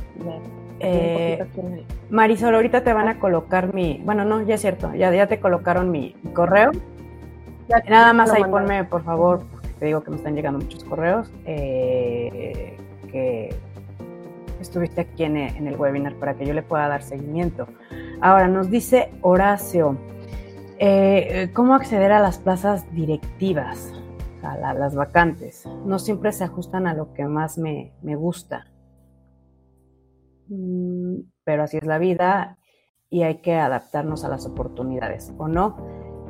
[0.80, 1.44] Eh,
[2.10, 4.00] Marisol, ahorita te van a colocar mi...
[4.04, 6.70] Bueno, no, ya es cierto, ya, ya te colocaron mi correo.
[7.88, 9.42] Nada más ahí ponme, por favor,
[9.78, 12.76] te digo que me están llegando muchos correos, eh,
[13.10, 13.54] que
[14.60, 17.66] estuviste aquí en, el webinar para que yo le pueda dar seguimiento.
[18.20, 19.96] Ahora nos dice Horacio,
[20.78, 23.92] eh, ¿cómo acceder a las plazas directivas?
[24.42, 25.66] a las vacantes.
[25.84, 28.66] No siempre se ajustan a lo que más me, gusta.
[30.48, 32.58] Mm, pero así es la vida
[33.10, 35.76] y hay que adaptarnos a las oportunidades, ¿o no?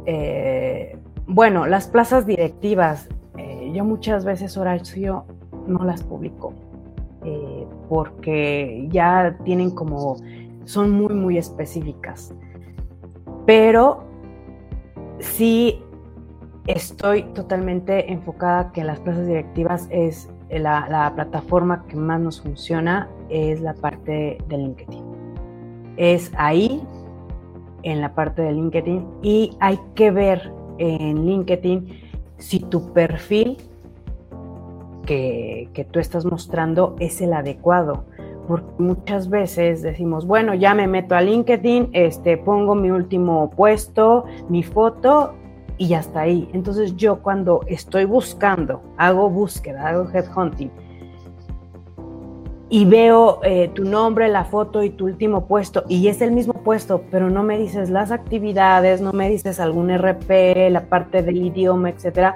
[0.07, 3.09] Eh, bueno, las plazas directivas,
[3.39, 5.25] eh, yo muchas veces Horacio
[5.67, 6.53] no las publico
[7.25, 10.17] eh, porque ya tienen como,
[10.65, 12.35] son muy, muy específicas.
[13.47, 14.05] Pero
[15.21, 15.83] sí
[16.67, 23.61] estoy totalmente enfocada que las plazas directivas es la, plataforma que más nos funciona, es
[23.61, 25.05] la parte de LinkedIn.
[25.97, 26.83] Es ahí,
[27.83, 32.08] en la parte de LinkedIn, y hay que ver en LinkedIn
[32.39, 33.59] si tu perfil
[35.07, 38.05] que, que tú estás mostrando es el adecuado
[38.49, 44.25] porque muchas veces decimos, bueno, ya me meto a LinkedIn, este, pongo mi último puesto,
[44.49, 45.35] mi foto
[45.77, 46.49] y ya está ahí.
[46.55, 50.71] Entonces yo cuando estoy buscando, hago búsqueda, hago headhunting
[52.71, 56.53] y veo eh, tu nombre, la foto y tu último puesto y es el mismo
[56.53, 61.39] puesto, pero no me dices las actividades, no me dices algún RP, la parte del
[61.39, 62.35] idioma, etcétera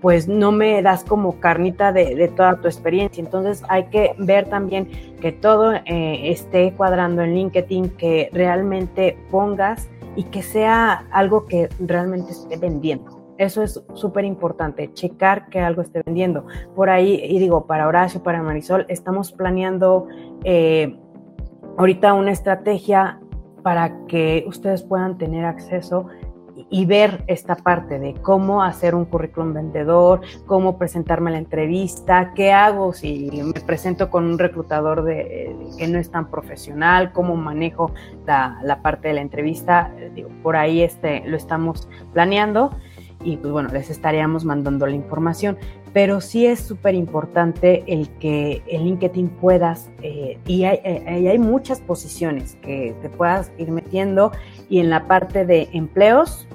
[0.00, 3.22] pues no me das como carnita de, toda tu experiencia.
[3.22, 4.88] Entonces hay que ver también
[5.20, 11.68] que todo eh, esté cuadrando en LinkedIn, que realmente pongas y que sea algo que
[11.80, 13.15] realmente esté vendiendo.
[13.38, 16.46] Eso es súper importante, checar que algo esté vendiendo.
[16.74, 20.06] Por ahí, y digo, para Horacio, para Marisol, estamos planeando
[20.44, 20.98] eh,
[21.76, 23.20] ahorita una estrategia
[23.62, 26.06] para que ustedes puedan tener acceso
[26.70, 32.32] y ver esta parte de cómo hacer un currículum vendedor, cómo presentarme a la entrevista,
[32.34, 37.92] qué hago si me presento con un reclutador que no es tan profesional, cómo manejo
[38.26, 39.92] la, parte de la entrevista.
[40.14, 42.70] Digo, por ahí este, lo estamos planeando
[43.24, 45.56] y pues bueno, les estaríamos mandando la información.
[45.92, 51.38] Pero sí es súper importante el que en LinkedIn puedas, eh, y hay, eh, hay,
[51.38, 54.32] muchas posiciones que te puedas ir metiendo
[54.68, 56.46] y en la parte de empleos,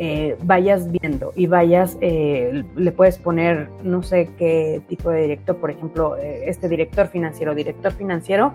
[0.00, 5.72] eh, vayas viendo y vayas, le puedes poner no sé qué tipo de director, por
[5.72, 8.54] ejemplo, este director financiero, director financiero,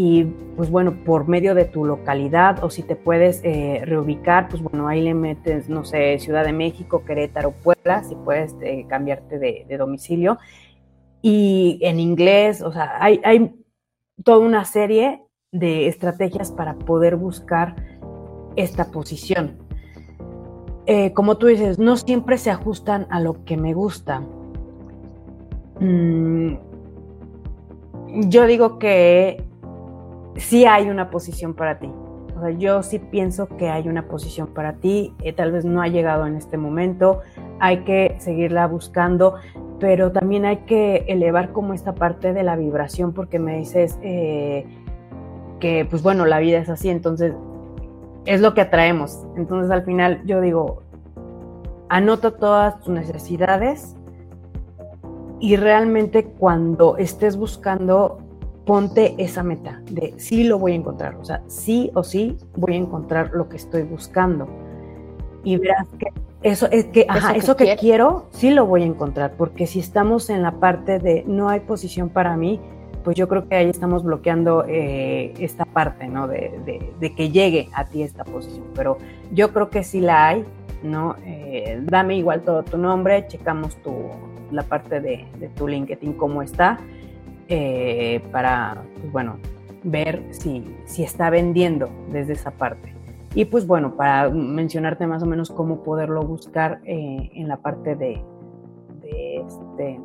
[0.00, 0.22] y
[0.54, 5.02] pues bueno, por medio de tu localidad o si te puedes reubicar, pues bueno, ahí
[5.02, 8.54] le metes, no sé, Ciudad de México, Querétaro, Puebla, si puedes
[8.88, 10.38] cambiarte de, de, domicilio.
[11.20, 13.52] Y en inglés, o sea, hay, hay
[14.22, 17.74] toda una serie de estrategias para poder buscar
[18.54, 19.58] esta posición.
[20.86, 24.22] Eh, como tú dices, no siempre se ajustan a lo que me gusta.
[25.80, 26.54] Mm,
[28.28, 29.47] yo digo que
[30.38, 31.90] sí hay una posición para ti.
[32.36, 35.14] O sea, yo sí pienso que hay una posición para ti.
[35.22, 37.20] Eh, tal vez no ha llegado en este momento.
[37.58, 39.34] Hay que seguirla buscando,
[39.80, 44.66] pero también hay que elevar como esta parte de la vibración, porque me dices eh,
[45.58, 46.88] que, pues bueno, la vida es así.
[46.88, 47.34] Entonces,
[48.28, 49.26] es lo que atraemos.
[49.36, 50.82] Entonces al final yo digo,
[51.88, 53.96] anota todas tus necesidades
[55.40, 58.18] y realmente cuando estés buscando,
[58.68, 62.74] ponte esa meta de sí lo voy a encontrar, o sea, sí o sí voy
[62.74, 64.46] a encontrar lo que estoy buscando.
[65.42, 66.08] Y verás que
[66.42, 70.28] eso es que, ajá, eso que, quiero, sí lo voy a encontrar, porque si estamos
[70.28, 72.60] en la parte de no hay posición para mí,
[73.04, 76.28] pues yo creo que ahí estamos bloqueando eh, esta parte, ¿no?
[76.28, 78.66] De, que llegue a ti esta posición.
[78.74, 78.98] Pero
[79.32, 80.44] yo creo que sí la hay,
[80.82, 81.16] ¿no?
[81.24, 83.94] Eh, dame igual todo tu nombre, checamos tu,
[84.50, 85.24] la parte de,
[85.56, 86.78] tu LinkedIn, cómo está,
[87.48, 89.38] eh, para, pues bueno,
[89.82, 92.94] ver si, si está vendiendo desde esa parte.
[93.34, 98.22] Y pues bueno, para mencionarte más o menos cómo poderlo buscar en la parte de,
[99.02, 100.00] de este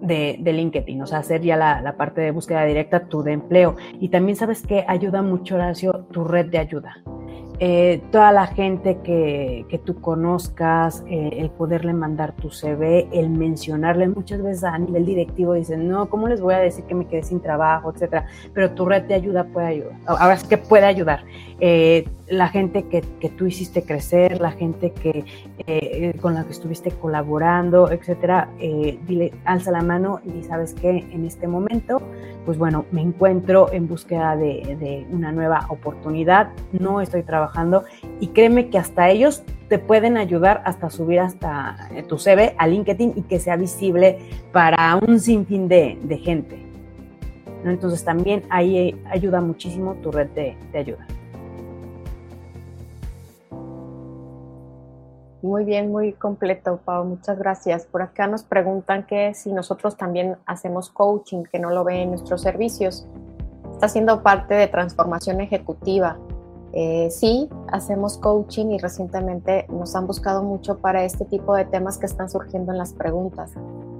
[0.00, 3.76] de, LinkedIn, o sea, hacer ya la, parte de búsqueda directa, tu de empleo.
[4.00, 7.02] Y también sabes que ayuda mucho, Horacio, tu red de ayuda.
[7.58, 13.30] Eh, toda la gente que, que tú conozcas, eh, el poderle mandar tu CV, el
[13.30, 17.06] mencionarle muchas veces a nivel directivo, dicen, no, ¿cómo les voy a decir que me
[17.06, 18.26] quedé sin trabajo, etcétera?
[18.52, 19.94] Pero tu red de ayuda puede ayudar.
[20.04, 21.24] Ahora sí que puede ayudar.
[21.58, 25.24] Eh, la gente que, que, tú hiciste crecer, la gente que
[26.20, 31.46] con la que estuviste colaborando, etcétera, dile, alza la mano y sabes que en este
[31.46, 32.02] momento,
[32.44, 37.45] pues bueno, me encuentro en búsqueda de, de una nueva oportunidad, no estoy trabajando
[38.20, 42.66] y créeme que hasta ellos te pueden ayudar hasta subir hasta eh, tu CV a
[42.66, 44.18] LinkedIn y que sea visible
[44.52, 46.62] para un sinfín de, gente.
[47.64, 51.06] Entonces también ahí eh, ayuda muchísimo tu red de, ayuda.
[55.42, 57.04] Muy bien, muy completo, Pau.
[57.04, 57.86] Muchas gracias.
[57.86, 62.10] Por acá nos preguntan que si nosotros también hacemos coaching, que no lo ven en
[62.10, 63.06] nuestros servicios.
[63.72, 66.16] Está siendo parte de transformación ejecutiva.
[66.72, 71.98] Eh, sí, hacemos coaching y recientemente nos han buscado mucho para este tipo de temas
[71.98, 73.52] que están surgiendo en las preguntas.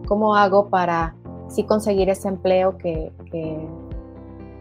[0.06, 1.14] ¿Cómo hago para
[1.48, 3.12] sí conseguir ese empleo que,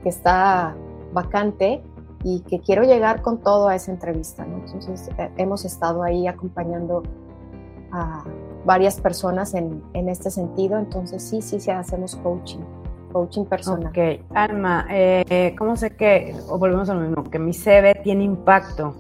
[0.03, 0.75] está
[1.13, 1.81] vacante
[2.23, 4.45] y que quiero llegar con todo a esa entrevista.
[4.45, 7.01] Entonces eh, hemos estado ahí acompañando
[7.91, 8.23] a
[8.65, 12.59] varias personas en, en, este sentido, entonces sí, sí, sí hacemos coaching,
[13.15, 13.87] coaching personal.
[13.87, 18.25] Ok, Alma, eh, ¿cómo sé que, o volvemos a lo mismo, que mi CV tiene
[18.25, 18.93] impacto?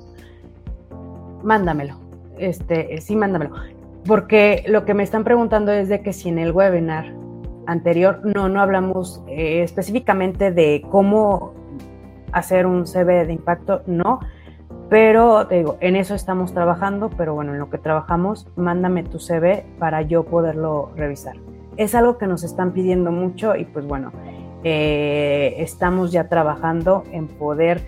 [1.43, 1.95] Mándamelo,
[2.37, 3.53] este, sí, mándamelo,
[4.07, 7.13] porque lo que me están preguntando es de que si en el webinar
[7.67, 11.53] anterior no, no hablamos eh, específicamente de cómo
[12.31, 14.21] hacer un CV de impacto, no,
[14.89, 19.19] pero te digo, en eso estamos trabajando, pero bueno, en lo que trabajamos, mándame tu
[19.19, 21.35] CV para yo poderlo revisar.
[21.77, 24.11] Es algo que nos están pidiendo mucho y pues bueno,
[24.63, 27.81] eh, estamos ya trabajando en poder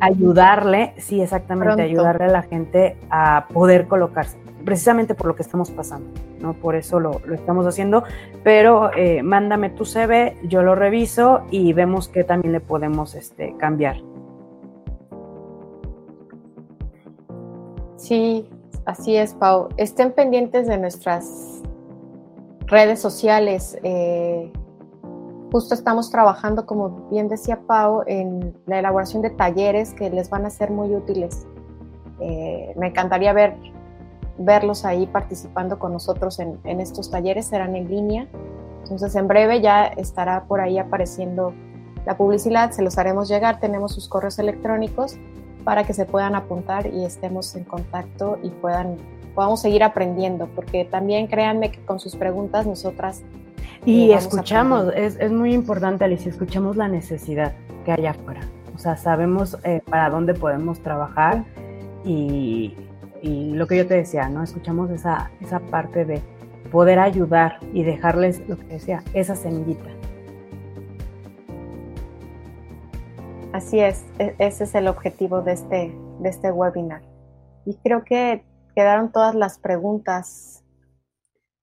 [0.00, 5.70] ayudarle, sí, exactamente, ayudarle a la gente a poder colocarse, precisamente por lo que estamos
[5.70, 6.08] pasando,
[6.40, 6.54] ¿no?
[6.54, 8.04] Por eso lo, estamos haciendo,
[8.42, 13.54] pero eh, mándame tu CV, yo lo reviso y vemos qué también le podemos este,
[13.56, 13.96] cambiar.
[17.96, 18.48] Sí,
[18.84, 19.68] así es, Pau.
[19.76, 21.62] Estén pendientes de nuestras
[22.66, 23.78] redes sociales.
[23.82, 24.52] Eh,
[25.50, 30.46] justo estamos trabajando, como bien decía Pau, en la elaboración de talleres que les van
[30.46, 31.46] a ser muy útiles.
[32.20, 33.56] Eh, me encantaría ver,
[34.38, 38.28] verlos ahí participando con nosotros en, en estos talleres, serán en línea.
[38.82, 41.52] Entonces, en breve ya estará por ahí apareciendo
[42.04, 45.16] la publicidad, se los haremos llegar, tenemos sus correos electrónicos
[45.64, 48.96] para que se puedan apuntar y estemos en contacto y puedan
[49.36, 53.22] podamos seguir aprendiendo, porque también créanme que con sus preguntas nosotras...
[53.84, 57.52] Y eh, escuchamos, es, es, muy importante Alicia, escuchamos la necesidad
[57.84, 58.40] que hay afuera.
[58.74, 61.44] O sea, sabemos eh, para dónde podemos trabajar
[62.04, 62.74] y,
[63.22, 64.42] y, lo que yo te decía, ¿no?
[64.42, 66.22] Escuchamos esa, esa parte de
[66.72, 69.90] poder ayudar y dejarles, lo que decía, esa semillita.
[73.52, 77.02] Así es, e-, ese es el objetivo de este, de este webinar.
[77.66, 78.42] Y creo que
[78.76, 80.62] quedaron todas las preguntas.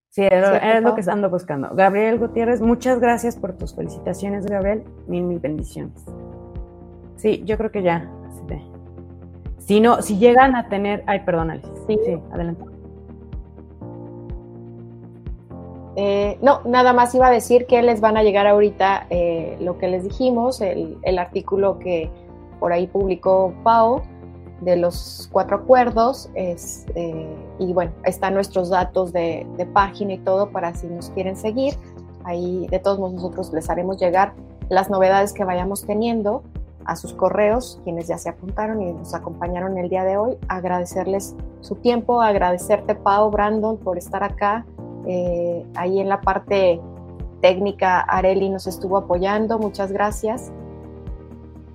[0.10, 1.70] Sí, es lo que ando buscando.
[1.74, 4.84] Gabriel Gutiérrez, muchas gracias por tus felicitaciones, Gabriel.
[5.08, 6.04] Mil, mil bendiciones.
[7.16, 8.10] Sí, yo creo que ya.
[9.60, 11.04] Si no, si llegan a tener.
[11.08, 11.72] Ay, perdón, Alice.
[11.88, 12.66] Sí, sí, adelante.
[15.96, 19.78] Eh, no, nada más iba a decir que les van a llegar ahorita eh, lo
[19.78, 22.10] que les dijimos, el, artículo que
[22.60, 24.02] por ahí publicó Pau
[24.64, 27.28] de los cuatro acuerdos, es, eh,
[27.60, 31.76] y bueno, están nuestros datos de, página y todo para si nos quieren seguir.
[32.24, 34.34] Ahí de todos modos nosotros les haremos llegar
[34.70, 36.44] las novedades que vayamos teniendo
[36.86, 40.38] a sus correos, quienes ya se apuntaron y nos acompañaron el día de hoy.
[40.48, 44.66] Agradecerles su tiempo, agradecerte Pau, Brandon, por estar acá
[45.06, 46.82] eh, ahí en la parte
[47.42, 49.60] técnica, Areli nos estuvo apoyando.
[49.60, 50.52] Muchas gracias.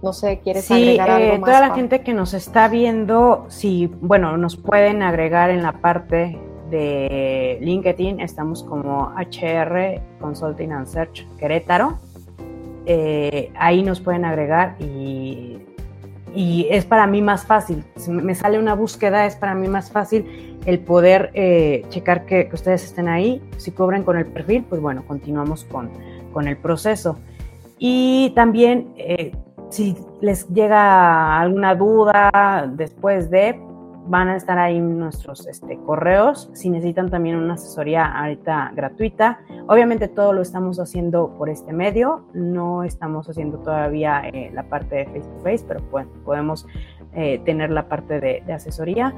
[0.03, 1.49] No sé, ¿quieres agregar algo eh, más?
[1.49, 6.39] Toda la gente que nos está viendo, si, bueno, nos pueden agregar en la parte
[6.71, 11.99] de LinkedIn, estamos como HR Consulting and Search Querétaro.
[12.87, 15.59] Eh, ahí nos pueden agregar y,
[16.35, 17.85] y, es para mí más fácil.
[17.97, 22.49] Si me sale una búsqueda, es para mí más fácil el poder eh, checar que,
[22.53, 23.43] ustedes estén ahí.
[23.57, 25.91] Si cobran con el perfil, pues bueno, continuamos con,
[26.33, 27.19] con el proceso.
[27.79, 29.33] Y también, eh,
[29.71, 33.61] si les llega alguna duda después de,
[34.07, 36.51] van a estar ahí nuestros este, correos.
[36.55, 42.27] Si necesitan también una asesoría ahorita gratuita, obviamente todo lo estamos haciendo por este medio.
[42.33, 46.67] No estamos haciendo todavía eh, la parte de face to face, pero bueno, podemos
[47.45, 49.13] tener la parte de asesoría.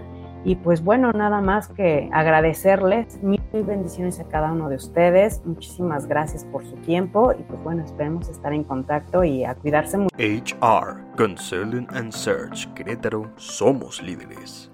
[0.44, 5.42] Y pues bueno, nada más que agradecerles mil bendiciones a cada uno de ustedes.
[5.44, 9.98] Muchísimas gracias por su tiempo y pues bueno, esperemos estar en contacto y a cuidarse
[9.98, 10.16] mucho.
[10.16, 14.70] HR, Consulting and Search, Querétaro, somos líderes.